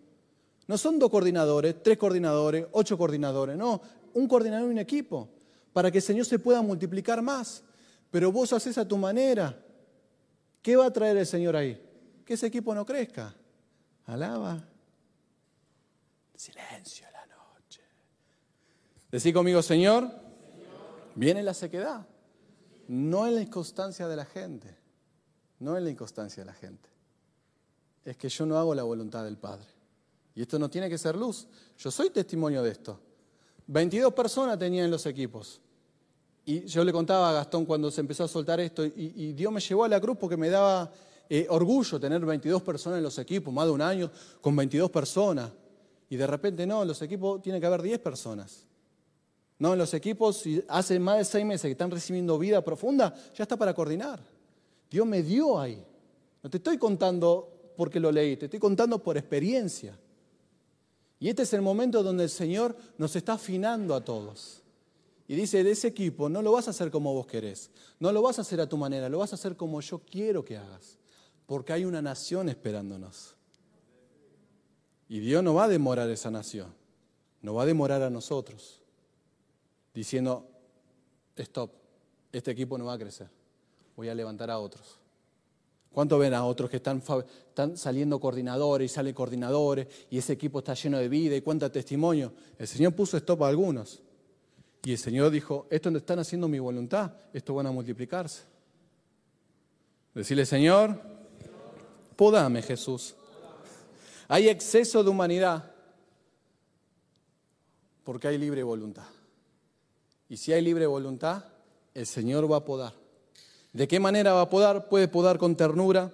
No 0.66 0.78
son 0.78 0.98
dos 0.98 1.10
coordinadores, 1.10 1.82
tres 1.82 1.98
coordinadores, 1.98 2.66
ocho 2.72 2.96
coordinadores. 2.96 3.56
No, 3.56 3.80
un 4.14 4.28
coordinador 4.28 4.68
y 4.68 4.72
un 4.72 4.78
equipo. 4.78 5.28
Para 5.72 5.90
que 5.90 5.98
el 5.98 6.04
Señor 6.04 6.26
se 6.26 6.38
pueda 6.38 6.62
multiplicar 6.62 7.20
más. 7.20 7.62
Pero 8.10 8.30
vos 8.30 8.52
haces 8.52 8.78
a 8.78 8.86
tu 8.86 8.96
manera. 8.96 9.58
¿Qué 10.62 10.76
va 10.76 10.86
a 10.86 10.92
traer 10.92 11.16
el 11.16 11.26
Señor 11.26 11.56
ahí? 11.56 11.80
Que 12.24 12.34
ese 12.34 12.46
equipo 12.46 12.74
no 12.74 12.86
crezca. 12.86 13.34
Alaba. 14.06 14.62
Silencio. 16.34 17.04
Decí 19.14 19.32
conmigo, 19.32 19.62
Señor, 19.62 20.10
viene 21.14 21.40
la 21.44 21.54
sequedad. 21.54 22.04
No 22.88 23.28
en 23.28 23.36
la 23.36 23.42
inconstancia 23.42 24.08
de 24.08 24.16
la 24.16 24.24
gente. 24.24 24.76
No 25.64 25.78
en 25.78 25.84
la 25.84 25.90
inconstancia 25.90 26.42
de 26.42 26.46
la 26.46 26.52
gente. 26.52 26.90
Es 28.04 28.18
que 28.18 28.28
yo 28.28 28.44
no 28.44 28.58
hago 28.58 28.74
la 28.74 28.82
voluntad 28.82 29.24
del 29.24 29.38
Padre. 29.38 29.64
Y 30.34 30.42
esto 30.42 30.58
no 30.58 30.68
tiene 30.68 30.90
que 30.90 30.98
ser 30.98 31.16
luz. 31.16 31.46
Yo 31.78 31.90
soy 31.90 32.10
testimonio 32.10 32.62
de 32.62 32.70
esto. 32.70 33.00
22 33.68 34.12
personas 34.12 34.58
tenía 34.58 34.84
en 34.84 34.90
los 34.90 35.06
equipos. 35.06 35.62
Y 36.44 36.66
yo 36.66 36.84
le 36.84 36.92
contaba 36.92 37.30
a 37.30 37.32
Gastón 37.32 37.64
cuando 37.64 37.90
se 37.90 38.02
empezó 38.02 38.24
a 38.24 38.28
soltar 38.28 38.60
esto, 38.60 38.84
y, 38.84 39.32
Dios 39.32 39.50
me 39.50 39.58
llevó 39.58 39.84
a 39.84 39.88
la 39.88 39.98
cruz 39.98 40.18
porque 40.20 40.36
me 40.36 40.50
daba 40.50 40.92
eh, 41.30 41.46
orgullo 41.48 41.98
tener 41.98 42.22
22 42.22 42.60
personas 42.60 42.98
en 42.98 43.04
los 43.04 43.18
equipos, 43.18 43.54
más 43.54 43.64
de 43.64 43.72
un 43.72 43.80
año 43.80 44.10
con 44.42 44.54
22 44.54 44.90
personas. 44.90 45.50
Y 46.10 46.16
de 46.16 46.26
repente 46.26 46.66
no, 46.66 46.82
en 46.82 46.88
los 46.88 47.00
equipos 47.00 47.40
tiene 47.40 47.58
que 47.58 47.64
haber 47.64 47.80
10 47.80 48.00
personas. 48.00 48.66
No, 49.58 49.72
en 49.72 49.78
los 49.78 49.94
equipos, 49.94 50.40
si 50.40 50.62
hace 50.68 50.98
más 50.98 51.16
de 51.16 51.24
seis 51.24 51.46
meses 51.46 51.62
que 51.62 51.72
están 51.72 51.90
recibiendo 51.90 52.38
vida 52.38 52.62
profunda, 52.62 53.14
ya 53.34 53.44
está 53.44 53.56
para 53.56 53.72
coordinar. 53.72 54.33
Dios 54.90 55.06
me 55.06 55.22
dio 55.22 55.58
ahí. 55.58 55.84
No 56.42 56.50
te 56.50 56.58
estoy 56.58 56.78
contando 56.78 57.72
porque 57.76 58.00
lo 58.00 58.12
leí, 58.12 58.36
te 58.36 58.46
estoy 58.46 58.60
contando 58.60 59.02
por 59.02 59.16
experiencia. 59.16 59.98
Y 61.18 61.28
este 61.28 61.42
es 61.42 61.52
el 61.54 61.62
momento 61.62 62.02
donde 62.02 62.24
el 62.24 62.30
Señor 62.30 62.76
nos 62.98 63.16
está 63.16 63.34
afinando 63.34 63.94
a 63.94 64.04
todos. 64.04 64.62
Y 65.26 65.34
dice, 65.34 65.64
de 65.64 65.70
ese 65.70 65.88
equipo 65.88 66.28
no 66.28 66.42
lo 66.42 66.52
vas 66.52 66.66
a 66.68 66.70
hacer 66.70 66.90
como 66.90 67.14
vos 67.14 67.26
querés, 67.26 67.70
no 67.98 68.12
lo 68.12 68.20
vas 68.20 68.38
a 68.38 68.42
hacer 68.42 68.60
a 68.60 68.68
tu 68.68 68.76
manera, 68.76 69.08
lo 69.08 69.18
vas 69.18 69.32
a 69.32 69.36
hacer 69.36 69.56
como 69.56 69.80
yo 69.80 70.00
quiero 70.00 70.44
que 70.44 70.58
hagas, 70.58 70.98
porque 71.46 71.72
hay 71.72 71.86
una 71.86 72.02
nación 72.02 72.50
esperándonos. 72.50 73.34
Y 75.08 75.20
Dios 75.20 75.42
no 75.42 75.54
va 75.54 75.64
a 75.64 75.68
demorar 75.68 76.10
esa 76.10 76.30
nación, 76.30 76.74
no 77.40 77.54
va 77.54 77.62
a 77.62 77.66
demorar 77.66 78.02
a 78.02 78.10
nosotros 78.10 78.82
diciendo, 79.94 80.46
stop, 81.36 81.70
este 82.32 82.50
equipo 82.50 82.76
no 82.76 82.84
va 82.84 82.94
a 82.94 82.98
crecer, 82.98 83.28
voy 83.96 84.08
a 84.08 84.14
levantar 84.14 84.50
a 84.50 84.58
otros. 84.58 84.98
¿Cuánto 85.94 86.18
ven 86.18 86.34
a 86.34 86.44
otros 86.44 86.68
que 86.68 86.78
están, 86.78 87.00
saliendo 87.76 88.18
coordinadores 88.18 88.90
y 88.90 88.94
salen 88.94 89.14
coordinadores 89.14 89.86
y 90.10 90.18
ese 90.18 90.32
equipo 90.32 90.58
está 90.58 90.74
lleno 90.74 90.98
de 90.98 91.08
vida 91.08 91.36
y 91.36 91.40
cuánta 91.40 91.70
testimonio? 91.70 92.32
El 92.58 92.66
Señor 92.66 92.94
puso 92.94 93.16
stop 93.16 93.44
a 93.44 93.48
algunos. 93.48 94.02
Y 94.82 94.90
el 94.90 94.98
Señor 94.98 95.30
dijo, 95.30 95.68
esto 95.70 95.92
no 95.92 95.98
están 95.98 96.18
haciendo 96.18 96.48
mi 96.48 96.58
voluntad, 96.58 97.12
esto 97.32 97.54
van 97.54 97.68
a 97.68 97.70
multiplicarse. 97.70 98.42
Decirle, 100.14 100.44
Señor, 100.44 101.00
podame 102.16 102.60
Jesús. 102.60 103.14
Hay 104.26 104.48
exceso 104.48 105.04
de 105.04 105.10
humanidad 105.10 105.72
porque 108.02 108.26
hay 108.26 108.36
libre 108.36 108.64
voluntad. 108.64 109.06
Y 110.28 110.36
si 110.38 110.52
hay 110.52 110.60
libre 110.60 110.86
voluntad, 110.86 111.44
el 111.94 112.06
Señor 112.06 112.50
va 112.50 112.56
a 112.56 112.64
podar. 112.64 113.03
¿De 113.74 113.86
qué 113.86 114.00
manera 114.00 114.32
va 114.32 114.40
a 114.40 114.48
podar? 114.48 114.88
Puede 114.88 115.08
podar 115.08 115.36
con 115.36 115.54
ternura, 115.54 116.10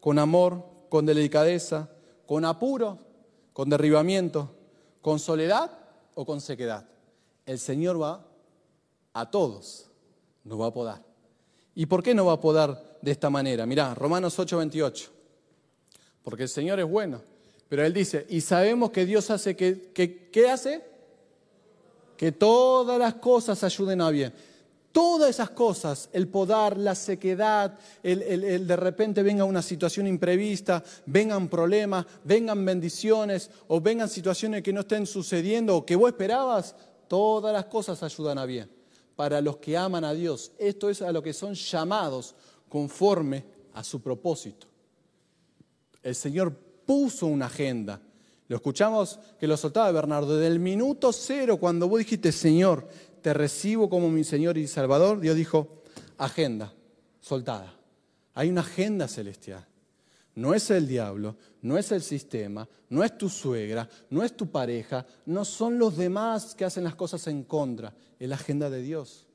con 0.00 0.18
amor, 0.18 0.62
con 0.90 1.06
delicadeza, 1.06 1.88
con 2.26 2.44
apuro, 2.44 2.98
con 3.54 3.70
derribamiento, 3.70 4.50
con 5.00 5.18
soledad 5.18 5.70
o 6.14 6.26
con 6.26 6.42
sequedad. 6.42 6.86
El 7.46 7.58
Señor 7.58 8.02
va 8.02 8.26
a 9.14 9.30
todos, 9.30 9.86
nos 10.44 10.60
va 10.60 10.66
a 10.66 10.72
podar. 10.74 11.02
¿Y 11.74 11.86
por 11.86 12.02
qué 12.02 12.14
no 12.14 12.26
va 12.26 12.34
a 12.34 12.40
podar 12.40 12.98
de 13.00 13.12
esta 13.12 13.30
manera? 13.30 13.64
Mirá, 13.64 13.94
Romanos 13.94 14.38
8:28. 14.38 15.08
Porque 16.22 16.42
el 16.42 16.50
Señor 16.50 16.78
es 16.80 16.86
bueno. 16.86 17.22
Pero 17.70 17.82
Él 17.82 17.94
dice, 17.94 18.26
y 18.28 18.42
sabemos 18.42 18.90
que 18.90 19.06
Dios 19.06 19.30
hace 19.30 19.56
que, 19.56 19.92
¿qué 19.94 20.50
hace? 20.50 20.94
que 22.16 22.32
todas 22.32 22.98
las 22.98 23.14
cosas 23.14 23.62
ayuden 23.64 24.00
a 24.00 24.10
bien. 24.10 24.32
Todas 24.94 25.30
esas 25.30 25.50
cosas, 25.50 26.08
el 26.12 26.28
podar, 26.28 26.78
la 26.78 26.94
sequedad, 26.94 27.76
el, 28.00 28.64
de 28.64 28.76
repente 28.76 29.24
venga 29.24 29.42
una 29.42 29.60
situación 29.60 30.06
imprevista, 30.06 30.84
vengan 31.06 31.48
problemas, 31.48 32.06
vengan 32.22 32.64
bendiciones 32.64 33.50
o 33.66 33.80
vengan 33.80 34.08
situaciones 34.08 34.62
que 34.62 34.72
no 34.72 34.82
estén 34.82 35.04
sucediendo 35.04 35.74
o 35.74 35.84
que 35.84 35.96
vos 35.96 36.10
esperabas, 36.10 36.76
todas 37.08 37.52
las 37.52 37.64
cosas 37.64 38.04
ayudan 38.04 38.38
a 38.38 38.46
bien. 38.46 38.70
Para 39.16 39.40
los 39.40 39.56
que 39.56 39.76
aman 39.76 40.04
a 40.04 40.14
Dios, 40.14 40.52
esto 40.60 40.88
es 40.88 41.02
a 41.02 41.10
lo 41.10 41.24
que 41.24 41.32
son 41.32 41.54
llamados 41.54 42.36
conforme 42.68 43.44
a 43.72 43.82
su 43.82 44.00
propósito. 44.00 44.68
El 46.04 46.14
Señor 46.14 46.54
puso 46.86 47.26
una 47.26 47.46
agenda 47.46 48.00
lo 48.46 48.56
escuchamos 48.56 49.18
que 49.40 49.46
lo 49.46 49.56
soltaba 49.56 49.90
Bernardo. 49.90 50.36
Desde 50.36 50.52
el 50.52 50.60
minuto 50.60 51.12
cero, 51.12 51.56
cuando 51.56 51.88
vos 51.88 51.98
dijiste, 51.98 52.30
Señor, 52.30 52.86
te 53.24 53.32
recibo 53.32 53.88
como 53.88 54.10
mi 54.10 54.22
Señor 54.22 54.58
y 54.58 54.66
Salvador, 54.66 55.18
Dios 55.18 55.34
dijo, 55.34 55.80
agenda, 56.18 56.74
soltada. 57.20 57.74
Hay 58.34 58.50
una 58.50 58.60
agenda 58.60 59.08
celestial. 59.08 59.66
No 60.34 60.52
es 60.52 60.68
el 60.68 60.86
diablo, 60.86 61.34
no 61.62 61.78
es 61.78 61.90
el 61.90 62.02
sistema, 62.02 62.68
no 62.90 63.02
es 63.02 63.16
tu 63.16 63.30
suegra, 63.30 63.88
no 64.10 64.22
es 64.22 64.36
tu 64.36 64.50
pareja, 64.50 65.06
no 65.24 65.46
son 65.46 65.78
los 65.78 65.96
demás 65.96 66.54
que 66.54 66.66
hacen 66.66 66.84
las 66.84 66.96
cosas 66.96 67.26
en 67.26 67.44
contra, 67.44 67.94
es 68.18 68.28
la 68.28 68.34
agenda 68.34 68.68
de 68.68 68.82
Dios. 68.82 69.26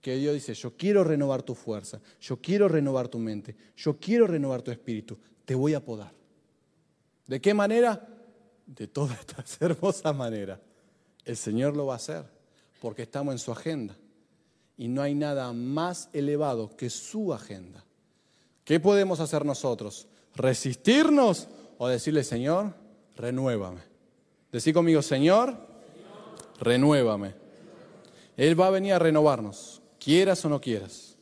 Que 0.00 0.16
Dios 0.16 0.32
dice, 0.32 0.54
yo 0.54 0.74
quiero 0.78 1.04
renovar 1.04 1.42
tu 1.42 1.54
fuerza, 1.54 2.00
yo 2.18 2.40
quiero 2.40 2.66
renovar 2.66 3.08
tu 3.08 3.18
mente, 3.18 3.54
yo 3.76 3.98
quiero 4.00 4.26
renovar 4.26 4.62
tu 4.62 4.70
espíritu, 4.70 5.18
te 5.44 5.54
voy 5.54 5.74
a 5.74 5.84
podar. 5.84 6.14
¿De 7.26 7.42
qué 7.42 7.52
manera? 7.52 8.08
de 8.64 8.86
toda 8.86 9.14
esta 9.20 9.44
hermosa 9.66 10.14
manera. 10.14 10.58
El 11.26 11.36
Señor 11.36 11.76
lo 11.76 11.84
va 11.84 11.92
a 11.92 11.96
hacer 11.96 12.41
porque 12.82 13.02
estamos 13.02 13.32
en 13.32 13.38
su 13.38 13.52
agenda. 13.52 13.96
Y 14.76 14.88
no 14.88 15.02
hay 15.02 15.14
nada 15.14 15.52
más 15.52 16.08
elevado 16.12 16.76
que 16.76 16.90
su 16.90 17.32
agenda. 17.32 17.84
¿Qué 18.64 18.80
podemos 18.80 19.20
hacer 19.20 19.46
nosotros? 19.46 20.08
¿Resistirnos 20.34 21.46
o 21.78 21.86
decirle, 21.86 22.24
Señor, 22.24 22.74
renuévame? 23.16 23.82
Decir 24.50 24.74
conmigo, 24.74 25.00
Señor, 25.00 25.56
renuévame. 26.58 27.34
Él 28.36 28.60
va 28.60 28.66
a 28.66 28.70
venir 28.70 28.94
a 28.94 28.98
renovarnos, 28.98 29.80
quieras 30.00 30.44
o 30.44 30.48
no 30.48 30.60
quieras. 30.60 31.16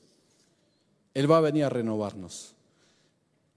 Él 1.12 1.30
va 1.30 1.38
a 1.38 1.42
venir 1.42 1.64
a 1.64 1.68
renovarnos. 1.68 2.54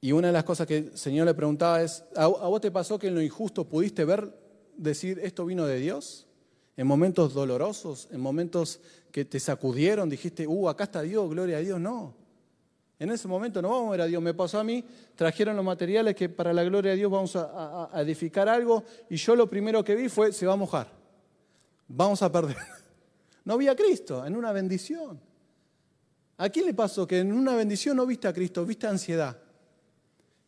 Y 0.02 0.12
una 0.12 0.28
de 0.28 0.34
las 0.34 0.44
cosas 0.44 0.68
que 0.68 0.78
el 0.78 0.98
Señor 0.98 1.26
le 1.26 1.34
preguntaba 1.34 1.82
es, 1.82 2.04
¿a 2.18 2.28
vos 2.28 2.60
te 2.60 2.70
pasó 2.70 3.00
que 3.00 3.08
en 3.08 3.16
lo 3.16 3.22
injusto 3.22 3.64
pudiste 3.64 4.04
ver, 4.04 4.38
decir, 4.76 5.20
esto 5.24 5.46
vino 5.46 5.66
de 5.66 5.78
Dios? 5.78 6.28
En 6.76 6.88
momentos 6.88 7.34
dolorosos, 7.34 8.08
en 8.12 8.20
momentos 8.20 8.80
que 9.12 9.26
te 9.26 9.40
sacudieron, 9.40 10.10
dijiste, 10.10 10.48
uh, 10.48 10.70
acá 10.70 10.86
está 10.86 11.02
Dios, 11.02 11.30
gloria 11.30 11.58
a 11.58 11.60
Dios, 11.60 11.80
no. 11.80 12.16
En 13.00 13.12
ese 13.12 13.28
momento 13.28 13.62
no 13.62 13.70
vamos 13.70 13.90
a 13.90 13.92
ver 13.92 14.02
a 14.02 14.06
Dios. 14.06 14.22
Me 14.22 14.34
pasó 14.34 14.60
a 14.60 14.64
mí, 14.64 14.84
trajeron 15.16 15.56
los 15.56 15.66
materiales 15.66 16.16
que 16.16 16.30
para 16.30 16.54
la 16.54 16.64
gloria 16.64 16.92
de 16.92 16.98
Dios 16.98 17.12
vamos 17.12 17.36
a, 17.36 17.90
edificar 17.96 18.48
algo 18.48 18.84
y 19.10 19.18
yo 19.18 19.36
lo 19.36 19.50
primero 19.50 19.84
que 19.84 19.94
vi 19.94 20.10
fue, 20.10 20.32
se 20.32 20.46
va 20.46 20.54
a 20.54 20.56
mojar. 20.56 20.88
Vamos 21.88 22.22
a 22.22 22.32
perder. 22.32 22.58
No 23.46 23.58
vi 23.58 23.68
a 23.68 23.76
Cristo 23.76 24.26
en 24.26 24.38
una 24.38 24.54
bendición. 24.54 25.20
¿A 26.38 26.48
quién 26.48 26.66
le 26.66 26.74
pasó 26.74 27.06
que 27.06 27.20
en 27.20 27.34
una 27.34 27.58
bendición 27.58 27.98
no 27.98 28.06
viste 28.06 28.26
a 28.26 28.34
Cristo, 28.34 28.66
viste 28.66 28.88
ansiedad? 28.88 29.38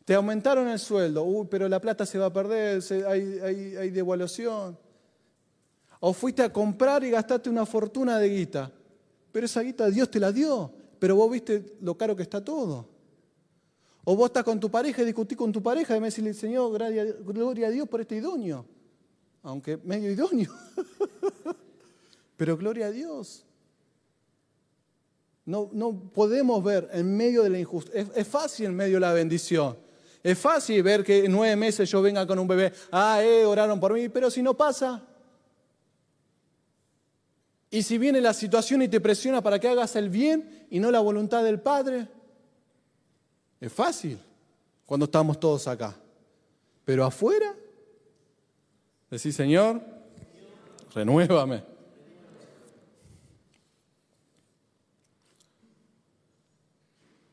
Te 0.05 0.13
aumentaron 0.13 0.69
el 0.69 0.79
sueldo, 0.79 1.23
uy, 1.23 1.45
pero 1.51 1.67
la 1.67 1.81
plata 1.81 2.05
se 2.05 2.17
va 2.17 2.27
a 2.27 2.31
perder, 2.31 2.81
hay, 3.05 3.89
devaluación. 3.89 4.77
O 5.99 6.13
fuiste 6.13 6.43
a 6.43 6.51
comprar 6.51 7.03
y 7.03 7.09
gastaste 7.09 7.49
una 7.49 7.65
fortuna 7.65 8.19
de 8.19 8.29
guita, 8.29 8.71
pero 9.31 9.45
esa 9.45 9.61
guita 9.61 9.89
Dios 9.89 10.09
te 10.09 10.19
la 10.19 10.31
dio, 10.31 10.71
pero 10.99 11.15
vos 11.15 11.31
viste 11.31 11.77
lo 11.81 11.97
caro 11.97 12.15
que 12.15 12.23
está 12.23 12.43
todo. 12.43 12.87
O 14.03 14.15
vos 14.15 14.27
estás 14.27 14.43
con 14.43 14.59
tu 14.59 14.69
pareja 14.69 15.01
y 15.01 15.05
discutís 15.05 15.37
con 15.37 15.51
tu 15.51 15.63
pareja 15.63 15.95
y 15.97 15.99
me 15.99 16.09
decís, 16.09 16.37
Señor, 16.37 16.71
gloria 17.23 17.67
a 17.67 17.71
Dios 17.71 17.89
por 17.89 18.01
este 18.01 18.17
idóneo, 18.17 18.65
aunque 19.41 19.77
medio 19.77 20.11
idóneo, 20.11 20.51
pero 22.37 22.55
gloria 22.55 22.87
a 22.87 22.91
Dios. 22.91 23.45
No, 25.45 25.69
no 25.73 26.11
podemos 26.11 26.63
ver 26.63 26.89
en 26.91 27.15
medio 27.15 27.43
de 27.43 27.49
la 27.49 27.59
injusticia, 27.59 28.07
es 28.15 28.27
fácil 28.27 28.67
en 28.67 28.75
medio 28.75 28.95
de 28.95 29.01
la 29.01 29.13
bendición. 29.13 29.77
Es 30.23 30.39
fácil 30.39 30.81
ver 30.81 31.03
que 31.03 31.25
en 31.25 31.31
nueve 31.31 31.55
meses 31.55 31.87
yo 31.87 32.01
venga 32.01 32.25
con 32.25 32.39
un 32.39 32.47
bebé, 32.47 32.73
ah, 32.91 33.21
eh, 33.21 33.45
oraron 33.45 33.79
por 33.79 33.93
mí, 33.93 34.09
pero 34.09 34.31
si 34.31 34.41
no 34.41 34.55
pasa. 34.55 35.03
Y 37.75 37.83
si 37.83 37.97
viene 37.97 38.21
la 38.21 38.33
situación 38.33 38.83
y 38.83 38.87
te 38.87 39.01
presiona 39.01 39.43
para 39.43 39.59
que 39.59 39.67
hagas 39.67 39.97
el 39.97 40.09
bien 40.09 40.65
y 40.69 40.79
no 40.79 40.91
la 40.91 41.01
voluntad 41.01 41.43
del 41.43 41.59
Padre, 41.59 42.07
es 43.59 43.73
fácil 43.73 44.17
cuando 44.85 45.03
estamos 45.03 45.37
todos 45.37 45.67
acá. 45.67 45.93
Pero 46.85 47.03
afuera, 47.03 47.53
decís, 49.11 49.35
Señor, 49.35 49.81
renuévame. 50.93 51.65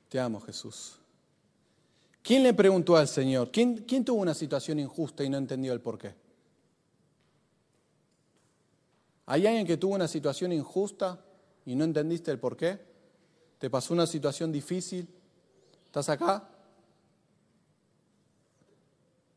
Te 0.08 0.18
amo, 0.18 0.40
Jesús. 0.40 0.96
¿Quién 2.20 2.42
le 2.42 2.52
preguntó 2.52 2.96
al 2.96 3.06
Señor? 3.06 3.52
¿Quién, 3.52 3.84
¿Quién, 3.84 4.04
tuvo 4.04 4.20
una 4.20 4.34
situación 4.34 4.80
injusta 4.80 5.22
y 5.22 5.28
no 5.28 5.38
entendió 5.38 5.72
el 5.72 5.80
por 5.80 5.98
qué? 5.98 6.16
¿Hay 9.32 9.46
alguien 9.46 9.66
que 9.66 9.78
tuvo 9.78 9.94
una 9.94 10.08
situación 10.08 10.52
injusta 10.52 11.18
y 11.64 11.74
no 11.74 11.84
entendiste 11.84 12.30
el 12.30 12.38
por 12.38 12.54
qué? 12.54 12.78
¿Te 13.58 13.70
pasó 13.70 13.94
una 13.94 14.06
situación 14.06 14.52
difícil? 14.52 15.08
¿Estás 15.86 16.10
acá? 16.10 16.46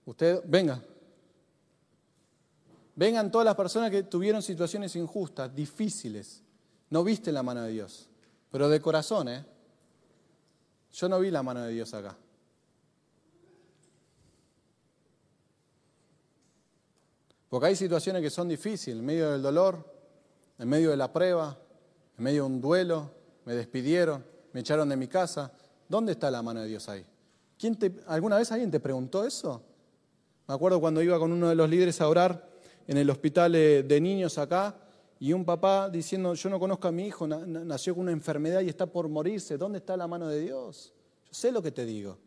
Usted, 0.06 0.42
venga. 0.48 0.84
Vengan 2.94 3.32
todas 3.32 3.46
las 3.46 3.56
personas 3.56 3.90
que 3.90 4.04
tuvieron 4.04 4.42
situaciones 4.42 4.94
injustas, 4.98 5.56
difíciles. 5.56 6.44
No 6.90 7.02
viste 7.06 7.32
la 7.32 7.42
mano 7.42 7.62
de 7.62 7.72
Dios, 7.72 8.10
pero 8.52 8.68
de 8.68 8.82
corazón, 8.82 9.30
¿eh? 9.30 9.46
Yo 10.92 11.08
no 11.08 11.22
vi 11.22 11.32
la 11.32 11.42
mano 11.42 11.62
de 11.62 11.72
Dios 11.72 11.94
acá. 11.94 12.18
Porque 17.50 17.68
hay 17.68 17.76
situaciones 17.76 18.22
que 18.22 18.30
son 18.30 18.48
difíciles, 18.48 19.00
en 19.00 19.06
medio 19.06 19.32
del 19.32 19.42
dolor, 19.42 19.94
en 20.58 20.68
medio 20.68 20.92
de 20.92 20.98
la 20.98 21.12
prueba, 21.12 21.58
en 22.18 22.24
medio 22.24 22.44
de 22.44 22.48
un 22.48 22.62
duelo, 22.62 23.12
me 23.46 23.54
despidieron, 23.54 24.26
me 24.54 24.62
echaron 24.62 24.90
de 24.90 24.98
mi 24.98 25.08
casa. 25.08 25.52
¿Dónde 25.88 26.14
está 26.14 26.32
la 26.32 26.42
mano 26.42 26.62
de 26.62 26.68
Dios 26.68 26.90
ahí? 26.90 27.06
¿Quién 27.58 27.76
te, 27.76 27.96
¿Alguna 28.08 28.38
vez 28.38 28.52
alguien 28.52 28.72
te 28.72 28.80
preguntó 28.80 29.26
eso? 29.26 29.62
Me 30.48 30.54
acuerdo 30.54 30.80
cuando 30.80 31.02
iba 31.02 31.18
con 31.20 31.32
uno 31.32 31.50
de 31.50 31.56
los 31.56 31.70
líderes 31.70 32.02
a 32.02 32.08
orar 32.08 32.50
en 32.88 32.98
el 32.98 33.10
hospital 33.10 33.52
de 33.52 34.00
niños 34.02 34.38
acá 34.38 34.76
y 35.20 35.34
un 35.34 35.46
papá 35.46 35.90
diciendo, 35.90 36.34
yo 36.34 36.50
no 36.50 36.60
conozco 36.60 36.88
a 36.88 36.92
mi 36.92 37.08
hijo, 37.08 37.28
nació 37.28 37.96
con 37.96 38.04
una 38.04 38.12
enfermedad 38.12 38.62
y 38.62 38.70
está 38.70 38.86
por 38.86 39.08
morirse, 39.08 39.58
¿dónde 39.58 39.80
está 39.80 39.96
la 39.96 40.08
mano 40.08 40.28
de 40.28 40.42
Dios? 40.42 40.94
Yo 41.28 41.34
sé 41.34 41.52
lo 41.52 41.62
que 41.62 41.72
te 41.72 41.86
digo. 41.86 42.18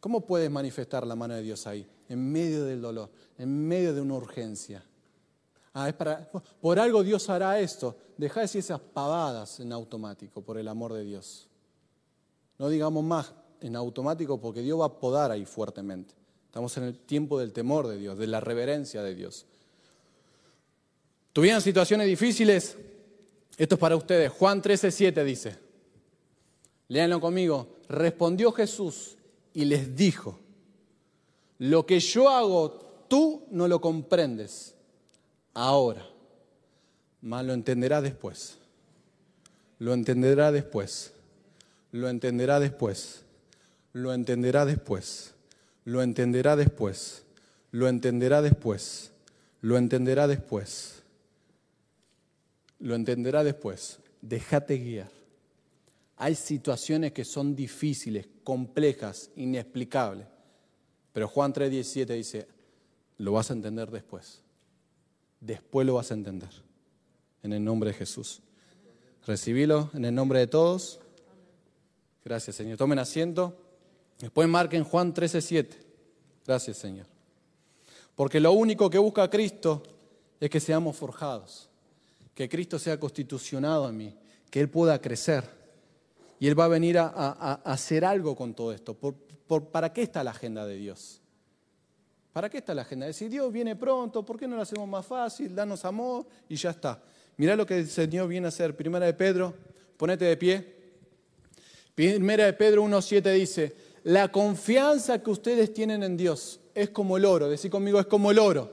¿Cómo 0.00 0.26
puedes 0.26 0.50
manifestar 0.50 1.06
la 1.06 1.14
mano 1.14 1.34
de 1.34 1.42
Dios 1.42 1.66
ahí? 1.66 1.86
En 2.08 2.30
medio 2.30 2.64
del 2.64 2.80
dolor, 2.80 3.10
en 3.38 3.66
medio 3.66 3.94
de 3.94 4.00
una 4.00 4.14
urgencia. 4.14 4.84
Ah, 5.72 5.88
es 5.88 5.94
para, 5.94 6.28
por 6.60 6.78
algo 6.78 7.02
Dios 7.02 7.28
hará 7.30 7.58
esto. 7.58 7.96
Deja 8.16 8.40
de 8.40 8.44
decir 8.44 8.60
esas 8.60 8.80
pavadas 8.80 9.58
en 9.60 9.72
automático, 9.72 10.42
por 10.42 10.58
el 10.58 10.68
amor 10.68 10.92
de 10.92 11.04
Dios. 11.04 11.48
No 12.58 12.68
digamos 12.68 13.02
más 13.02 13.32
en 13.60 13.74
automático 13.74 14.40
porque 14.40 14.60
Dios 14.60 14.80
va 14.80 14.86
a 14.86 14.98
podar 15.00 15.30
ahí 15.30 15.44
fuertemente. 15.44 16.14
Estamos 16.46 16.76
en 16.76 16.84
el 16.84 16.98
tiempo 16.98 17.40
del 17.40 17.52
temor 17.52 17.88
de 17.88 17.98
Dios, 17.98 18.16
de 18.16 18.28
la 18.28 18.38
reverencia 18.38 19.02
de 19.02 19.14
Dios. 19.14 19.46
¿Tuvieron 21.32 21.60
situaciones 21.60 22.06
difíciles? 22.06 22.76
Esto 23.56 23.74
es 23.74 23.80
para 23.80 23.96
ustedes. 23.96 24.30
Juan 24.30 24.62
13:7 24.62 25.24
dice. 25.24 25.58
Léanlo 26.88 27.20
conmigo. 27.20 27.78
Respondió 27.88 28.52
Jesús 28.52 29.16
y 29.52 29.64
les 29.64 29.96
dijo, 29.96 30.38
lo 31.58 31.86
que 31.86 32.00
yo 32.00 32.28
hago 32.28 33.06
tú 33.08 33.46
no 33.50 33.68
lo 33.68 33.80
comprendes 33.80 34.74
ahora, 35.54 36.06
mas 37.22 37.44
lo 37.44 37.52
entenderá 37.52 38.02
después. 38.02 38.58
Lo 39.78 39.92
entenderá 39.92 40.52
después. 40.52 41.12
Lo 41.92 42.08
entenderá 42.08 42.60
después. 42.60 43.22
Lo 43.92 44.12
entenderá 44.12 44.64
después. 44.64 45.34
Lo 45.84 46.02
entenderá 46.02 46.56
después. 46.56 47.22
Lo 47.70 47.88
entenderá 47.88 48.42
después. 48.42 49.12
Lo 49.60 49.76
entenderá 49.76 50.26
después. 50.26 51.02
Lo 52.78 52.94
entenderá 52.94 53.44
después. 53.44 53.98
Déjate 54.20 54.78
guiar. 54.78 55.10
Hay 56.16 56.34
situaciones 56.34 57.12
que 57.12 57.24
son 57.24 57.56
difíciles, 57.56 58.26
complejas, 58.44 59.30
inexplicables. 59.36 60.26
Pero 61.14 61.28
Juan 61.28 61.54
3:17 61.54 62.06
dice, 62.12 62.48
lo 63.18 63.32
vas 63.32 63.48
a 63.50 63.54
entender 63.54 63.90
después. 63.90 64.42
Después 65.40 65.86
lo 65.86 65.94
vas 65.94 66.10
a 66.10 66.14
entender. 66.14 66.50
En 67.42 67.52
el 67.52 67.64
nombre 67.64 67.90
de 67.90 67.94
Jesús. 67.94 68.42
Recibilo 69.24 69.90
en 69.94 70.04
el 70.04 70.14
nombre 70.14 70.40
de 70.40 70.48
todos. 70.48 70.98
Gracias, 72.24 72.56
Señor. 72.56 72.76
Tomen 72.76 72.98
asiento. 72.98 73.56
Después 74.18 74.48
marquen 74.48 74.82
Juan 74.82 75.14
13:7. 75.14 75.76
Gracias, 76.44 76.78
Señor. 76.78 77.06
Porque 78.16 78.40
lo 78.40 78.52
único 78.52 78.90
que 78.90 78.98
busca 78.98 79.30
Cristo 79.30 79.82
es 80.40 80.50
que 80.50 80.60
seamos 80.60 80.96
forjados, 80.96 81.68
que 82.34 82.48
Cristo 82.48 82.78
sea 82.78 82.98
constitucionado 82.98 83.88
en 83.88 83.96
mí, 83.96 84.16
que 84.50 84.60
Él 84.60 84.68
pueda 84.68 85.00
crecer 85.00 85.48
y 86.40 86.48
Él 86.48 86.58
va 86.58 86.64
a 86.64 86.68
venir 86.68 86.98
a, 86.98 87.60
hacer 87.64 88.04
algo 88.04 88.34
con 88.34 88.52
todo 88.52 88.72
esto. 88.72 88.96
¿Para 89.46 89.92
qué 89.92 90.02
está 90.02 90.24
la 90.24 90.30
agenda 90.30 90.66
de 90.66 90.76
Dios? 90.76 91.20
¿Para 92.32 92.50
qué 92.50 92.58
está 92.58 92.74
la 92.74 92.82
agenda? 92.82 93.12
Si 93.12 93.28
Dios 93.28 93.52
viene 93.52 93.76
pronto, 93.76 94.24
¿por 94.24 94.38
qué 94.38 94.48
no 94.48 94.56
lo 94.56 94.62
hacemos 94.62 94.88
más 94.88 95.06
fácil? 95.06 95.54
Danos 95.54 95.84
amor 95.84 96.26
y 96.48 96.56
ya 96.56 96.70
está. 96.70 97.00
Mirá 97.36 97.54
lo 97.54 97.66
que 97.66 97.78
el 97.78 97.88
Señor 97.88 98.28
viene 98.28 98.46
a 98.46 98.48
hacer. 98.48 98.76
Primera 98.76 99.06
de 99.06 99.14
Pedro, 99.14 99.54
ponete 99.96 100.24
de 100.24 100.36
pie. 100.36 100.74
Primera 101.94 102.46
de 102.46 102.52
Pedro 102.54 102.84
1.7 102.84 103.32
dice, 103.34 103.76
la 104.02 104.32
confianza 104.32 105.22
que 105.22 105.30
ustedes 105.30 105.72
tienen 105.72 106.02
en 106.02 106.16
Dios 106.16 106.60
es 106.74 106.90
como 106.90 107.16
el 107.16 107.24
oro. 107.24 107.48
Decí 107.48 107.70
conmigo, 107.70 108.00
es 108.00 108.06
como 108.06 108.30
el 108.30 108.38
oro. 108.38 108.72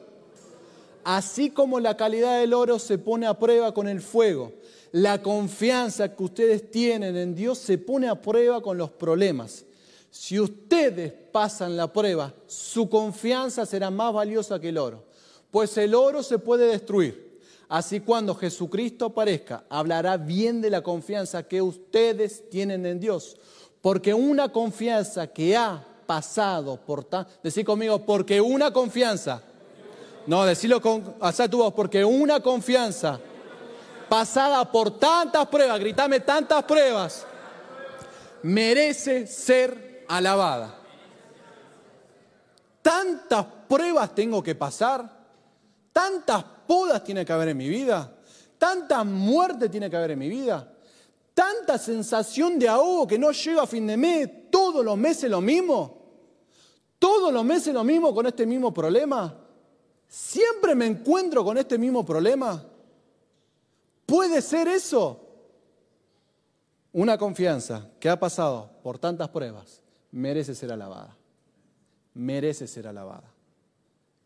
Así 1.03 1.51
como 1.51 1.79
la 1.79 1.97
calidad 1.97 2.39
del 2.39 2.53
oro 2.53 2.79
se 2.79 2.97
pone 2.97 3.27
a 3.27 3.37
prueba 3.37 3.73
con 3.73 3.87
el 3.87 4.01
fuego 4.01 4.53
la 4.91 5.21
confianza 5.21 6.15
que 6.15 6.23
ustedes 6.23 6.69
tienen 6.69 7.15
en 7.15 7.33
Dios 7.33 7.57
se 7.57 7.77
pone 7.77 8.09
a 8.09 8.21
prueba 8.21 8.61
con 8.61 8.77
los 8.77 8.91
problemas. 8.91 9.65
Si 10.11 10.37
ustedes 10.37 11.13
pasan 11.31 11.77
la 11.77 11.91
prueba, 11.91 12.33
su 12.45 12.89
confianza 12.89 13.65
será 13.65 13.89
más 13.89 14.13
valiosa 14.13 14.59
que 14.59 14.69
el 14.69 14.77
oro, 14.77 15.05
pues 15.49 15.77
el 15.77 15.95
oro 15.95 16.21
se 16.21 16.37
puede 16.37 16.67
destruir. 16.67 17.39
Así 17.69 18.01
cuando 18.01 18.35
Jesucristo 18.35 19.05
aparezca, 19.05 19.63
hablará 19.69 20.17
bien 20.17 20.59
de 20.59 20.69
la 20.69 20.81
confianza 20.81 21.43
que 21.43 21.61
ustedes 21.61 22.49
tienen 22.49 22.85
en 22.85 22.99
Dios, 22.99 23.37
porque 23.81 24.13
una 24.13 24.49
confianza 24.49 25.27
que 25.27 25.55
ha 25.55 25.81
pasado 26.05 26.75
por 26.75 27.05
tan... 27.05 27.25
Decí 27.41 27.63
conmigo, 27.63 28.05
porque 28.05 28.41
una 28.41 28.71
confianza... 28.73 29.41
No, 30.27 30.45
decilo 30.45 30.81
con... 30.81 31.15
Alza 31.21 31.47
tu 31.47 31.59
voz, 31.59 31.73
porque 31.73 32.03
una 32.03 32.41
confianza 32.41 33.17
pasada 34.09 34.69
por 34.69 34.99
tantas 34.99 35.47
pruebas, 35.47 35.79
gritame 35.79 36.19
tantas 36.19 36.65
pruebas, 36.65 37.25
merece 38.43 39.25
ser 39.25 39.90
alabada. 40.11 40.77
Tantas 42.81 43.45
pruebas 43.67 44.13
tengo 44.13 44.43
que 44.43 44.55
pasar, 44.55 45.09
tantas 45.93 46.43
podas 46.67 47.03
tiene 47.03 47.25
que 47.25 47.31
haber 47.31 47.49
en 47.49 47.57
mi 47.57 47.69
vida, 47.69 48.13
tanta 48.57 49.03
muerte 49.03 49.69
tiene 49.69 49.89
que 49.89 49.95
haber 49.95 50.11
en 50.11 50.19
mi 50.19 50.27
vida, 50.27 50.69
tanta 51.33 51.77
sensación 51.77 52.59
de 52.59 52.67
ahogo 52.67 53.07
que 53.07 53.17
no 53.17 53.31
llego 53.31 53.61
a 53.61 53.67
fin 53.67 53.87
de 53.87 53.95
mes, 53.95 54.29
todos 54.51 54.83
los 54.83 54.97
meses 54.97 55.29
lo 55.29 55.39
mismo, 55.39 56.01
todos 56.99 57.31
los 57.31 57.45
meses 57.45 57.73
lo 57.73 57.83
mismo 57.83 58.13
con 58.13 58.25
este 58.25 58.45
mismo 58.45 58.73
problema. 58.73 59.37
Siempre 60.07 60.75
me 60.75 60.87
encuentro 60.87 61.43
con 61.43 61.57
este 61.57 61.77
mismo 61.77 62.05
problema. 62.05 62.61
¿Puede 64.05 64.41
ser 64.41 64.67
eso? 64.67 65.19
Una 66.91 67.17
confianza 67.17 67.87
que 67.97 68.09
ha 68.09 68.19
pasado 68.19 68.69
por 68.83 68.99
tantas 68.99 69.29
pruebas 69.29 69.80
merece 70.11 70.55
ser 70.55 70.71
alabada. 70.71 71.15
Merece 72.13 72.67
ser 72.67 72.87
alabada. 72.87 73.31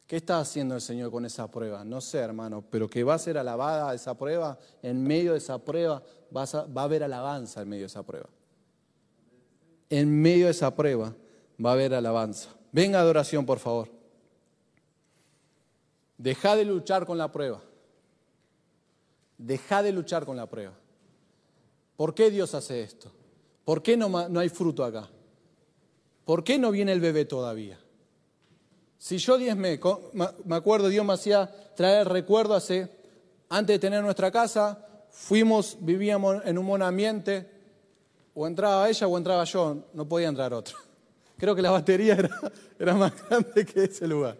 ¿Qué 0.07 0.17
está 0.17 0.39
haciendo 0.39 0.75
el 0.75 0.81
Señor 0.81 1.09
con 1.09 1.25
esa 1.25 1.49
prueba? 1.49 1.83
No 1.83 1.99
sé, 1.99 2.19
hermano, 2.19 2.63
pero 2.69 2.87
que 2.87 3.03
va 3.03 3.15
a 3.15 3.19
ser 3.19 3.37
alabada 3.37 3.93
esa 3.93 4.15
prueba, 4.15 4.59
en 4.83 5.03
medio 5.03 5.31
de 5.31 5.39
esa 5.39 5.57
prueba 5.57 6.03
va 6.35 6.43
a, 6.43 6.83
haber 6.83 7.03
alabanza 7.03 7.61
en 7.61 7.69
medio 7.69 7.83
de 7.83 7.87
esa 7.87 8.03
prueba. 8.03 8.29
En 9.89 10.21
medio 10.21 10.45
de 10.45 10.51
esa 10.51 10.75
prueba 10.75 11.15
va 11.63 11.71
a 11.71 11.73
haber 11.73 11.93
alabanza. 11.95 12.49
Venga 12.71 12.99
adoración, 12.99 13.45
por 13.45 13.57
favor. 13.57 13.89
Deja 16.17 16.55
de 16.55 16.65
luchar 16.65 17.05
con 17.05 17.17
la 17.17 17.31
prueba. 17.31 17.61
Deja 19.37 19.81
de 19.81 19.91
luchar 19.91 20.25
con 20.25 20.37
la 20.37 20.47
prueba. 20.47 20.73
¿Por 21.97 22.13
qué 22.13 22.29
Dios 22.29 22.53
hace 22.53 22.83
esto? 22.83 23.11
¿Por 23.63 23.81
qué 23.81 23.97
no, 23.97 24.29
no 24.29 24.39
hay 24.39 24.49
fruto 24.49 24.83
acá? 24.83 25.09
¿Por 26.25 26.43
qué 26.43 26.57
no 26.57 26.71
viene 26.71 26.91
el 26.91 26.99
bebé 26.99 27.25
todavía? 27.25 27.79
Si 28.97 29.19
yo 29.19 29.37
diezmé, 29.37 29.79
me 30.45 30.55
acuerdo, 30.55 30.89
Dios 30.89 31.05
me 31.05 31.13
hacía 31.13 31.49
traer 31.75 32.07
recuerdo 32.09 32.55
hace, 32.55 32.89
antes 33.49 33.75
de 33.75 33.79
tener 33.79 34.03
nuestra 34.03 34.31
casa, 34.31 34.83
fuimos, 35.11 35.77
vivíamos 35.79 36.43
en 36.45 36.57
un 36.57 36.65
buen 36.65 36.81
ambiente, 36.81 37.47
o 38.33 38.47
entraba 38.47 38.89
ella 38.89 39.07
o 39.07 39.17
entraba 39.17 39.43
yo, 39.43 39.85
no 39.93 40.07
podía 40.07 40.27
entrar 40.27 40.53
otro. 40.53 40.77
Creo 41.37 41.55
que 41.55 41.61
la 41.61 41.71
batería 41.71 42.15
era, 42.15 42.29
era 42.79 42.93
más 42.95 43.13
grande 43.27 43.65
que 43.65 43.83
ese 43.83 44.07
lugar. 44.07 44.37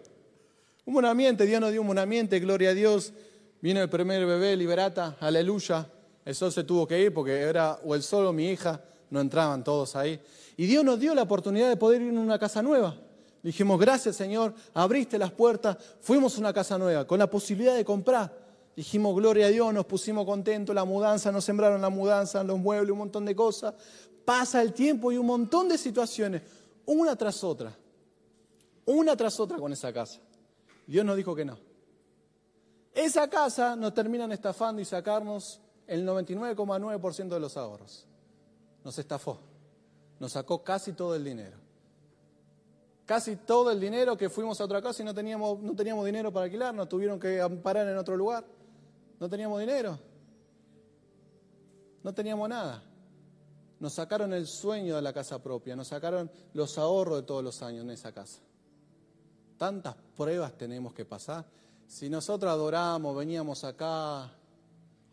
Un 0.84 0.94
buen 0.94 1.06
ambiente, 1.06 1.46
Dios 1.46 1.60
nos 1.60 1.70
dio 1.70 1.80
un 1.80 1.86
buen 1.86 1.98
ambiente, 1.98 2.38
gloria 2.40 2.70
a 2.70 2.74
Dios. 2.74 3.12
Vino 3.60 3.80
el 3.80 3.88
primer 3.88 4.26
bebé, 4.26 4.56
Liberata, 4.56 5.16
aleluya. 5.20 5.88
El 6.24 6.34
sol 6.34 6.52
se 6.52 6.64
tuvo 6.64 6.86
que 6.86 7.00
ir 7.00 7.14
porque 7.14 7.40
era 7.40 7.78
o 7.84 7.94
el 7.94 8.02
sol 8.02 8.26
o 8.26 8.32
mi 8.32 8.50
hija, 8.50 8.82
no 9.10 9.20
entraban 9.20 9.64
todos 9.64 9.96
ahí. 9.96 10.20
Y 10.56 10.66
Dios 10.66 10.84
nos 10.84 10.98
dio 10.98 11.14
la 11.14 11.22
oportunidad 11.22 11.68
de 11.68 11.76
poder 11.76 12.02
ir 12.02 12.16
a 12.16 12.20
una 12.20 12.38
casa 12.38 12.62
nueva. 12.62 12.96
Dijimos, 13.42 13.78
gracias 13.78 14.16
Señor, 14.16 14.54
abriste 14.74 15.18
las 15.18 15.30
puertas, 15.30 15.76
fuimos 16.00 16.36
a 16.36 16.40
una 16.40 16.52
casa 16.52 16.78
nueva, 16.78 17.06
con 17.06 17.18
la 17.18 17.30
posibilidad 17.30 17.76
de 17.76 17.84
comprar. 17.84 18.46
Dijimos, 18.74 19.14
gloria 19.14 19.46
a 19.46 19.48
Dios, 19.48 19.72
nos 19.72 19.86
pusimos 19.86 20.26
contentos, 20.26 20.74
la 20.74 20.84
mudanza, 20.84 21.32
nos 21.32 21.44
sembraron 21.44 21.80
la 21.80 21.88
mudanza, 21.88 22.42
los 22.44 22.58
muebles, 22.58 22.90
un 22.90 22.98
montón 22.98 23.24
de 23.24 23.34
cosas. 23.34 23.74
Pasa 24.24 24.60
el 24.60 24.72
tiempo 24.72 25.12
y 25.12 25.16
un 25.16 25.26
montón 25.26 25.68
de 25.68 25.78
situaciones, 25.78 26.42
una 26.84 27.16
tras 27.16 27.42
otra, 27.44 27.72
una 28.84 29.16
tras 29.16 29.38
otra 29.38 29.58
con 29.58 29.72
esa 29.72 29.92
casa. 29.92 30.20
Dios 30.86 31.04
nos 31.04 31.16
dijo 31.16 31.34
que 31.34 31.44
no. 31.44 31.56
Esa 32.92 33.28
casa 33.28 33.76
nos 33.76 33.94
terminan 33.94 34.32
estafando 34.32 34.82
y 34.82 34.84
sacarnos 34.84 35.60
el 35.86 36.06
99,9% 36.06 37.28
de 37.28 37.40
los 37.40 37.56
ahorros. 37.56 38.06
Nos 38.86 38.96
estafó, 39.00 39.40
nos 40.20 40.30
sacó 40.30 40.62
casi 40.62 40.92
todo 40.92 41.16
el 41.16 41.24
dinero. 41.24 41.56
Casi 43.04 43.34
todo 43.34 43.72
el 43.72 43.80
dinero 43.80 44.16
que 44.16 44.30
fuimos 44.30 44.60
a 44.60 44.64
otra 44.64 44.80
casa 44.80 45.02
y 45.02 45.04
no 45.04 45.12
teníamos, 45.12 45.58
no 45.58 45.74
teníamos 45.74 46.06
dinero 46.06 46.32
para 46.32 46.44
alquilar, 46.44 46.72
nos 46.72 46.88
tuvieron 46.88 47.18
que 47.18 47.40
amparar 47.40 47.88
en 47.88 47.96
otro 47.96 48.16
lugar. 48.16 48.44
No 49.18 49.28
teníamos 49.28 49.58
dinero. 49.58 49.98
No 52.04 52.14
teníamos 52.14 52.48
nada. 52.48 52.80
Nos 53.80 53.92
sacaron 53.92 54.32
el 54.32 54.46
sueño 54.46 54.94
de 54.94 55.02
la 55.02 55.12
casa 55.12 55.42
propia, 55.42 55.74
nos 55.74 55.88
sacaron 55.88 56.30
los 56.52 56.78
ahorros 56.78 57.16
de 57.16 57.22
todos 57.24 57.42
los 57.42 57.62
años 57.62 57.82
en 57.82 57.90
esa 57.90 58.12
casa. 58.12 58.38
Tantas 59.58 59.96
pruebas 60.16 60.56
tenemos 60.56 60.94
que 60.94 61.04
pasar. 61.04 61.44
Si 61.88 62.08
nosotros 62.08 62.52
adorábamos, 62.52 63.16
veníamos 63.16 63.64
acá, 63.64 64.30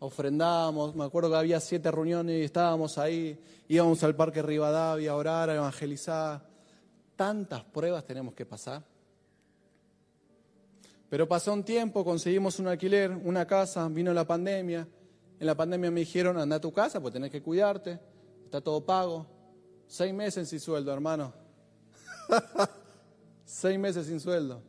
ofrendábamos, 0.04 0.94
me 0.94 1.04
acuerdo 1.04 1.30
que 1.30 1.36
había 1.36 1.60
siete 1.60 1.90
reuniones 1.90 2.40
y 2.40 2.44
estábamos 2.44 2.98
ahí, 2.98 3.40
íbamos 3.68 4.02
al 4.04 4.14
Parque 4.14 4.42
Rivadavia 4.42 5.12
a 5.12 5.16
orar, 5.16 5.50
a 5.50 5.54
evangelizar. 5.54 6.46
Tantas 7.16 7.64
pruebas 7.64 8.04
tenemos 8.04 8.34
que 8.34 8.44
pasar. 8.44 8.82
Pero 11.08 11.26
pasó 11.28 11.52
un 11.52 11.64
tiempo, 11.64 12.04
conseguimos 12.04 12.58
un 12.58 12.68
alquiler, 12.68 13.10
una 13.10 13.46
casa, 13.46 13.88
vino 13.88 14.12
la 14.12 14.26
pandemia. 14.26 14.86
En 15.38 15.46
la 15.46 15.54
pandemia 15.54 15.90
me 15.90 16.00
dijeron, 16.00 16.38
anda 16.38 16.56
a 16.56 16.60
tu 16.60 16.72
casa, 16.72 17.00
pues 17.00 17.14
tenés 17.14 17.30
que 17.30 17.42
cuidarte, 17.42 17.98
está 18.44 18.60
todo 18.60 18.84
pago. 18.84 19.26
Seis 19.86 20.12
meses 20.12 20.48
sin 20.48 20.60
sueldo, 20.60 20.92
hermano. 20.92 21.32
Seis 23.44 23.78
meses 23.78 24.06
sin 24.06 24.20
sueldo. 24.20 24.60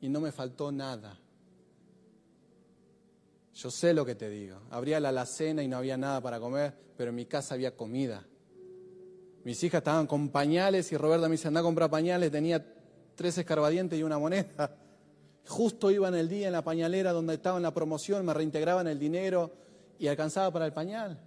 Y 0.00 0.08
no 0.08 0.20
me 0.20 0.30
faltó 0.32 0.70
nada. 0.70 1.18
Yo 3.56 3.70
sé 3.70 3.94
lo 3.94 4.04
que 4.04 4.14
te 4.14 4.28
digo. 4.28 4.58
Habría 4.70 5.00
la 5.00 5.08
alacena 5.08 5.62
y 5.62 5.68
no 5.68 5.78
había 5.78 5.96
nada 5.96 6.20
para 6.20 6.38
comer, 6.38 6.74
pero 6.94 7.08
en 7.08 7.16
mi 7.16 7.24
casa 7.24 7.54
había 7.54 7.74
comida. 7.74 8.26
Mis 9.44 9.62
hijas 9.64 9.78
estaban 9.78 10.06
con 10.06 10.28
pañales 10.28 10.92
y 10.92 10.96
Roberta 10.98 11.26
me 11.26 11.36
dice, 11.36 11.48
anda 11.48 11.60
a 11.60 11.62
comprar 11.62 11.88
pañales. 11.88 12.30
Tenía 12.30 12.62
tres 13.14 13.38
escarbadientes 13.38 13.98
y 13.98 14.02
una 14.02 14.18
moneda. 14.18 14.76
Justo 15.48 15.90
iba 15.90 16.06
en 16.08 16.16
el 16.16 16.28
día 16.28 16.48
en 16.48 16.52
la 16.52 16.62
pañalera 16.62 17.12
donde 17.12 17.34
estaba 17.34 17.56
en 17.56 17.62
la 17.62 17.72
promoción, 17.72 18.26
me 18.26 18.34
reintegraban 18.34 18.88
el 18.88 18.98
dinero 18.98 19.50
y 19.98 20.08
alcanzaba 20.08 20.52
para 20.52 20.66
el 20.66 20.74
pañal. 20.74 21.18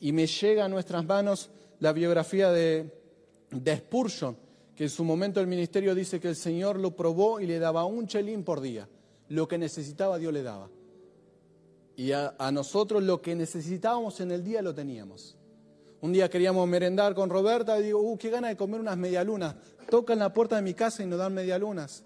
Y 0.00 0.10
me 0.10 0.26
llega 0.26 0.64
a 0.64 0.68
nuestras 0.68 1.04
manos 1.04 1.50
la 1.78 1.92
biografía 1.92 2.50
de, 2.50 2.92
de 3.52 3.76
Spurgeon, 3.76 4.36
que 4.74 4.84
en 4.84 4.90
su 4.90 5.04
momento 5.04 5.40
el 5.40 5.46
ministerio 5.46 5.94
dice 5.94 6.18
que 6.18 6.28
el 6.28 6.36
Señor 6.36 6.80
lo 6.80 6.96
probó 6.96 7.38
y 7.38 7.46
le 7.46 7.60
daba 7.60 7.84
un 7.84 8.08
chelín 8.08 8.42
por 8.42 8.60
día. 8.60 8.88
Lo 9.28 9.46
que 9.46 9.58
necesitaba 9.58 10.18
Dios 10.18 10.32
le 10.32 10.42
daba. 10.42 10.68
Y 11.96 12.12
a, 12.12 12.34
nosotros 12.52 13.02
lo 13.02 13.22
que 13.22 13.34
necesitábamos 13.34 14.20
en 14.20 14.32
el 14.32 14.42
día 14.42 14.62
lo 14.62 14.74
teníamos. 14.74 15.36
Un 16.00 16.12
día 16.12 16.28
queríamos 16.28 16.68
merendar 16.68 17.14
con 17.14 17.30
Roberta 17.30 17.78
y 17.78 17.84
digo, 17.84 18.00
uh, 18.00 18.18
qué 18.18 18.30
gana 18.30 18.48
de 18.48 18.56
comer 18.56 18.80
unas 18.80 18.96
medialunas. 18.96 19.54
Tocan 19.88 20.18
la 20.18 20.32
puerta 20.32 20.56
de 20.56 20.62
mi 20.62 20.74
casa 20.74 21.02
y 21.02 21.06
nos 21.06 21.18
dan 21.18 21.32
medialunas. 21.32 22.04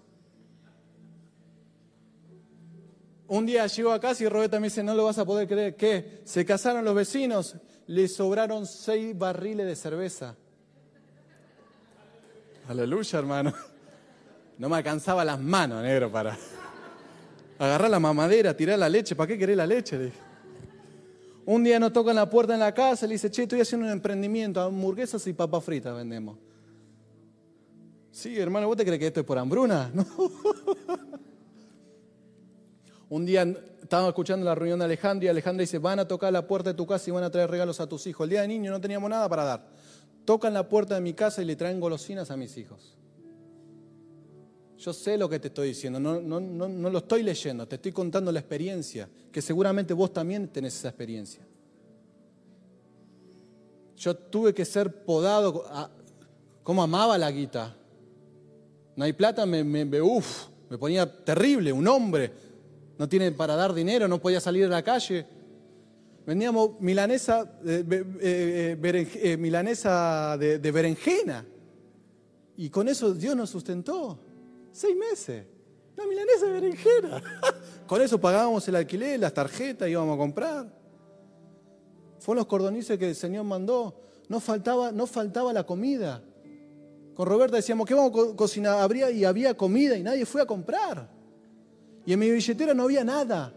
Un 3.27 3.45
día 3.45 3.67
llego 3.67 3.91
a 3.91 3.99
casa 3.99 4.23
y 4.23 4.27
Roberta 4.27 4.59
me 4.59 4.67
dice, 4.67 4.83
no 4.83 4.95
lo 4.95 5.05
vas 5.05 5.17
a 5.17 5.25
poder 5.25 5.47
creer, 5.47 5.75
¿qué? 5.75 6.21
Se 6.23 6.45
casaron 6.45 6.83
los 6.83 6.95
vecinos, 6.95 7.55
le 7.87 8.07
sobraron 8.07 8.65
seis 8.65 9.17
barriles 9.17 9.67
de 9.67 9.75
cerveza. 9.75 10.35
Aleluya, 12.67 13.19
hermano. 13.19 13.53
No 14.57 14.67
me 14.67 14.77
alcanzaba 14.77 15.23
las 15.23 15.39
manos, 15.39 15.81
negro, 15.83 16.11
para 16.11 16.37
agarrar 17.59 17.91
la 17.91 17.99
mamadera, 17.99 18.57
tirar 18.57 18.79
la 18.79 18.89
leche. 18.89 19.15
¿Para 19.15 19.27
qué 19.27 19.37
querés 19.37 19.55
la 19.55 19.67
leche? 19.67 20.11
Un 21.45 21.63
día 21.63 21.79
nos 21.79 21.93
tocan 21.93 22.15
la 22.15 22.27
puerta 22.27 22.55
en 22.55 22.59
la 22.59 22.73
casa 22.73 23.05
y 23.05 23.09
le 23.09 23.13
dice, 23.15 23.29
che, 23.29 23.43
estoy 23.43 23.61
haciendo 23.61 23.85
un 23.85 23.93
emprendimiento, 23.93 24.59
hamburguesas 24.61 25.27
y 25.27 25.33
papas 25.33 25.63
fritas 25.63 25.95
vendemos. 25.95 26.37
Sí, 28.11 28.39
hermano, 28.39 28.67
¿vos 28.67 28.77
te 28.77 28.83
crees 28.83 28.99
que 28.99 29.07
esto 29.07 29.19
es 29.19 29.25
por 29.25 29.37
hambruna? 29.37 29.91
Un 33.09 33.25
día 33.25 33.47
estaba 33.81 34.07
escuchando 34.07 34.45
la 34.45 34.55
reunión 34.55 34.79
de 34.79 34.85
Alejandro 34.85 35.25
y 35.25 35.29
Alejandra 35.29 35.61
dice, 35.61 35.77
van 35.77 35.99
a 35.99 36.07
tocar 36.07 36.33
la 36.33 36.47
puerta 36.47 36.71
de 36.71 36.75
tu 36.75 36.87
casa 36.87 37.09
y 37.09 37.13
van 37.13 37.23
a 37.23 37.29
traer 37.29 37.49
regalos 37.49 37.79
a 37.79 37.87
tus 37.87 38.07
hijos. 38.07 38.25
El 38.25 38.31
día 38.31 38.41
de 38.41 38.47
niño 38.47 38.71
no 38.71 38.81
teníamos 38.81 39.09
nada 39.09 39.27
para 39.27 39.43
dar 39.43 39.67
tocan 40.29 40.53
la 40.53 40.69
puerta 40.69 40.93
de 40.93 41.01
mi 41.01 41.15
casa 41.15 41.41
y 41.41 41.45
le 41.45 41.55
traen 41.55 41.79
golosinas 41.79 42.29
a 42.29 42.37
mis 42.37 42.55
hijos. 42.55 42.98
Yo 44.79 44.93
sé 44.93 45.17
lo 45.17 45.27
que 45.27 45.39
te 45.39 45.49
estoy 45.49 45.69
diciendo, 45.69 45.99
no, 45.99 46.21
no, 46.21 46.39
no, 46.39 46.89
lo 46.89 46.99
estoy 46.99 47.21
leyendo, 47.21 47.67
te 47.67 47.75
estoy 47.75 47.91
contando 47.91 48.31
la 48.31 48.39
experiencia, 48.39 49.09
que 49.29 49.41
seguramente 49.41 49.93
vos 49.93 50.13
también 50.13 50.47
tenés 50.47 50.75
esa 50.77 50.87
experiencia. 50.87 51.45
Yo 53.97 54.15
tuve 54.15 54.53
que 54.53 54.63
ser 54.63 55.03
podado, 55.03 55.65
como 56.63 56.81
amaba 56.81 57.17
la 57.17 57.29
guita. 57.29 57.75
No 58.95 59.03
hay 59.03 59.11
plata, 59.11 59.45
me, 59.45 59.65
me, 59.65 59.83
me 59.83 60.77
ponía 60.77 61.25
terrible, 61.25 61.73
un 61.73 61.85
hombre, 61.85 62.31
no 62.97 63.09
tiene 63.09 63.33
para 63.33 63.57
dar 63.57 63.73
dinero, 63.73 64.07
no 64.07 64.21
podía 64.21 64.39
salir 64.39 64.63
a 64.63 64.69
la 64.69 64.81
calle. 64.81 65.25
Vendíamos 66.25 66.79
milanesa, 66.79 67.59
eh, 67.65 67.83
eh, 68.21 68.77
eh, 68.81 69.37
milanesa 69.37 70.37
de, 70.37 70.71
berenjena. 70.71 71.45
Y 72.55 72.69
con 72.69 72.87
eso 72.87 73.13
Dios 73.13 73.35
nos 73.35 73.49
sustentó. 73.49 74.28
Seis 74.71 74.95
meses. 74.95 75.45
La 75.95 76.05
milanesa 76.05 76.45
de 76.45 76.51
berenjena. 76.53 77.23
con 77.87 78.01
eso 78.01 78.19
pagábamos 78.19 78.67
el 78.67 78.75
alquiler, 78.75 79.19
las 79.19 79.33
tarjetas, 79.33 79.89
íbamos 79.89 80.15
a 80.15 80.17
comprar. 80.17 80.73
Fueron 82.19 82.39
los 82.39 82.47
cordonices 82.47 82.97
que 82.97 83.09
el 83.09 83.15
Señor 83.15 83.43
mandó. 83.43 83.99
no 84.27 84.39
faltaba, 84.39 84.91
no 84.91 85.07
faltaba 85.07 85.51
la 85.51 85.65
comida. 85.65 86.23
Con 87.15 87.27
Roberta 87.27 87.57
decíamos, 87.57 87.85
¿qué 87.85 87.93
vamos 87.93 88.11
a 88.31 88.35
cocinar? 88.35 88.79
Habría, 88.79 89.11
y 89.11 89.25
había 89.25 89.57
comida 89.57 89.97
y 89.97 90.03
nadie 90.03 90.25
fue 90.25 90.41
a 90.41 90.45
comprar. 90.45 91.09
Y 92.05 92.13
en 92.13 92.19
mi 92.19 92.31
billetera 92.31 92.73
no 92.73 92.83
había 92.83 93.03
nada. 93.03 93.53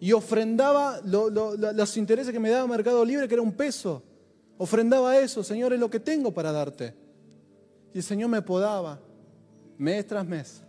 Y 0.00 0.12
ofrendaba 0.12 1.00
los 1.04 1.96
intereses 1.96 2.32
que 2.32 2.40
me 2.40 2.50
daba 2.50 2.66
Mercado 2.66 3.04
Libre, 3.04 3.28
que 3.28 3.34
era 3.34 3.42
un 3.42 3.52
peso. 3.52 4.02
Ofrendaba 4.58 5.18
eso, 5.18 5.44
Señor, 5.44 5.72
es 5.72 5.78
lo 5.78 5.88
que 5.88 6.00
tengo 6.00 6.34
para 6.34 6.50
darte. 6.50 6.94
Y 7.94 7.98
el 7.98 8.02
Señor 8.02 8.28
me 8.28 8.42
podaba 8.42 9.00
mes 9.78 10.06
tras 10.06 10.26
mes, 10.26 10.62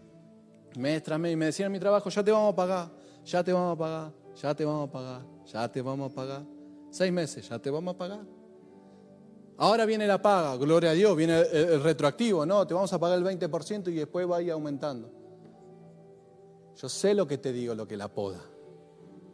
mes 0.78 1.04
tras 1.04 1.20
mes. 1.20 1.34
Y 1.34 1.36
me 1.36 1.46
decía 1.46 1.66
en 1.66 1.72
mi 1.72 1.80
trabajo, 1.80 2.10
ya 2.10 2.24
te 2.24 2.32
vamos 2.32 2.54
a 2.54 2.56
pagar, 2.56 2.90
ya 3.26 3.44
te 3.44 3.54
vamos 3.54 3.76
a 3.76 3.78
pagar, 3.78 4.14
ya 4.36 4.56
te 4.56 4.66
vamos 4.66 4.90
a 4.90 4.92
pagar, 4.92 5.22
ya 5.46 5.72
te 5.72 5.82
vamos 5.82 6.12
a 6.12 6.16
pagar. 6.16 6.44
Seis 6.90 7.12
meses, 7.12 7.48
ya 7.48 7.60
te 7.60 7.70
vamos 7.70 7.96
a 7.96 7.98
pagar. 7.98 8.38
Ahora 9.58 9.86
viene 9.86 10.06
la 10.06 10.22
paga, 10.22 10.56
gloria 10.56 10.92
a 10.92 10.94
Dios, 10.94 11.18
viene 11.18 11.42
el, 11.42 11.82
retroactivo, 11.82 12.46
no, 12.46 12.68
te 12.68 12.76
vamos 12.76 12.94
a 12.94 13.00
pagar 13.00 13.18
el 13.18 13.26
20% 13.26 13.92
y 13.92 13.96
después 13.96 14.30
va 14.30 14.38
a 14.38 14.42
ir 14.42 14.52
aumentando. 14.52 15.12
Yo 16.76 16.88
sé 16.88 17.16
lo 17.16 17.28
que 17.28 17.40
te 17.40 17.52
digo, 17.52 17.74
lo 17.74 17.88
que 17.88 17.98
la 17.98 18.08
poda. 18.08 18.40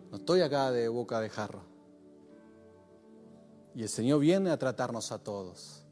No 0.09 0.17
estoy 0.17 0.39
acá 0.39 0.71
de 0.71 0.87
boca 0.87 1.19
de 1.19 1.29
jarro. 1.29 1.63
Y 3.75 3.81
el 3.81 3.89
Señor 3.89 4.21
viene 4.21 4.49
a 4.49 4.57
tratarnos 4.57 5.11
a 5.11 5.21
todos, 5.21 5.83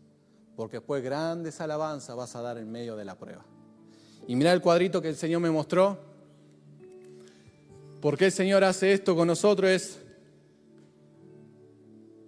porque 0.56 0.78
después 0.78 1.04
grandes 1.04 1.60
alabanzas 1.60 2.16
vas 2.16 2.34
a 2.36 2.42
dar 2.42 2.58
en 2.58 2.72
medio 2.72 2.96
de 2.96 3.04
la 3.04 3.18
prueba. 3.18 3.44
Y 4.28 4.36
mira 4.36 4.54
el 4.54 4.62
cuadrito 4.62 5.02
que 5.02 5.10
el 5.10 5.16
Señor 5.16 5.42
me 5.42 5.50
mostró. 5.50 5.98
¿Por 8.02 8.18
qué 8.18 8.26
el 8.26 8.32
Señor 8.32 8.64
hace 8.64 8.94
esto 8.94 9.16
con 9.16 9.28
nosotros? 9.28 9.70
Es 9.70 10.02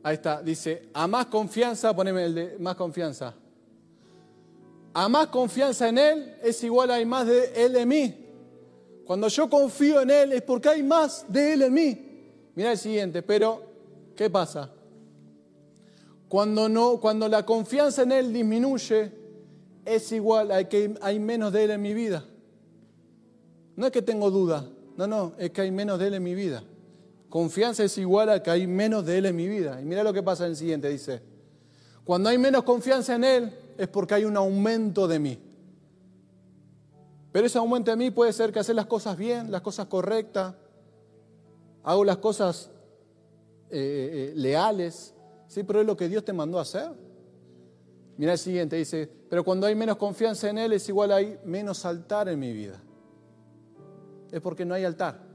Ahí 0.06 0.16
está, 0.16 0.42
dice, 0.42 0.90
a 0.94 1.08
más 1.08 1.28
confianza, 1.28 1.96
poneme 1.96 2.26
el 2.26 2.36
de 2.36 2.58
más 2.60 2.76
confianza. 2.76 3.34
A 4.94 5.08
más 5.08 5.28
confianza 5.28 5.88
en 5.88 5.98
Él 5.98 6.36
es 6.44 6.62
igual 6.64 6.92
a 6.92 6.96
hay 6.96 7.06
más 7.06 7.26
de 7.26 7.54
Él 7.56 7.78
en 7.78 7.88
mí. 7.88 8.16
Cuando 9.06 9.30
yo 9.30 9.50
confío 9.50 10.02
en 10.02 10.12
Él 10.12 10.34
es 10.34 10.42
porque 10.42 10.68
hay 10.68 10.84
más 10.84 11.26
de 11.30 11.54
Él 11.54 11.62
en 11.62 11.74
mí. 11.74 12.06
Mira 12.54 12.74
el 12.74 12.78
siguiente, 12.78 13.24
pero 13.24 13.64
¿qué 14.14 14.30
pasa? 14.30 14.70
Cuando, 16.28 16.68
no, 16.68 17.00
cuando 17.00 17.30
la 17.30 17.46
confianza 17.46 18.04
en 18.04 18.12
Él 18.12 18.34
disminuye, 18.34 19.10
es 19.86 20.12
igual 20.12 20.52
a 20.52 20.68
que 20.68 20.96
hay 21.02 21.20
menos 21.20 21.52
de 21.54 21.66
Él 21.66 21.72
en 21.72 21.82
mi 21.82 21.94
vida. 21.94 22.26
No 23.76 23.86
es 23.86 23.92
que 23.92 24.02
tengo 24.02 24.30
duda, 24.32 24.70
no, 24.98 25.08
no, 25.08 25.34
es 25.38 25.52
que 25.52 25.62
hay 25.62 25.72
menos 25.72 26.00
de 26.00 26.08
Él 26.08 26.14
en 26.14 26.24
mi 26.24 26.36
vida. 26.36 26.64
Confianza 27.30 27.84
es 27.84 27.98
igual 27.98 28.30
a 28.30 28.44
que 28.44 28.52
hay 28.52 28.68
menos 28.68 29.06
de 29.06 29.18
Él 29.18 29.26
en 29.26 29.36
mi 29.36 29.48
vida. 29.48 29.82
Y 29.82 29.86
mira 29.86 30.04
lo 30.04 30.14
que 30.14 30.22
pasa 30.22 30.46
en 30.46 30.52
el 30.52 30.58
siguiente, 30.58 30.90
dice, 30.90 31.22
cuando 32.04 32.30
hay 32.30 32.38
menos 32.38 32.64
confianza 32.64 33.16
en 33.16 33.24
Él 33.24 33.54
es 33.78 33.88
porque 33.88 34.14
hay 34.14 34.26
un 34.26 34.38
aumento 34.38 35.08
de 35.08 35.20
mí. 35.20 35.40
Pero 37.32 37.48
ese 37.48 37.58
aumento 37.58 37.90
de 37.90 37.98
mí 37.98 38.12
puede 38.12 38.32
ser 38.32 38.52
que 38.52 38.60
hacer 38.60 38.76
las 38.76 38.86
cosas 38.86 39.18
bien, 39.18 39.52
las 39.52 39.62
cosas 39.62 39.88
correctas, 39.88 40.54
hago 41.84 42.06
las 42.06 42.18
cosas 42.18 42.70
eh, 43.72 43.80
eh, 43.80 44.10
eh, 44.14 44.34
leales, 44.36 45.16
sí, 45.48 45.64
pero 45.64 45.82
es 45.82 45.88
lo 45.88 45.98
que 45.98 46.08
Dios 46.08 46.24
te 46.24 46.32
mandó 46.32 46.60
a 46.60 46.62
hacer. 46.62 46.92
Mira 48.18 48.34
el 48.34 48.38
siguiente, 48.38 48.76
dice, 48.76 49.10
pero 49.30 49.44
cuando 49.44 49.66
hay 49.66 49.76
menos 49.76 49.98
confianza 49.98 50.50
en 50.50 50.58
Él 50.58 50.74
es 50.74 50.88
igual 50.88 51.12
hay 51.12 51.40
menos 51.46 51.86
altar 51.86 52.30
en 52.30 52.40
mi 52.40 52.54
vida. 52.54 52.82
Es 54.32 54.42
porque 54.42 54.66
no 54.66 54.74
hay 54.74 54.84
altar 54.86 55.34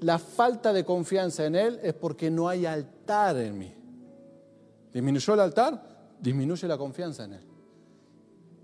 la 0.00 0.18
falta 0.18 0.72
de 0.72 0.84
confianza 0.84 1.46
en 1.46 1.54
Él 1.54 1.80
es 1.82 1.94
porque 1.94 2.30
no 2.30 2.48
hay 2.48 2.66
altar 2.66 3.36
en 3.38 3.58
mí. 3.58 3.74
¿Disminuyó 4.92 5.34
el 5.34 5.40
altar? 5.40 5.82
Disminuye 6.20 6.68
la 6.68 6.78
confianza 6.78 7.24
en 7.24 7.34
Él. 7.34 7.44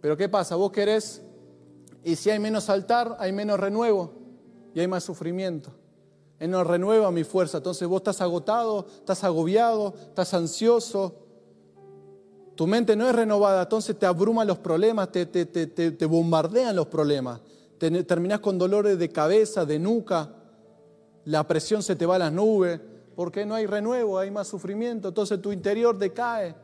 Pero 0.00 0.16
¿qué 0.16 0.28
pasa? 0.28 0.56
Vos 0.56 0.72
querés, 0.72 1.22
y 2.04 2.16
si 2.16 2.30
hay 2.30 2.38
menos 2.38 2.68
altar, 2.68 3.16
hay 3.18 3.32
menos 3.32 3.58
renuevo 3.58 4.12
y 4.74 4.80
hay 4.80 4.88
más 4.88 5.04
sufrimiento. 5.04 5.70
Él 6.38 6.50
no 6.50 6.64
renueva 6.64 7.10
mi 7.12 7.22
fuerza. 7.22 7.58
Entonces 7.58 7.86
vos 7.86 8.00
estás 8.00 8.20
agotado, 8.20 8.86
estás 8.96 9.22
agobiado, 9.22 9.94
estás 9.96 10.34
ansioso. 10.34 11.21
Tu 12.54 12.66
mente 12.66 12.96
no 12.96 13.08
es 13.08 13.14
renovada, 13.14 13.62
entonces 13.62 13.98
te 13.98 14.06
abruman 14.06 14.46
los 14.46 14.58
problemas, 14.58 15.10
te, 15.10 15.26
te 15.26 16.06
bombardean 16.06 16.76
los 16.76 16.86
problemas. 16.86 17.40
Terminás 17.78 18.40
con 18.40 18.58
dolores 18.58 18.98
de 18.98 19.08
cabeza, 19.10 19.64
de 19.64 19.78
nuca, 19.78 20.30
la 21.24 21.46
presión 21.46 21.82
se 21.82 21.96
te 21.96 22.06
va 22.06 22.16
a 22.16 22.18
las 22.18 22.32
nubes, 22.32 22.80
porque 23.14 23.44
no 23.44 23.54
hay 23.54 23.66
renuevo, 23.66 24.18
hay 24.18 24.30
más 24.30 24.48
sufrimiento, 24.48 25.08
entonces 25.08 25.40
tu 25.40 25.52
interior 25.52 25.98
decae. 25.98 26.54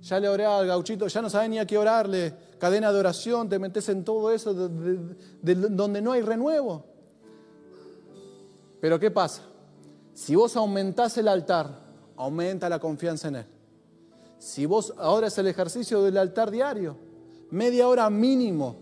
Ya 0.00 0.18
le 0.18 0.28
oré 0.28 0.46
al 0.46 0.66
gauchito, 0.66 1.06
ya 1.06 1.20
no 1.20 1.28
sabes 1.28 1.50
ni 1.50 1.58
a 1.58 1.66
qué 1.66 1.76
orarle, 1.76 2.34
cadena 2.58 2.92
de 2.92 2.98
oración, 2.98 3.48
te 3.48 3.58
metes 3.58 3.88
en 3.88 4.04
todo 4.04 4.30
eso 4.30 4.54
de, 4.54 5.54
donde 5.54 6.00
no 6.00 6.12
hay 6.12 6.22
renuevo. 6.22 6.84
Pero 8.80 8.98
¿qué 8.98 9.10
pasa? 9.10 9.42
Si 10.14 10.34
vos 10.34 10.56
aumentás 10.56 11.18
el 11.18 11.28
altar, 11.28 11.70
aumenta 12.16 12.68
la 12.68 12.78
confianza 12.78 13.28
en 13.28 13.36
Él. 13.36 13.46
Si 14.40 14.64
vos 14.64 14.94
ahora 14.96 15.26
es 15.26 15.36
el 15.36 15.48
ejercicio 15.48 16.00
del 16.02 16.16
altar 16.16 16.50
diario, 16.50 16.96
media 17.50 17.86
hora 17.86 18.08
mínimo, 18.08 18.74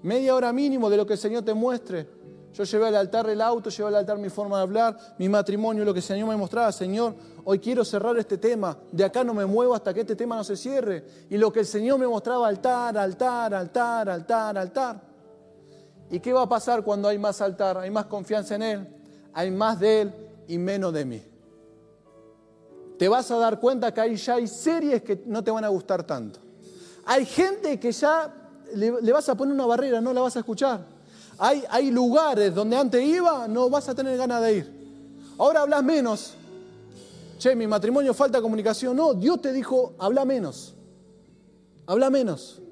media 0.00 0.34
hora 0.34 0.50
mínimo 0.50 0.88
de 0.88 0.96
lo 0.96 1.04
que 1.04 1.12
el 1.12 1.18
Señor 1.18 1.44
te 1.44 1.52
muestre, 1.52 2.08
yo 2.54 2.64
llevé 2.64 2.86
al 2.86 2.96
altar 2.96 3.28
el 3.28 3.42
auto, 3.42 3.68
llevé 3.68 3.88
al 3.88 3.96
altar 3.96 4.16
mi 4.16 4.30
forma 4.30 4.56
de 4.56 4.62
hablar, 4.62 4.96
mi 5.18 5.28
matrimonio, 5.28 5.84
lo 5.84 5.92
que 5.92 5.98
el 5.98 6.04
Señor 6.04 6.26
me 6.26 6.36
mostraba. 6.36 6.72
Señor, 6.72 7.14
hoy 7.44 7.58
quiero 7.58 7.84
cerrar 7.84 8.16
este 8.16 8.38
tema. 8.38 8.78
De 8.90 9.04
acá 9.04 9.22
no 9.22 9.34
me 9.34 9.44
muevo 9.44 9.74
hasta 9.74 9.92
que 9.92 10.00
este 10.00 10.16
tema 10.16 10.36
no 10.36 10.44
se 10.44 10.56
cierre. 10.56 11.04
Y 11.28 11.36
lo 11.36 11.52
que 11.52 11.60
el 11.60 11.66
Señor 11.66 11.98
me 11.98 12.06
mostraba, 12.06 12.48
altar, 12.48 12.96
altar, 12.96 13.52
altar, 13.52 14.08
altar, 14.08 14.56
altar. 14.56 15.02
¿Y 16.10 16.18
qué 16.18 16.32
va 16.32 16.42
a 16.42 16.48
pasar 16.48 16.82
cuando 16.82 17.08
hay 17.08 17.18
más 17.18 17.42
altar? 17.42 17.76
Hay 17.76 17.90
más 17.90 18.06
confianza 18.06 18.54
en 18.54 18.62
Él, 18.62 18.88
hay 19.34 19.50
más 19.50 19.78
de 19.78 20.00
Él 20.00 20.12
y 20.48 20.56
menos 20.56 20.94
de 20.94 21.04
mí. 21.04 21.31
Te 23.02 23.08
vas 23.08 23.28
a 23.32 23.36
dar 23.36 23.58
cuenta 23.58 23.92
que 23.92 24.00
ahí 24.00 24.14
ya 24.14 24.36
hay 24.36 24.46
series 24.46 25.02
que 25.02 25.24
no 25.26 25.42
te 25.42 25.50
van 25.50 25.64
a 25.64 25.68
gustar 25.68 26.06
tanto. 26.06 26.38
Hay 27.04 27.26
gente 27.26 27.80
que 27.80 27.90
ya 27.90 28.32
le, 28.76 29.12
vas 29.12 29.28
a 29.28 29.34
poner 29.34 29.52
una 29.52 29.66
barrera, 29.66 30.00
no 30.00 30.12
la 30.12 30.20
vas 30.20 30.36
a 30.36 30.38
escuchar. 30.38 30.86
Hay, 31.36 31.90
lugares 31.90 32.54
donde 32.54 32.76
antes 32.76 33.04
iba, 33.04 33.48
no 33.48 33.68
vas 33.68 33.88
a 33.88 33.94
tener 33.96 34.16
ganas 34.16 34.40
de 34.42 34.56
ir. 34.56 34.72
Ahora 35.36 35.62
hablas 35.62 35.82
menos. 35.82 36.34
Che, 37.40 37.56
mi 37.56 37.66
matrimonio 37.66 38.14
falta 38.14 38.40
comunicación. 38.40 38.96
No, 38.96 39.14
Dios 39.14 39.42
te 39.42 39.52
dijo, 39.52 39.94
habla 39.98 40.24
menos. 40.24 40.72
Habla 41.86 42.08
menos. 42.08 42.62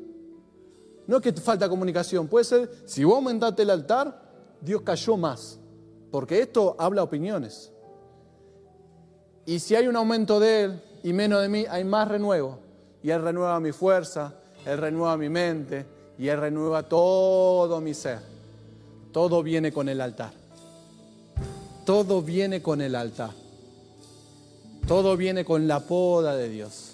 No 1.08 1.16
es 1.16 1.22
que 1.22 1.32
te 1.32 1.40
falta 1.40 1.68
comunicación. 1.68 2.28
Puede 2.28 2.44
ser, 2.44 2.70
si 2.86 3.02
vos 3.02 3.16
aumentaste 3.16 3.62
el 3.62 3.70
altar, 3.70 4.22
Dios 4.60 4.82
cayó 4.82 5.16
más. 5.16 5.58
Porque 6.12 6.40
esto 6.40 6.76
habla 6.78 7.02
opiniones. 7.02 7.72
Y 9.46 9.58
si 9.58 9.74
hay 9.74 9.88
un 9.88 9.96
aumento 9.96 10.38
de 10.38 10.64
Él 10.64 10.82
y 11.02 11.12
menos 11.12 11.42
de 11.42 11.48
mí, 11.48 11.64
hay 11.68 11.84
más 11.84 12.08
renuevo. 12.08 12.58
Y 13.02 13.10
Él 13.10 13.22
renueva 13.22 13.58
mi 13.60 13.72
fuerza, 13.72 14.34
Él 14.64 14.78
renueva 14.78 15.16
mi 15.16 15.28
mente 15.28 15.86
y 16.18 16.28
Él 16.28 16.38
renueva 16.38 16.82
todo 16.82 17.80
mi 17.80 17.94
ser. 17.94 18.20
Todo 19.12 19.42
viene 19.42 19.72
con 19.72 19.88
el 19.88 20.00
altar. 20.00 20.32
Todo 21.84 22.22
viene 22.22 22.62
con 22.62 22.80
el 22.80 22.94
altar. 22.94 23.30
Todo 24.86 25.16
viene 25.16 25.44
con 25.44 25.66
la 25.66 25.80
poda 25.80 26.36
de 26.36 26.48
Dios. 26.48 26.92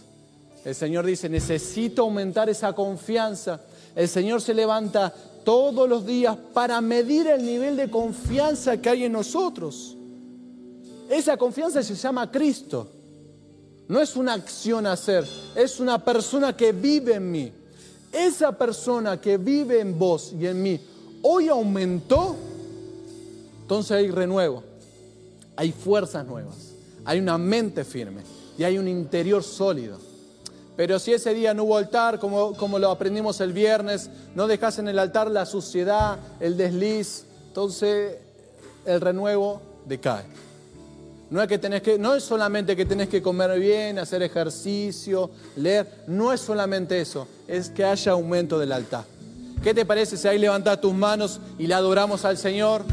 El 0.65 0.75
Señor 0.75 1.07
dice, 1.07 1.29
necesito 1.29 2.03
aumentar 2.03 2.49
esa 2.49 2.73
confianza. 2.73 3.61
El 3.95 4.09
Señor 4.09 4.43
se 4.43 4.53
levanta 4.53 5.13
todos 5.45 5.89
los 5.89 6.05
días 6.05 6.37
para 6.53 6.81
medir 6.81 7.29
el 7.29 7.45
nivel 7.45 7.77
de 7.77 7.89
confianza 7.91 8.81
que 8.81 8.91
hay 8.91 9.05
en 9.05 9.13
nosotros. 9.13 9.97
Esa 11.09 11.37
confianza 11.37 11.83
se 11.83 11.95
llama 11.95 12.31
Cristo. 12.31 12.89
No 13.89 14.01
es 14.01 14.17
una 14.17 14.33
acción 14.33 14.87
a 14.87 14.93
hacer, 14.93 15.25
es 15.55 15.79
una 15.79 16.05
persona 16.05 16.57
que 16.57 16.73
vive 16.73 17.15
en 17.15 17.31
mí. 17.31 17.53
Esa 18.13 18.51
persona 18.53 19.21
que 19.21 19.37
vive 19.37 19.81
en 19.81 19.99
vos 19.99 20.33
y 20.33 20.47
en 20.47 20.63
mí 20.63 20.81
hoy 21.23 21.49
aumentó, 21.49 22.37
entonces 23.63 23.93
hay 23.93 24.11
renuevo, 24.11 24.63
hay 25.57 25.73
fuerzas 25.73 26.27
nuevas, 26.27 26.73
hay 27.05 27.19
una 27.19 27.37
mente 27.37 27.85
firme 27.85 28.23
y 28.57 28.65
hay 28.65 28.79
un 28.79 28.89
interior 28.89 29.43
sólido. 29.43 29.99
Pero 30.77 30.99
si 30.99 31.13
ese 31.13 31.33
día 31.33 31.55
no 31.55 31.65
hubo 31.65 31.77
altar, 31.77 32.21
como, 32.21 32.53
como 32.55 32.79
lo 32.79 32.91
aprendimos 32.91 33.41
el 33.41 33.53
viernes, 33.53 34.11
no 34.35 34.47
dejas 34.47 34.79
en 34.79 34.89
el 34.89 34.99
altar 34.99 35.31
la 35.31 35.47
suciedad, 35.47 36.19
el 36.39 36.57
desliz, 36.57 37.25
entonces 37.49 38.19
el 38.85 39.01
renuevo 39.01 39.63
decae. 39.87 40.46
No 41.29 41.43
es, 41.43 41.49
que 41.49 41.59
que, 41.59 41.99
no 41.99 42.15
es 42.15 42.23
solamente 42.23 42.77
que 42.77 42.85
tenés 42.85 43.09
que 43.09 43.21
comer 43.21 43.59
bien, 43.59 43.99
hacer 43.99 44.23
ejercicio, 44.23 45.31
leer, 45.57 46.05
no 46.07 46.33
es 46.33 46.41
solamente 46.41 47.01
eso, 47.01 47.27
es 47.49 47.71
que 47.71 47.85
haya 47.85 48.13
aumento 48.13 48.59
del 48.59 48.71
altar. 48.71 49.05
¿Qué 49.63 49.75
te 49.75 49.85
parece 49.85 50.17
si 50.17 50.29
ahí 50.29 50.39
levantas 50.39 50.81
tus 50.81 50.95
manos 50.95 51.41
y 51.59 51.67
le 51.67 51.75
adoramos 51.75 52.25
al 52.25 52.39
Señor? 52.39 52.85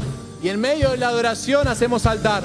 Y 0.42 0.48
en 0.48 0.60
medio 0.60 0.90
de 0.90 0.96
la 0.96 1.08
adoración 1.08 1.68
hacemos 1.68 2.06
altar. 2.06 2.42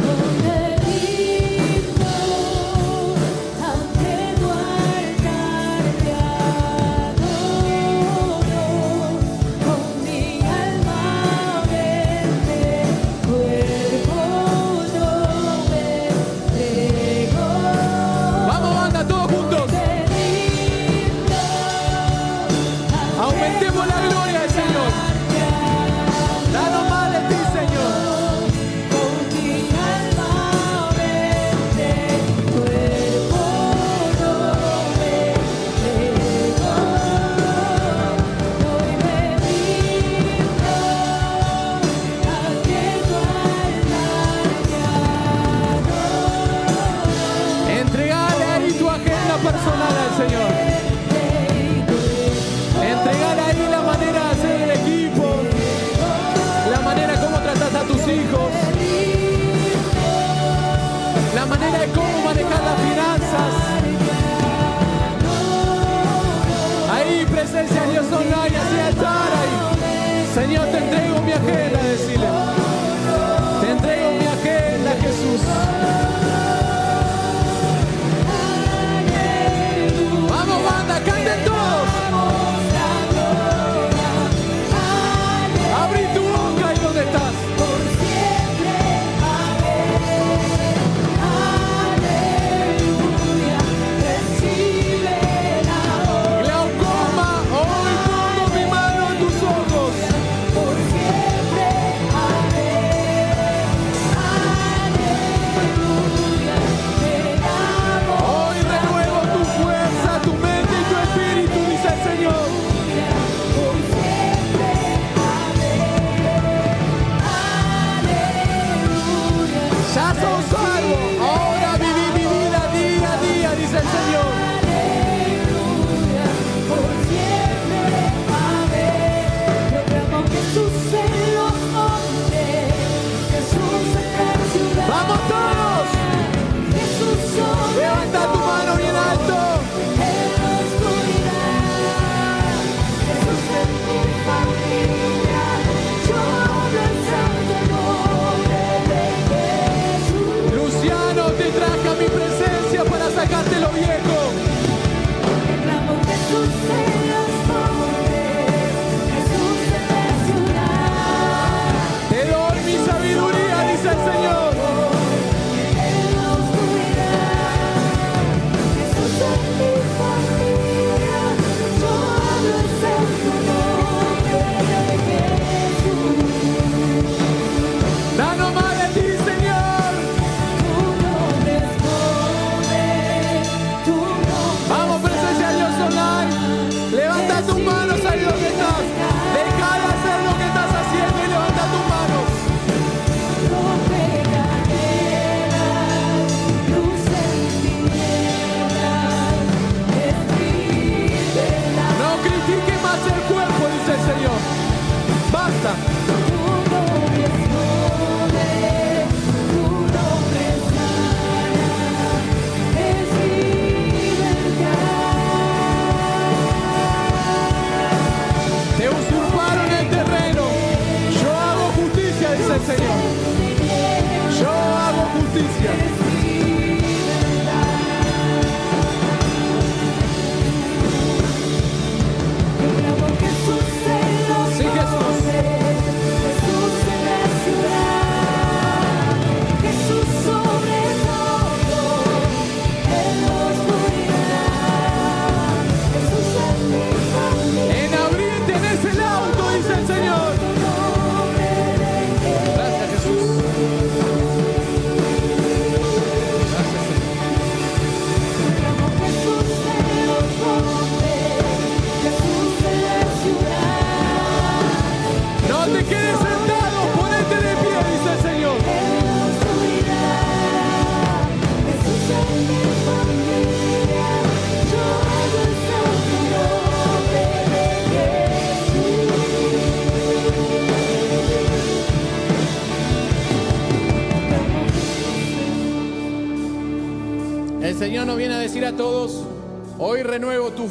Lord, 68.20 68.52
I 68.54 68.59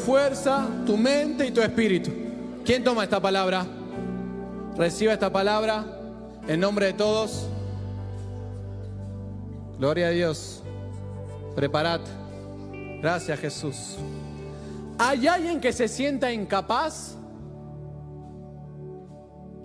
fuerza, 0.08 0.66
tu 0.86 0.96
mente 0.96 1.46
y 1.46 1.50
tu 1.50 1.60
espíritu. 1.60 2.10
¿Quién 2.64 2.82
toma 2.82 3.04
esta 3.04 3.20
palabra? 3.20 3.66
Reciba 4.74 5.12
esta 5.12 5.30
palabra 5.30 5.84
en 6.48 6.60
nombre 6.60 6.86
de 6.86 6.92
todos. 6.94 7.46
Gloria 9.78 10.06
a 10.06 10.10
Dios. 10.10 10.62
Preparad. 11.54 12.00
Gracias 13.02 13.38
Jesús. 13.38 13.98
¿Hay 14.96 15.28
alguien 15.28 15.60
que 15.60 15.74
se 15.74 15.88
sienta 15.88 16.32
incapaz? 16.32 17.14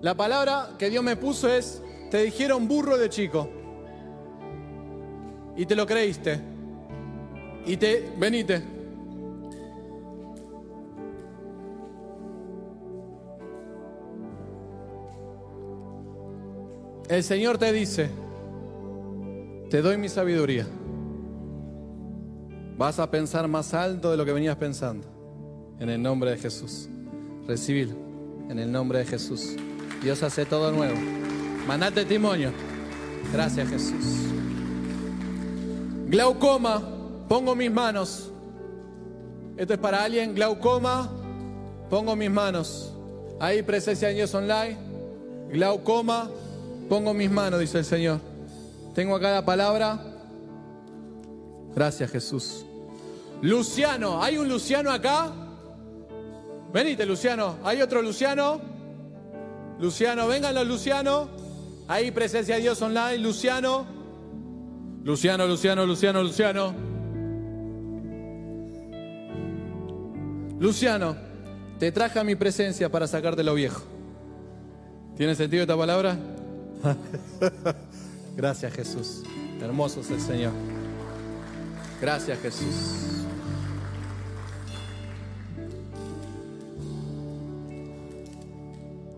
La 0.02 0.14
palabra 0.14 0.72
que 0.78 0.90
Dios 0.90 1.02
me 1.02 1.16
puso 1.16 1.48
es, 1.48 1.80
te 2.10 2.22
dijeron 2.22 2.68
burro 2.68 2.98
de 2.98 3.08
chico. 3.08 3.48
Y 5.56 5.64
te 5.64 5.74
lo 5.74 5.86
creíste. 5.86 6.38
Y 7.64 7.78
te, 7.78 8.12
venite. 8.18 8.73
El 17.08 17.22
Señor 17.22 17.58
te 17.58 17.72
dice, 17.72 18.08
te 19.70 19.82
doy 19.82 19.98
mi 19.98 20.08
sabiduría. 20.08 20.66
Vas 22.78 22.98
a 22.98 23.10
pensar 23.10 23.46
más 23.46 23.74
alto 23.74 24.10
de 24.10 24.16
lo 24.16 24.24
que 24.24 24.32
venías 24.32 24.56
pensando. 24.56 25.06
En 25.78 25.90
el 25.90 26.02
nombre 26.02 26.30
de 26.30 26.38
Jesús. 26.38 26.88
Recibir 27.46 27.94
en 28.48 28.58
el 28.58 28.70
nombre 28.70 29.00
de 29.00 29.04
Jesús. 29.04 29.56
Dios 30.02 30.22
hace 30.22 30.46
todo 30.46 30.72
nuevo. 30.72 30.96
Mandá 31.66 31.90
testimonio. 31.90 32.50
Gracias 33.32 33.68
Jesús. 33.68 34.28
Glaucoma, 36.06 36.82
pongo 37.28 37.54
mis 37.54 37.70
manos. 37.70 38.30
Esto 39.56 39.74
es 39.74 39.78
para 39.78 40.04
alguien, 40.04 40.34
glaucoma, 40.34 41.10
pongo 41.88 42.16
mis 42.16 42.30
manos. 42.30 42.94
Ahí 43.40 43.62
presencia 43.62 44.08
de 44.08 44.14
Dios 44.14 44.34
online. 44.34 44.76
Glaucoma, 45.50 46.30
pongo 46.88 47.14
mis 47.14 47.30
manos, 47.30 47.60
dice 47.60 47.78
el 47.78 47.84
Señor. 47.84 48.20
Tengo 48.94 49.16
acá 49.16 49.32
la 49.32 49.44
palabra. 49.44 50.00
Gracias 51.74 52.10
Jesús. 52.10 52.64
Luciano, 53.42 54.22
¿hay 54.22 54.38
un 54.38 54.48
Luciano 54.48 54.90
acá? 54.90 55.32
Venite 56.72 57.04
Luciano, 57.04 57.56
¿hay 57.64 57.82
otro 57.82 58.02
Luciano? 58.02 58.60
Luciano, 59.80 60.26
vengan 60.26 60.54
los 60.54 60.66
Luciano. 60.66 61.28
Ahí 61.88 62.10
presencia 62.10 62.54
de 62.54 62.62
Dios 62.62 62.80
online, 62.80 63.18
Luciano. 63.18 63.86
Luciano, 65.02 65.46
Luciano, 65.46 65.84
Luciano, 65.84 66.22
Luciano. 66.22 66.74
Luciano, 70.58 71.16
te 71.78 71.92
traje 71.92 72.18
a 72.18 72.24
mi 72.24 72.36
presencia 72.36 72.88
para 72.88 73.06
sacarte 73.06 73.44
lo 73.44 73.54
viejo. 73.54 73.82
¿Tiene 75.16 75.34
sentido 75.34 75.62
esta 75.62 75.76
palabra? 75.76 76.16
Gracias 78.36 78.72
Jesús. 78.72 79.22
Hermoso 79.60 80.00
es 80.00 80.10
el 80.10 80.20
Señor. 80.20 80.52
Gracias 82.00 82.38
Jesús. 82.40 83.24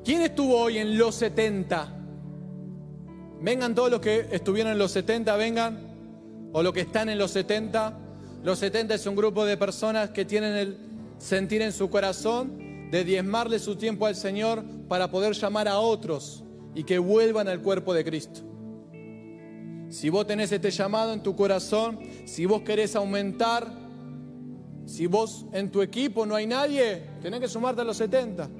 ¿Quién 0.05 0.23
estuvo 0.23 0.57
hoy 0.57 0.79
en 0.79 0.97
los 0.97 1.17
70? 1.17 1.93
Vengan 3.41 3.75
todos 3.75 3.91
los 3.91 4.01
que 4.01 4.29
estuvieron 4.31 4.73
en 4.73 4.79
los 4.79 4.93
70, 4.93 5.37
vengan. 5.37 5.87
O 6.53 6.63
los 6.63 6.73
que 6.73 6.83
están 6.83 7.09
en 7.09 7.19
los 7.19 7.33
70. 7.33 7.99
Los 8.45 8.61
70 8.61 8.95
es 8.95 9.07
un 9.07 9.17
grupo 9.17 9.45
de 9.45 9.57
personas 9.57 10.11
que 10.11 10.25
tienen 10.25 10.55
el 10.55 10.79
sentir 11.19 11.63
en 11.63 11.73
su 11.73 11.91
corazón 11.91 12.91
de 12.91 13.03
diezmarle 13.03 13.59
su 13.59 13.75
tiempo 13.75 14.07
al 14.07 14.15
Señor 14.15 14.63
para 14.89 15.11
poder 15.11 15.33
llamar 15.33 15.67
a 15.67 15.81
otros 15.81 16.46
y 16.77 16.85
que 16.85 16.99
vuelvan 16.99 17.49
al 17.49 17.63
cuerpo 17.63 17.95
de 17.95 18.05
Cristo. 18.05 18.43
Si 19.89 20.11
vos 20.11 20.27
tenés 20.27 20.53
este 20.53 20.71
llamado 20.71 21.15
en 21.15 21.23
tu 21.23 21.35
corazón, 21.35 21.99
si 22.27 22.45
vos 22.45 22.63
querés 22.63 22.95
aumentar, 22.95 23.67
si 24.85 25.07
vos 25.07 25.47
en 25.53 25.71
tu 25.71 25.81
equipo 25.81 26.27
no 26.27 26.35
hay 26.35 26.47
nadie, 26.47 27.03
tenés 27.23 27.41
que 27.41 27.49
sumarte 27.49 27.81
a 27.81 27.85
los 27.85 27.97
70. 27.97 28.51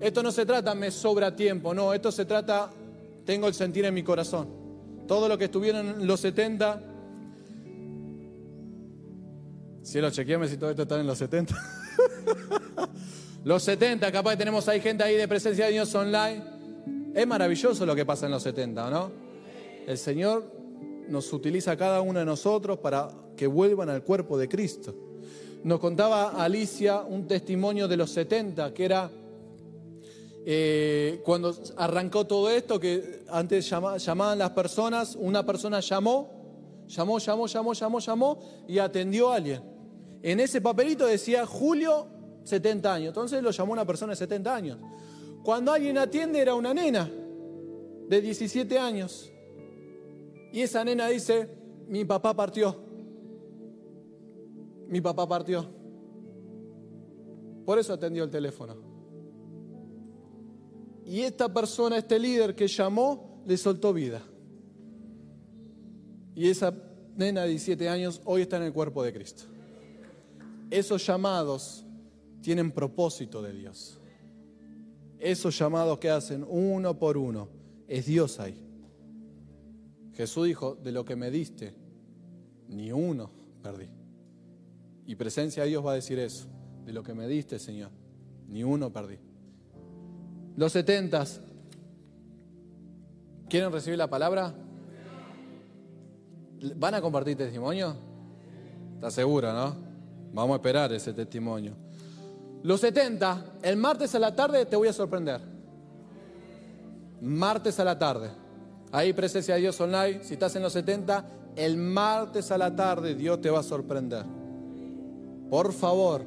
Esto 0.00 0.22
no 0.22 0.32
se 0.32 0.46
trata, 0.46 0.74
me 0.74 0.90
sobra 0.90 1.36
tiempo, 1.36 1.74
no, 1.74 1.92
esto 1.92 2.10
se 2.10 2.24
trata, 2.24 2.70
tengo 3.26 3.46
el 3.46 3.54
sentir 3.54 3.84
en 3.84 3.92
mi 3.92 4.02
corazón. 4.02 4.48
Todo 5.06 5.28
lo 5.28 5.36
que 5.36 5.44
estuvieron 5.44 5.86
en 5.88 6.06
los 6.06 6.20
70, 6.20 6.82
Cielo, 9.82 10.10
chequeame 10.10 10.48
si 10.48 10.56
todo 10.56 10.70
esto 10.70 10.82
está 10.82 10.98
en 10.98 11.06
los 11.06 11.18
70. 11.18 11.54
los 13.44 13.62
70, 13.62 14.10
capaz 14.10 14.32
que 14.32 14.36
tenemos 14.38 14.66
ahí 14.68 14.80
gente 14.80 15.04
ahí 15.04 15.16
de 15.16 15.28
presencia 15.28 15.66
de 15.66 15.72
Dios 15.72 15.94
online. 15.94 16.42
Es 17.14 17.26
maravilloso 17.26 17.84
lo 17.84 17.94
que 17.94 18.06
pasa 18.06 18.24
en 18.24 18.32
los 18.32 18.42
70, 18.42 18.90
¿no? 18.90 19.12
El 19.86 19.98
Señor 19.98 20.50
nos 21.08 21.30
utiliza 21.32 21.72
a 21.72 21.76
cada 21.76 22.00
uno 22.00 22.18
de 22.18 22.24
nosotros 22.24 22.78
para 22.78 23.10
que 23.36 23.46
vuelvan 23.46 23.90
al 23.90 24.02
cuerpo 24.02 24.38
de 24.38 24.48
Cristo. 24.48 24.94
Nos 25.62 25.78
contaba 25.78 26.42
Alicia 26.42 27.02
un 27.02 27.26
testimonio 27.26 27.86
de 27.86 27.98
los 27.98 28.10
70, 28.10 28.72
que 28.72 28.84
era 28.84 29.10
eh, 30.46 31.20
cuando 31.22 31.54
arrancó 31.76 32.26
todo 32.26 32.50
esto, 32.50 32.80
que 32.80 33.24
antes 33.28 33.68
llamaban 33.68 34.38
las 34.38 34.50
personas, 34.50 35.16
una 35.16 35.44
persona 35.44 35.80
llamó, 35.80 36.84
llamó, 36.88 37.18
llamó, 37.18 37.46
llamó, 37.46 37.72
llamó, 37.74 37.98
llamó 37.98 38.38
y 38.66 38.78
atendió 38.78 39.30
a 39.30 39.36
alguien. 39.36 39.62
En 40.22 40.40
ese 40.40 40.62
papelito 40.62 41.06
decía 41.06 41.44
Julio, 41.44 42.13
70 42.44 42.94
años. 42.94 43.08
Entonces 43.08 43.42
lo 43.42 43.50
llamó 43.50 43.72
una 43.72 43.84
persona 43.84 44.12
de 44.12 44.16
70 44.16 44.54
años. 44.54 44.78
Cuando 45.42 45.72
alguien 45.72 45.98
atiende 45.98 46.40
era 46.40 46.54
una 46.54 46.72
nena 46.72 47.10
de 48.08 48.20
17 48.20 48.78
años. 48.78 49.30
Y 50.52 50.60
esa 50.60 50.84
nena 50.84 51.08
dice, 51.08 51.48
mi 51.88 52.04
papá 52.04 52.34
partió. 52.34 52.76
Mi 54.88 55.00
papá 55.00 55.28
partió. 55.28 55.66
Por 57.64 57.78
eso 57.78 57.92
atendió 57.92 58.24
el 58.24 58.30
teléfono. 58.30 58.76
Y 61.06 61.20
esta 61.20 61.52
persona, 61.52 61.98
este 61.98 62.18
líder 62.18 62.54
que 62.54 62.68
llamó, 62.68 63.42
le 63.46 63.56
soltó 63.56 63.92
vida. 63.92 64.22
Y 66.34 66.48
esa 66.48 66.72
nena 67.16 67.42
de 67.42 67.50
17 67.50 67.88
años 67.88 68.20
hoy 68.24 68.42
está 68.42 68.56
en 68.56 68.64
el 68.64 68.72
cuerpo 68.72 69.02
de 69.02 69.12
Cristo 69.12 69.44
esos 70.70 71.06
llamados 71.06 71.83
tienen 72.44 72.72
propósito 72.72 73.40
de 73.40 73.54
Dios. 73.54 73.98
Esos 75.18 75.58
llamados 75.58 75.98
que 75.98 76.10
hacen 76.10 76.44
uno 76.46 76.98
por 76.98 77.16
uno, 77.16 77.48
es 77.88 78.04
Dios 78.04 78.38
ahí. 78.38 78.62
Jesús 80.12 80.46
dijo, 80.46 80.74
de 80.74 80.92
lo 80.92 81.06
que 81.06 81.16
me 81.16 81.30
diste, 81.30 81.74
ni 82.68 82.92
uno 82.92 83.30
perdí. 83.62 83.88
Y 85.06 85.14
presencia 85.14 85.62
de 85.62 85.70
Dios 85.70 85.84
va 85.84 85.92
a 85.92 85.94
decir 85.94 86.18
eso, 86.18 86.46
de 86.84 86.92
lo 86.92 87.02
que 87.02 87.14
me 87.14 87.26
diste, 87.26 87.58
Señor, 87.58 87.90
ni 88.46 88.62
uno 88.62 88.92
perdí. 88.92 89.16
Los 90.54 90.70
setentas, 90.70 91.40
¿quieren 93.48 93.72
recibir 93.72 93.98
la 93.98 94.10
palabra? 94.10 94.54
¿Van 96.76 96.94
a 96.94 97.00
compartir 97.00 97.38
testimonio? 97.38 97.96
¿Está 98.96 99.10
seguro, 99.10 99.50
no? 99.50 99.74
Vamos 100.34 100.52
a 100.52 100.56
esperar 100.56 100.92
ese 100.92 101.14
testimonio. 101.14 101.83
Los 102.64 102.80
70, 102.80 103.58
el 103.62 103.76
martes 103.76 104.14
a 104.14 104.18
la 104.18 104.34
tarde 104.34 104.64
te 104.64 104.74
voy 104.74 104.88
a 104.88 104.92
sorprender. 104.94 105.38
Martes 107.20 107.78
a 107.78 107.84
la 107.84 107.98
tarde. 107.98 108.30
Ahí 108.90 109.12
presencia 109.12 109.54
de 109.54 109.60
Dios 109.60 109.78
online. 109.82 110.24
Si 110.24 110.32
estás 110.32 110.56
en 110.56 110.62
los 110.62 110.72
70, 110.72 111.26
el 111.56 111.76
martes 111.76 112.50
a 112.50 112.56
la 112.56 112.74
tarde 112.74 113.14
Dios 113.14 113.38
te 113.42 113.50
va 113.50 113.60
a 113.60 113.62
sorprender. 113.62 114.24
Por 115.50 115.74
favor, 115.74 116.24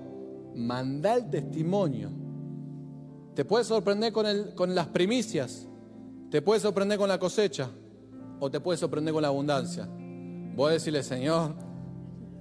manda 0.53 1.15
el 1.15 1.27
testimonio. 1.27 2.11
Te 3.33 3.43
puede 3.43 3.63
sorprender 3.63 4.13
con, 4.13 4.27
el, 4.27 4.53
con 4.53 4.75
las 4.75 4.85
primicias. 4.85 5.67
Te 6.29 6.43
puede 6.43 6.59
sorprender 6.59 6.99
con 6.99 7.09
la 7.09 7.17
cosecha. 7.17 7.67
O 8.39 8.51
te 8.51 8.59
puede 8.59 8.77
sorprender 8.77 9.11
con 9.11 9.23
la 9.23 9.29
abundancia. 9.29 9.89
Voy 10.55 10.69
a 10.69 10.73
decirle, 10.73 11.01
Señor, 11.01 11.55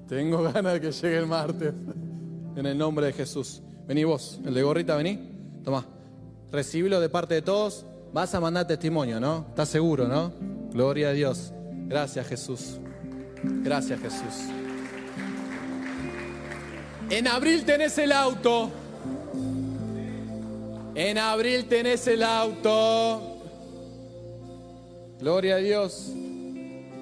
tengo 0.06 0.42
ganas 0.52 0.74
de 0.74 0.80
que 0.82 0.92
llegue 0.92 1.16
el 1.16 1.26
martes. 1.26 1.72
En 2.56 2.66
el 2.66 2.76
nombre 2.76 3.06
de 3.06 3.14
Jesús. 3.14 3.62
Vení 3.86 4.04
vos, 4.04 4.40
el 4.44 4.52
de 4.54 4.62
gorrita, 4.62 4.96
vení. 4.96 5.18
Toma. 5.64 5.86
Recibilo 6.50 7.00
de 7.00 7.08
parte 7.08 7.34
de 7.34 7.42
todos. 7.42 7.86
Vas 8.12 8.34
a 8.34 8.40
mandar 8.40 8.66
testimonio, 8.66 9.20
¿no? 9.20 9.46
¿Estás 9.48 9.68
seguro, 9.68 10.08
no? 10.08 10.32
Gloria 10.72 11.08
a 11.08 11.12
Dios. 11.12 11.52
Gracias, 11.86 12.26
Jesús. 12.26 12.78
Gracias, 13.42 14.00
Jesús. 14.00 14.50
En 17.10 17.28
abril 17.28 17.64
tenés 17.64 17.96
el 17.98 18.10
auto. 18.10 18.70
En 20.94 21.18
abril 21.18 21.66
tenés 21.66 22.06
el 22.08 22.22
auto. 22.22 23.38
Gloria 25.20 25.56
a 25.56 25.58
Dios. 25.58 26.10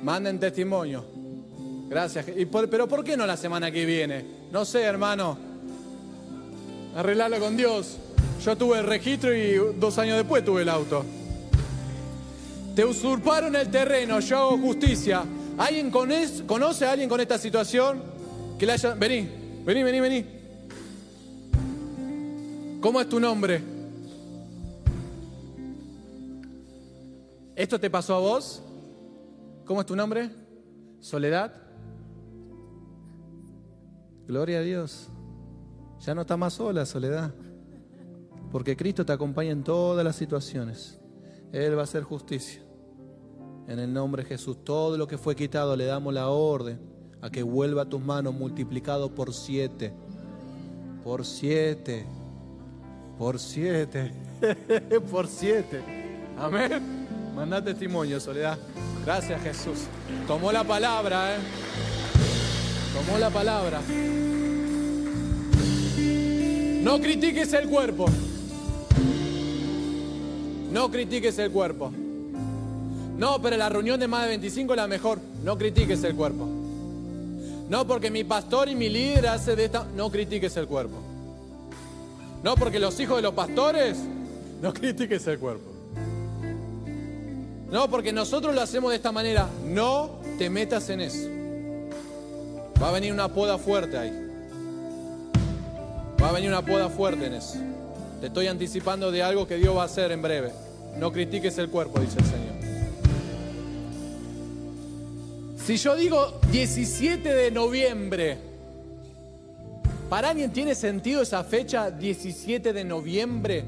Manden 0.02 0.38
testimonio. 0.38 1.04
Gracias. 1.88 2.26
pero 2.70 2.86
¿por 2.88 3.02
qué 3.04 3.16
no 3.16 3.24
la 3.24 3.36
semana 3.36 3.70
que 3.70 3.86
viene? 3.86 4.24
No 4.50 4.64
sé, 4.64 4.82
hermano. 4.82 5.53
Arreglarlo 6.94 7.40
con 7.40 7.56
Dios. 7.56 7.98
Yo 8.44 8.56
tuve 8.56 8.78
el 8.78 8.86
registro 8.86 9.34
y 9.34 9.54
dos 9.76 9.98
años 9.98 10.16
después 10.16 10.44
tuve 10.44 10.62
el 10.62 10.68
auto. 10.68 11.04
Te 12.74 12.84
usurparon 12.84 13.56
el 13.56 13.70
terreno, 13.70 14.20
yo 14.20 14.38
hago 14.38 14.58
justicia. 14.58 15.24
¿Alguien 15.56 15.90
conoce 15.90 16.84
a 16.84 16.92
alguien 16.92 17.08
con 17.08 17.20
esta 17.20 17.38
situación? 17.38 18.02
Que 18.58 18.66
le 18.66 18.72
haya... 18.72 18.94
Vení, 18.94 19.28
vení, 19.64 19.82
vení, 19.82 20.00
vení. 20.00 20.26
¿Cómo 22.80 23.00
es 23.00 23.08
tu 23.08 23.18
nombre? 23.18 23.62
¿Esto 27.56 27.78
te 27.78 27.88
pasó 27.88 28.16
a 28.16 28.18
vos? 28.18 28.62
¿Cómo 29.64 29.80
es 29.80 29.86
tu 29.86 29.96
nombre? 29.96 30.30
¿Soledad? 31.00 31.54
Gloria 34.26 34.58
a 34.58 34.62
Dios. 34.62 35.08
Ya 36.04 36.14
no 36.14 36.20
está 36.20 36.36
más 36.36 36.54
sola, 36.54 36.84
soledad. 36.84 37.32
Porque 38.52 38.76
Cristo 38.76 39.06
te 39.06 39.12
acompaña 39.12 39.50
en 39.50 39.64
todas 39.64 40.04
las 40.04 40.16
situaciones. 40.16 40.98
Él 41.50 41.76
va 41.76 41.80
a 41.80 41.84
hacer 41.84 42.02
justicia. 42.02 42.62
En 43.66 43.78
el 43.78 43.92
nombre 43.92 44.22
de 44.22 44.28
Jesús, 44.28 44.58
todo 44.64 44.98
lo 44.98 45.08
que 45.08 45.16
fue 45.16 45.34
quitado 45.34 45.74
le 45.76 45.86
damos 45.86 46.12
la 46.12 46.28
orden 46.28 46.78
a 47.22 47.30
que 47.30 47.42
vuelva 47.42 47.82
a 47.82 47.88
tus 47.88 48.02
manos 48.02 48.34
multiplicado 48.34 49.14
por 49.14 49.32
siete. 49.32 49.94
Por 51.02 51.24
siete. 51.24 52.04
Por 53.18 53.38
siete. 53.38 54.12
por 55.10 55.26
siete. 55.26 55.82
Amén. 56.38 57.06
Manda 57.34 57.64
testimonio, 57.64 58.20
Soledad. 58.20 58.58
Gracias, 59.06 59.42
Jesús. 59.42 59.86
Tomó 60.26 60.52
la 60.52 60.64
palabra, 60.64 61.34
¿eh? 61.34 61.38
Tomó 62.94 63.18
la 63.18 63.30
palabra. 63.30 63.80
No 66.84 67.00
critiques 67.00 67.50
el 67.54 67.66
cuerpo. 67.66 68.04
No 70.70 70.90
critiques 70.90 71.38
el 71.38 71.50
cuerpo. 71.50 71.90
No, 73.16 73.40
pero 73.40 73.56
la 73.56 73.70
reunión 73.70 73.98
de 73.98 74.06
más 74.06 74.24
de 74.24 74.28
25 74.28 74.74
es 74.74 74.76
la 74.76 74.86
mejor. 74.86 75.18
No 75.42 75.56
critiques 75.56 76.04
el 76.04 76.14
cuerpo. 76.14 76.46
No, 77.70 77.86
porque 77.86 78.10
mi 78.10 78.22
pastor 78.22 78.68
y 78.68 78.74
mi 78.74 78.90
líder 78.90 79.28
hace 79.28 79.56
de 79.56 79.64
esta... 79.64 79.86
No 79.96 80.10
critiques 80.10 80.54
el 80.58 80.66
cuerpo. 80.66 80.98
No, 82.42 82.54
porque 82.54 82.78
los 82.78 83.00
hijos 83.00 83.16
de 83.16 83.22
los 83.22 83.32
pastores... 83.32 83.96
No 84.60 84.74
critiques 84.74 85.26
el 85.26 85.38
cuerpo. 85.38 85.70
No, 87.70 87.88
porque 87.88 88.12
nosotros 88.12 88.54
lo 88.54 88.60
hacemos 88.60 88.90
de 88.90 88.96
esta 88.96 89.10
manera. 89.10 89.48
No 89.64 90.20
te 90.36 90.50
metas 90.50 90.90
en 90.90 91.00
eso. 91.00 91.30
Va 92.82 92.90
a 92.90 92.92
venir 92.92 93.10
una 93.10 93.32
poda 93.32 93.56
fuerte 93.56 93.96
ahí. 93.96 94.23
Va 96.24 96.30
a 96.30 96.32
venir 96.32 96.48
una 96.48 96.64
poda 96.64 96.88
fuerte 96.88 97.26
en 97.26 97.34
eso. 97.34 97.58
Te 98.18 98.28
estoy 98.28 98.46
anticipando 98.46 99.12
de 99.12 99.22
algo 99.22 99.46
que 99.46 99.56
Dios 99.56 99.76
va 99.76 99.82
a 99.82 99.84
hacer 99.84 100.10
en 100.10 100.22
breve. 100.22 100.52
No 100.98 101.12
critiques 101.12 101.58
el 101.58 101.68
cuerpo, 101.68 102.00
dice 102.00 102.18
el 102.18 102.24
Señor. 102.24 102.54
Si 105.58 105.76
yo 105.76 105.94
digo 105.94 106.40
17 106.50 107.28
de 107.28 107.50
noviembre, 107.50 108.38
¿para 110.08 110.30
alguien 110.30 110.50
tiene 110.50 110.74
sentido 110.74 111.20
esa 111.20 111.44
fecha 111.44 111.90
17 111.90 112.72
de 112.72 112.84
noviembre? 112.84 113.64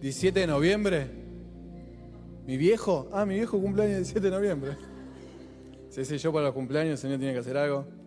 17 0.00 0.40
de 0.40 0.46
noviembre. 0.46 1.06
Mi 2.46 2.56
viejo, 2.56 3.10
ah, 3.12 3.26
mi 3.26 3.34
viejo 3.34 3.60
cumpleaños 3.60 3.96
el 3.96 4.04
17 4.04 4.30
de 4.30 4.34
noviembre. 4.34 4.76
Sí, 5.90 6.06
sí, 6.06 6.16
yo 6.16 6.32
para 6.32 6.46
los 6.46 6.54
cumpleaños 6.54 6.92
el 6.92 6.98
Señor 6.98 7.18
tiene 7.18 7.34
que 7.34 7.40
hacer 7.40 7.58
algo. 7.58 7.97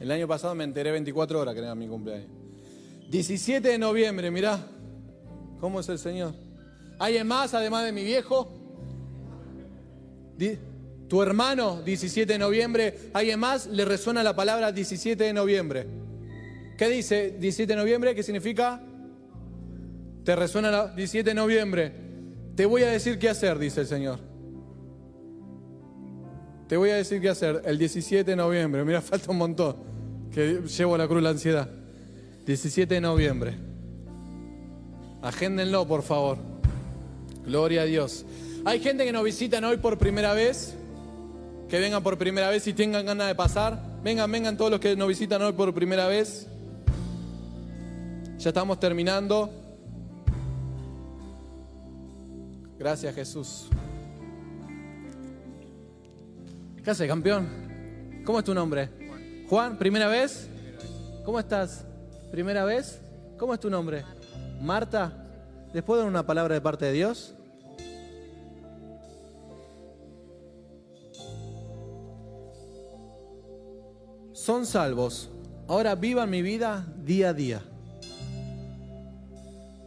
El 0.00 0.10
año 0.10 0.26
pasado 0.26 0.54
me 0.54 0.64
enteré 0.64 0.90
24 0.90 1.38
horas 1.38 1.54
que 1.54 1.60
era 1.60 1.74
mi 1.74 1.86
cumpleaños. 1.86 2.30
17 3.10 3.68
de 3.68 3.78
noviembre, 3.78 4.30
mirá. 4.30 4.58
¿Cómo 5.60 5.80
es 5.80 5.88
el 5.90 5.98
Señor? 5.98 6.32
¿Hay 6.98 7.22
más 7.22 7.52
además 7.52 7.84
de 7.84 7.92
mi 7.92 8.02
viejo? 8.02 8.50
Tu 11.06 11.22
hermano, 11.22 11.82
17 11.82 12.32
de 12.32 12.38
noviembre. 12.38 13.10
¿Alguien 13.12 13.38
más 13.38 13.66
le 13.66 13.84
resuena 13.84 14.22
la 14.22 14.34
palabra 14.34 14.72
17 14.72 15.22
de 15.22 15.32
noviembre? 15.34 15.86
¿Qué 16.78 16.88
dice 16.88 17.36
17 17.38 17.74
de 17.74 17.76
noviembre? 17.78 18.14
¿Qué 18.14 18.22
significa? 18.22 18.80
Te 20.24 20.34
resuena 20.34 20.70
la 20.70 20.86
17 20.94 21.28
de 21.28 21.34
noviembre. 21.34 21.92
Te 22.56 22.64
voy 22.64 22.84
a 22.84 22.90
decir 22.90 23.18
qué 23.18 23.28
hacer, 23.28 23.58
dice 23.58 23.82
el 23.82 23.86
Señor. 23.86 24.18
Te 26.68 26.76
voy 26.78 26.88
a 26.90 26.96
decir 26.96 27.20
qué 27.20 27.28
hacer 27.28 27.60
el 27.66 27.76
17 27.76 28.30
de 28.30 28.36
noviembre. 28.36 28.82
Mira, 28.82 29.00
falta 29.02 29.30
un 29.30 29.36
montón. 29.36 29.89
Que 30.32 30.62
llevo 30.62 30.96
la 30.96 31.08
cruz 31.08 31.22
la 31.22 31.30
ansiedad. 31.30 31.68
17 32.46 32.94
de 32.94 33.00
noviembre. 33.00 33.54
Agéndenlo, 35.22 35.86
por 35.86 36.02
favor. 36.02 36.38
Gloria 37.44 37.82
a 37.82 37.84
Dios. 37.84 38.24
Hay 38.64 38.80
gente 38.80 39.04
que 39.04 39.12
nos 39.12 39.24
visitan 39.24 39.64
hoy 39.64 39.76
por 39.76 39.98
primera 39.98 40.32
vez. 40.34 40.74
Que 41.68 41.78
vengan 41.78 42.02
por 42.02 42.18
primera 42.18 42.48
vez 42.48 42.66
y 42.66 42.72
tengan 42.72 43.06
ganas 43.06 43.28
de 43.28 43.34
pasar. 43.34 43.82
Vengan, 44.02 44.30
vengan 44.30 44.56
todos 44.56 44.70
los 44.70 44.80
que 44.80 44.96
nos 44.96 45.08
visitan 45.08 45.42
hoy 45.42 45.52
por 45.52 45.72
primera 45.74 46.06
vez. 46.06 46.46
Ya 48.38 48.48
estamos 48.48 48.80
terminando. 48.80 49.50
Gracias 52.78 53.14
Jesús. 53.14 53.66
¿Qué 56.82 56.90
hace, 56.90 57.06
campeón? 57.06 58.22
¿Cómo 58.24 58.38
es 58.38 58.44
tu 58.44 58.54
nombre? 58.54 58.99
Juan, 59.50 59.76
¿primera 59.78 60.06
vez? 60.06 60.48
¿Cómo 61.24 61.40
estás? 61.40 61.84
¿Primera 62.30 62.64
vez? 62.64 63.00
¿Cómo 63.36 63.52
es 63.52 63.58
tu 63.58 63.68
nombre? 63.68 64.04
Marta, 64.60 65.12
¿les 65.72 65.82
puedo 65.82 66.02
dar 66.02 66.08
una 66.08 66.24
palabra 66.24 66.54
de 66.54 66.60
parte 66.60 66.84
de 66.84 66.92
Dios? 66.92 67.34
Son 74.32 74.64
salvos. 74.66 75.28
Ahora 75.66 75.96
vivan 75.96 76.30
mi 76.30 76.42
vida 76.42 76.86
día 77.04 77.30
a 77.30 77.34
día. 77.34 77.60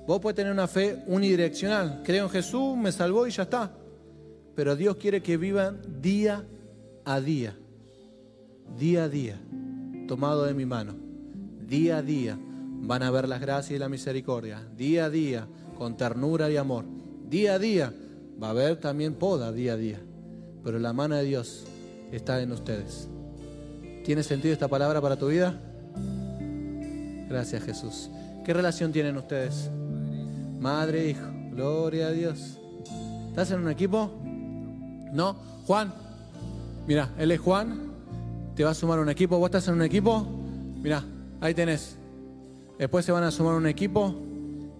Vos 0.05 0.19
puedes 0.19 0.35
tener 0.35 0.51
una 0.51 0.67
fe 0.67 1.05
unidireccional. 1.07 2.01
Creo 2.03 2.25
en 2.25 2.31
Jesús, 2.31 2.75
me 2.75 2.91
salvó 2.91 3.25
y 3.27 3.31
ya 3.31 3.43
está. 3.43 3.71
Pero 4.55 4.75
Dios 4.75 4.97
quiere 4.97 5.23
que 5.23 5.37
vivan 5.37 6.01
día 6.01 6.43
a 7.05 7.21
día. 7.21 7.55
Día 8.77 9.03
a 9.05 9.09
día. 9.09 9.39
Tomado 10.07 10.45
de 10.45 10.53
mi 10.53 10.65
mano. 10.65 10.93
Día 11.67 11.97
a 11.97 12.01
día 12.01 12.37
van 12.85 13.03
a 13.03 13.11
ver 13.11 13.27
las 13.27 13.39
gracias 13.39 13.75
y 13.75 13.79
la 13.79 13.89
misericordia. 13.89 14.67
Día 14.75 15.05
a 15.05 15.09
día, 15.09 15.47
con 15.77 15.95
ternura 15.95 16.49
y 16.49 16.57
amor. 16.57 16.85
Día 17.29 17.55
a 17.55 17.59
día 17.59 17.93
va 18.41 18.47
a 18.47 18.51
haber 18.51 18.77
también 18.77 19.13
poda 19.13 19.51
día 19.51 19.73
a 19.73 19.77
día. 19.77 19.99
Pero 20.63 20.79
la 20.79 20.93
mano 20.93 21.15
de 21.15 21.23
Dios 21.23 21.65
está 22.11 22.41
en 22.41 22.51
ustedes. 22.51 23.07
¿Tiene 24.03 24.23
sentido 24.23 24.53
esta 24.53 24.67
palabra 24.67 24.99
para 25.01 25.17
tu 25.17 25.27
vida? 25.27 25.59
Gracias 27.29 27.63
Jesús. 27.63 28.09
¿Qué 28.43 28.53
relación 28.53 28.91
tienen 28.91 29.15
ustedes? 29.17 29.69
Madre, 30.59 31.09
hijo. 31.09 31.25
Gloria 31.51 32.07
a 32.07 32.11
Dios. 32.11 32.59
¿Estás 33.29 33.51
en 33.51 33.61
un 33.61 33.69
equipo? 33.69 34.11
¿No? 35.13 35.35
Juan. 35.65 35.93
Mira, 36.87 37.11
él 37.17 37.31
es 37.31 37.39
Juan. 37.39 37.92
Te 38.55 38.63
va 38.63 38.71
a 38.71 38.73
sumar 38.75 38.99
un 38.99 39.09
equipo. 39.09 39.37
¿Vos 39.39 39.47
estás 39.47 39.67
en 39.67 39.75
un 39.75 39.81
equipo? 39.81 40.27
Mira, 40.81 41.03
ahí 41.41 41.53
tenés. 41.53 41.95
Después 42.77 43.05
se 43.05 43.11
van 43.11 43.23
a 43.23 43.31
sumar 43.31 43.55
un 43.55 43.65
equipo 43.65 44.15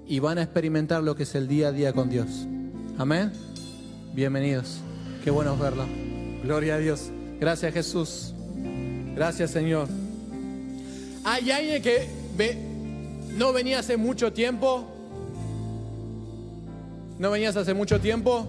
y 0.06 0.20
van 0.20 0.38
a 0.38 0.44
experimentar 0.44 1.02
lo 1.02 1.16
que 1.16 1.24
es 1.24 1.34
el 1.36 1.48
día 1.48 1.70
a 1.70 1.72
día 1.72 1.94
con 1.94 2.10
Dios. 2.10 2.48
Amén. 2.98 3.32
Bienvenidos. 4.14 4.80
Qué 5.24 5.32
bueno 5.32 5.58
verlo. 5.58 5.86
Gloria 6.44 6.76
a 6.76 6.78
Dios. 6.78 7.10
Gracias 7.40 7.74
Jesús. 7.74 8.34
Gracias 9.16 9.52
Señor. 9.52 9.88
Hay 11.24 11.50
alguien 11.50 11.82
que 11.82 12.08
no 13.36 13.54
venía 13.54 13.80
hace 13.80 13.98
mucho 13.98 14.34
tiempo. 14.34 14.88
¿No 17.18 17.32
venías 17.32 17.56
hace 17.56 17.74
mucho 17.74 18.00
tiempo? 18.00 18.48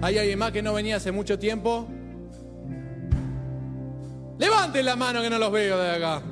¿Hay 0.00 0.16
alguien 0.16 0.38
más 0.38 0.52
que 0.52 0.62
no 0.62 0.72
venía 0.72 0.96
hace 0.96 1.12
mucho 1.12 1.38
tiempo? 1.38 1.88
Levanten 4.38 4.84
la 4.84 4.96
mano 4.96 5.22
que 5.22 5.30
no 5.30 5.38
los 5.38 5.52
veo 5.52 5.78
de 5.78 5.90
acá. 5.90 6.22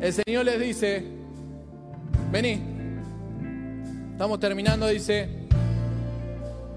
El 0.00 0.12
Señor 0.12 0.46
les 0.46 0.58
dice, 0.58 1.04
vení, 2.32 2.58
estamos 4.12 4.40
terminando, 4.40 4.86
dice, 4.86 5.28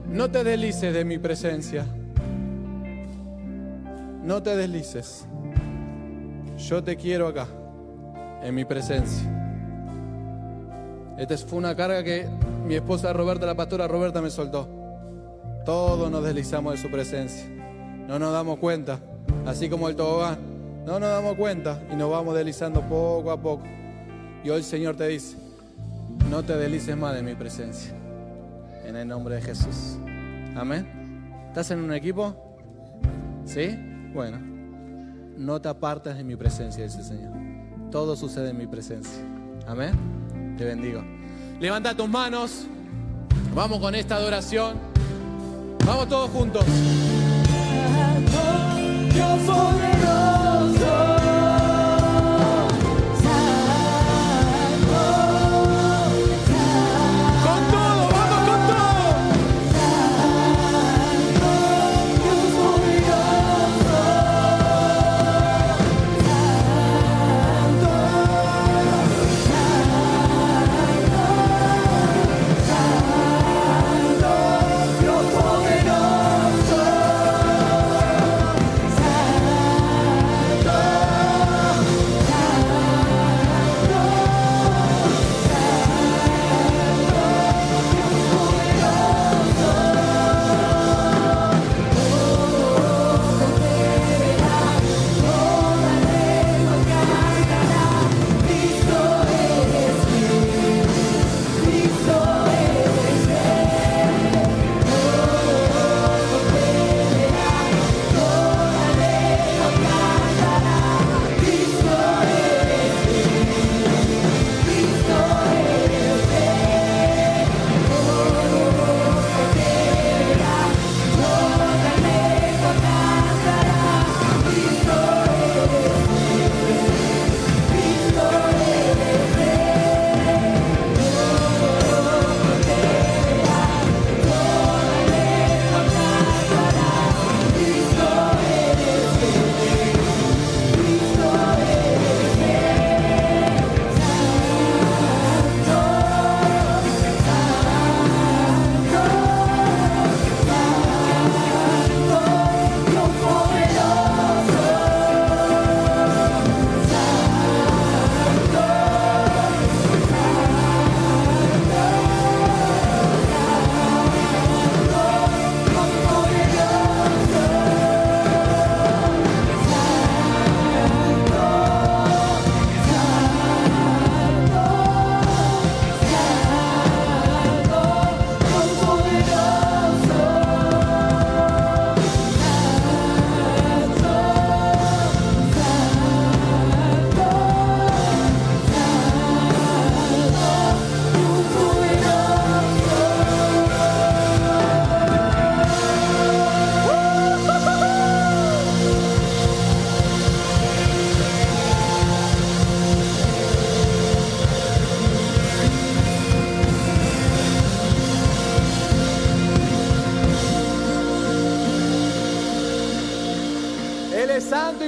no 0.09 0.30
te 0.30 0.43
deslices 0.43 0.93
de 0.93 1.05
mi 1.05 1.17
presencia, 1.17 1.86
no 4.24 4.43
te 4.43 4.57
deslices, 4.57 5.26
yo 6.57 6.84
te 6.84 6.97
quiero 6.97 7.28
acá, 7.30 7.47
en 8.41 8.53
mi 8.53 8.65
presencia. 8.65 9.30
Esta 11.17 11.38
fue 11.38 11.59
una 11.59 11.76
carga 11.76 12.03
que 12.03 12.28
mi 12.65 12.76
esposa 12.76 13.13
Roberta, 13.13 13.45
la 13.45 13.55
pastora 13.55 13.88
Roberta, 13.88 14.21
me 14.21 14.30
soltó. 14.30 14.67
Todos 15.65 16.11
nos 16.11 16.26
deslizamos 16.26 16.74
de 16.74 16.82
su 16.82 16.91
presencia, 16.91 17.45
no 18.07 18.19
nos 18.19 18.34
damos 18.34 18.59
cuenta, 18.59 18.99
así 19.46 19.70
como 19.70 19.90
el 19.90 19.96
tobogán 19.96 20.54
no 20.86 21.00
nos 21.00 21.10
damos 21.10 21.36
cuenta 21.36 21.82
y 21.92 21.96
nos 21.96 22.12
vamos 22.12 22.36
deslizando 22.36 22.82
poco 22.82 23.32
a 23.32 23.42
poco. 23.42 23.64
Y 24.44 24.50
hoy 24.50 24.58
el 24.58 24.64
Señor 24.64 24.96
te 24.96 25.08
dice, 25.08 25.38
no 26.30 26.44
te 26.44 26.58
deslices 26.58 26.98
más 26.98 27.16
de 27.16 27.24
mi 27.24 27.36
presencia. 27.36 27.94
En 28.86 28.98
el 28.98 29.08
nombre 29.08 29.36
de 29.36 29.42
Jesús. 29.42 29.98
Amén. 30.56 31.24
¿Estás 31.48 31.72
en 31.72 31.80
un 31.80 31.94
equipo? 31.94 32.36
¿Sí? 33.46 33.78
Bueno. 34.14 34.40
No 35.38 35.62
te 35.62 35.70
apartes 35.70 36.18
de 36.18 36.24
mi 36.24 36.36
presencia, 36.36 36.84
dice 36.84 37.00
el 37.00 37.06
Señor. 37.06 37.32
Todo 37.90 38.16
sucede 38.16 38.50
en 38.50 38.58
mi 38.58 38.68
presencia. 38.68 39.24
Amén. 39.68 39.94
Te 40.58 40.66
bendigo. 40.66 41.02
Levanta 41.60 41.96
tus 41.96 42.10
manos. 42.10 42.66
Vamos 43.56 43.80
con 43.80 43.96
esta 43.96 44.18
adoración. 44.18 44.78
Vamos 45.86 46.10
todos 46.10 46.30
juntos. 46.30 46.66
Con 49.16 50.33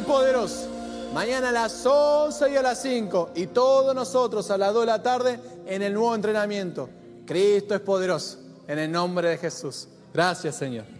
poderoso. 0.06 0.68
Mañana 1.14 1.50
a 1.50 1.52
las 1.52 1.86
11 1.86 2.52
y 2.52 2.56
a 2.56 2.62
las 2.62 2.82
5 2.82 3.32
y 3.36 3.48
todos 3.48 3.94
nosotros 3.96 4.50
a 4.52 4.58
las 4.58 4.74
2 4.74 4.82
de 4.82 4.86
la 4.86 5.04
tarde 5.04 5.40
en 5.66 5.82
el 5.82 5.94
nuevo 5.94 6.14
entrenamiento. 6.14 6.90
Cristo 7.26 7.76
es 7.76 7.82
poderoso. 7.82 8.40
En 8.68 8.80
el 8.80 8.92
nombre 8.92 9.30
de 9.30 9.38
Jesús. 9.38 9.88
Gracias, 10.14 10.56
Señor. 10.56 10.95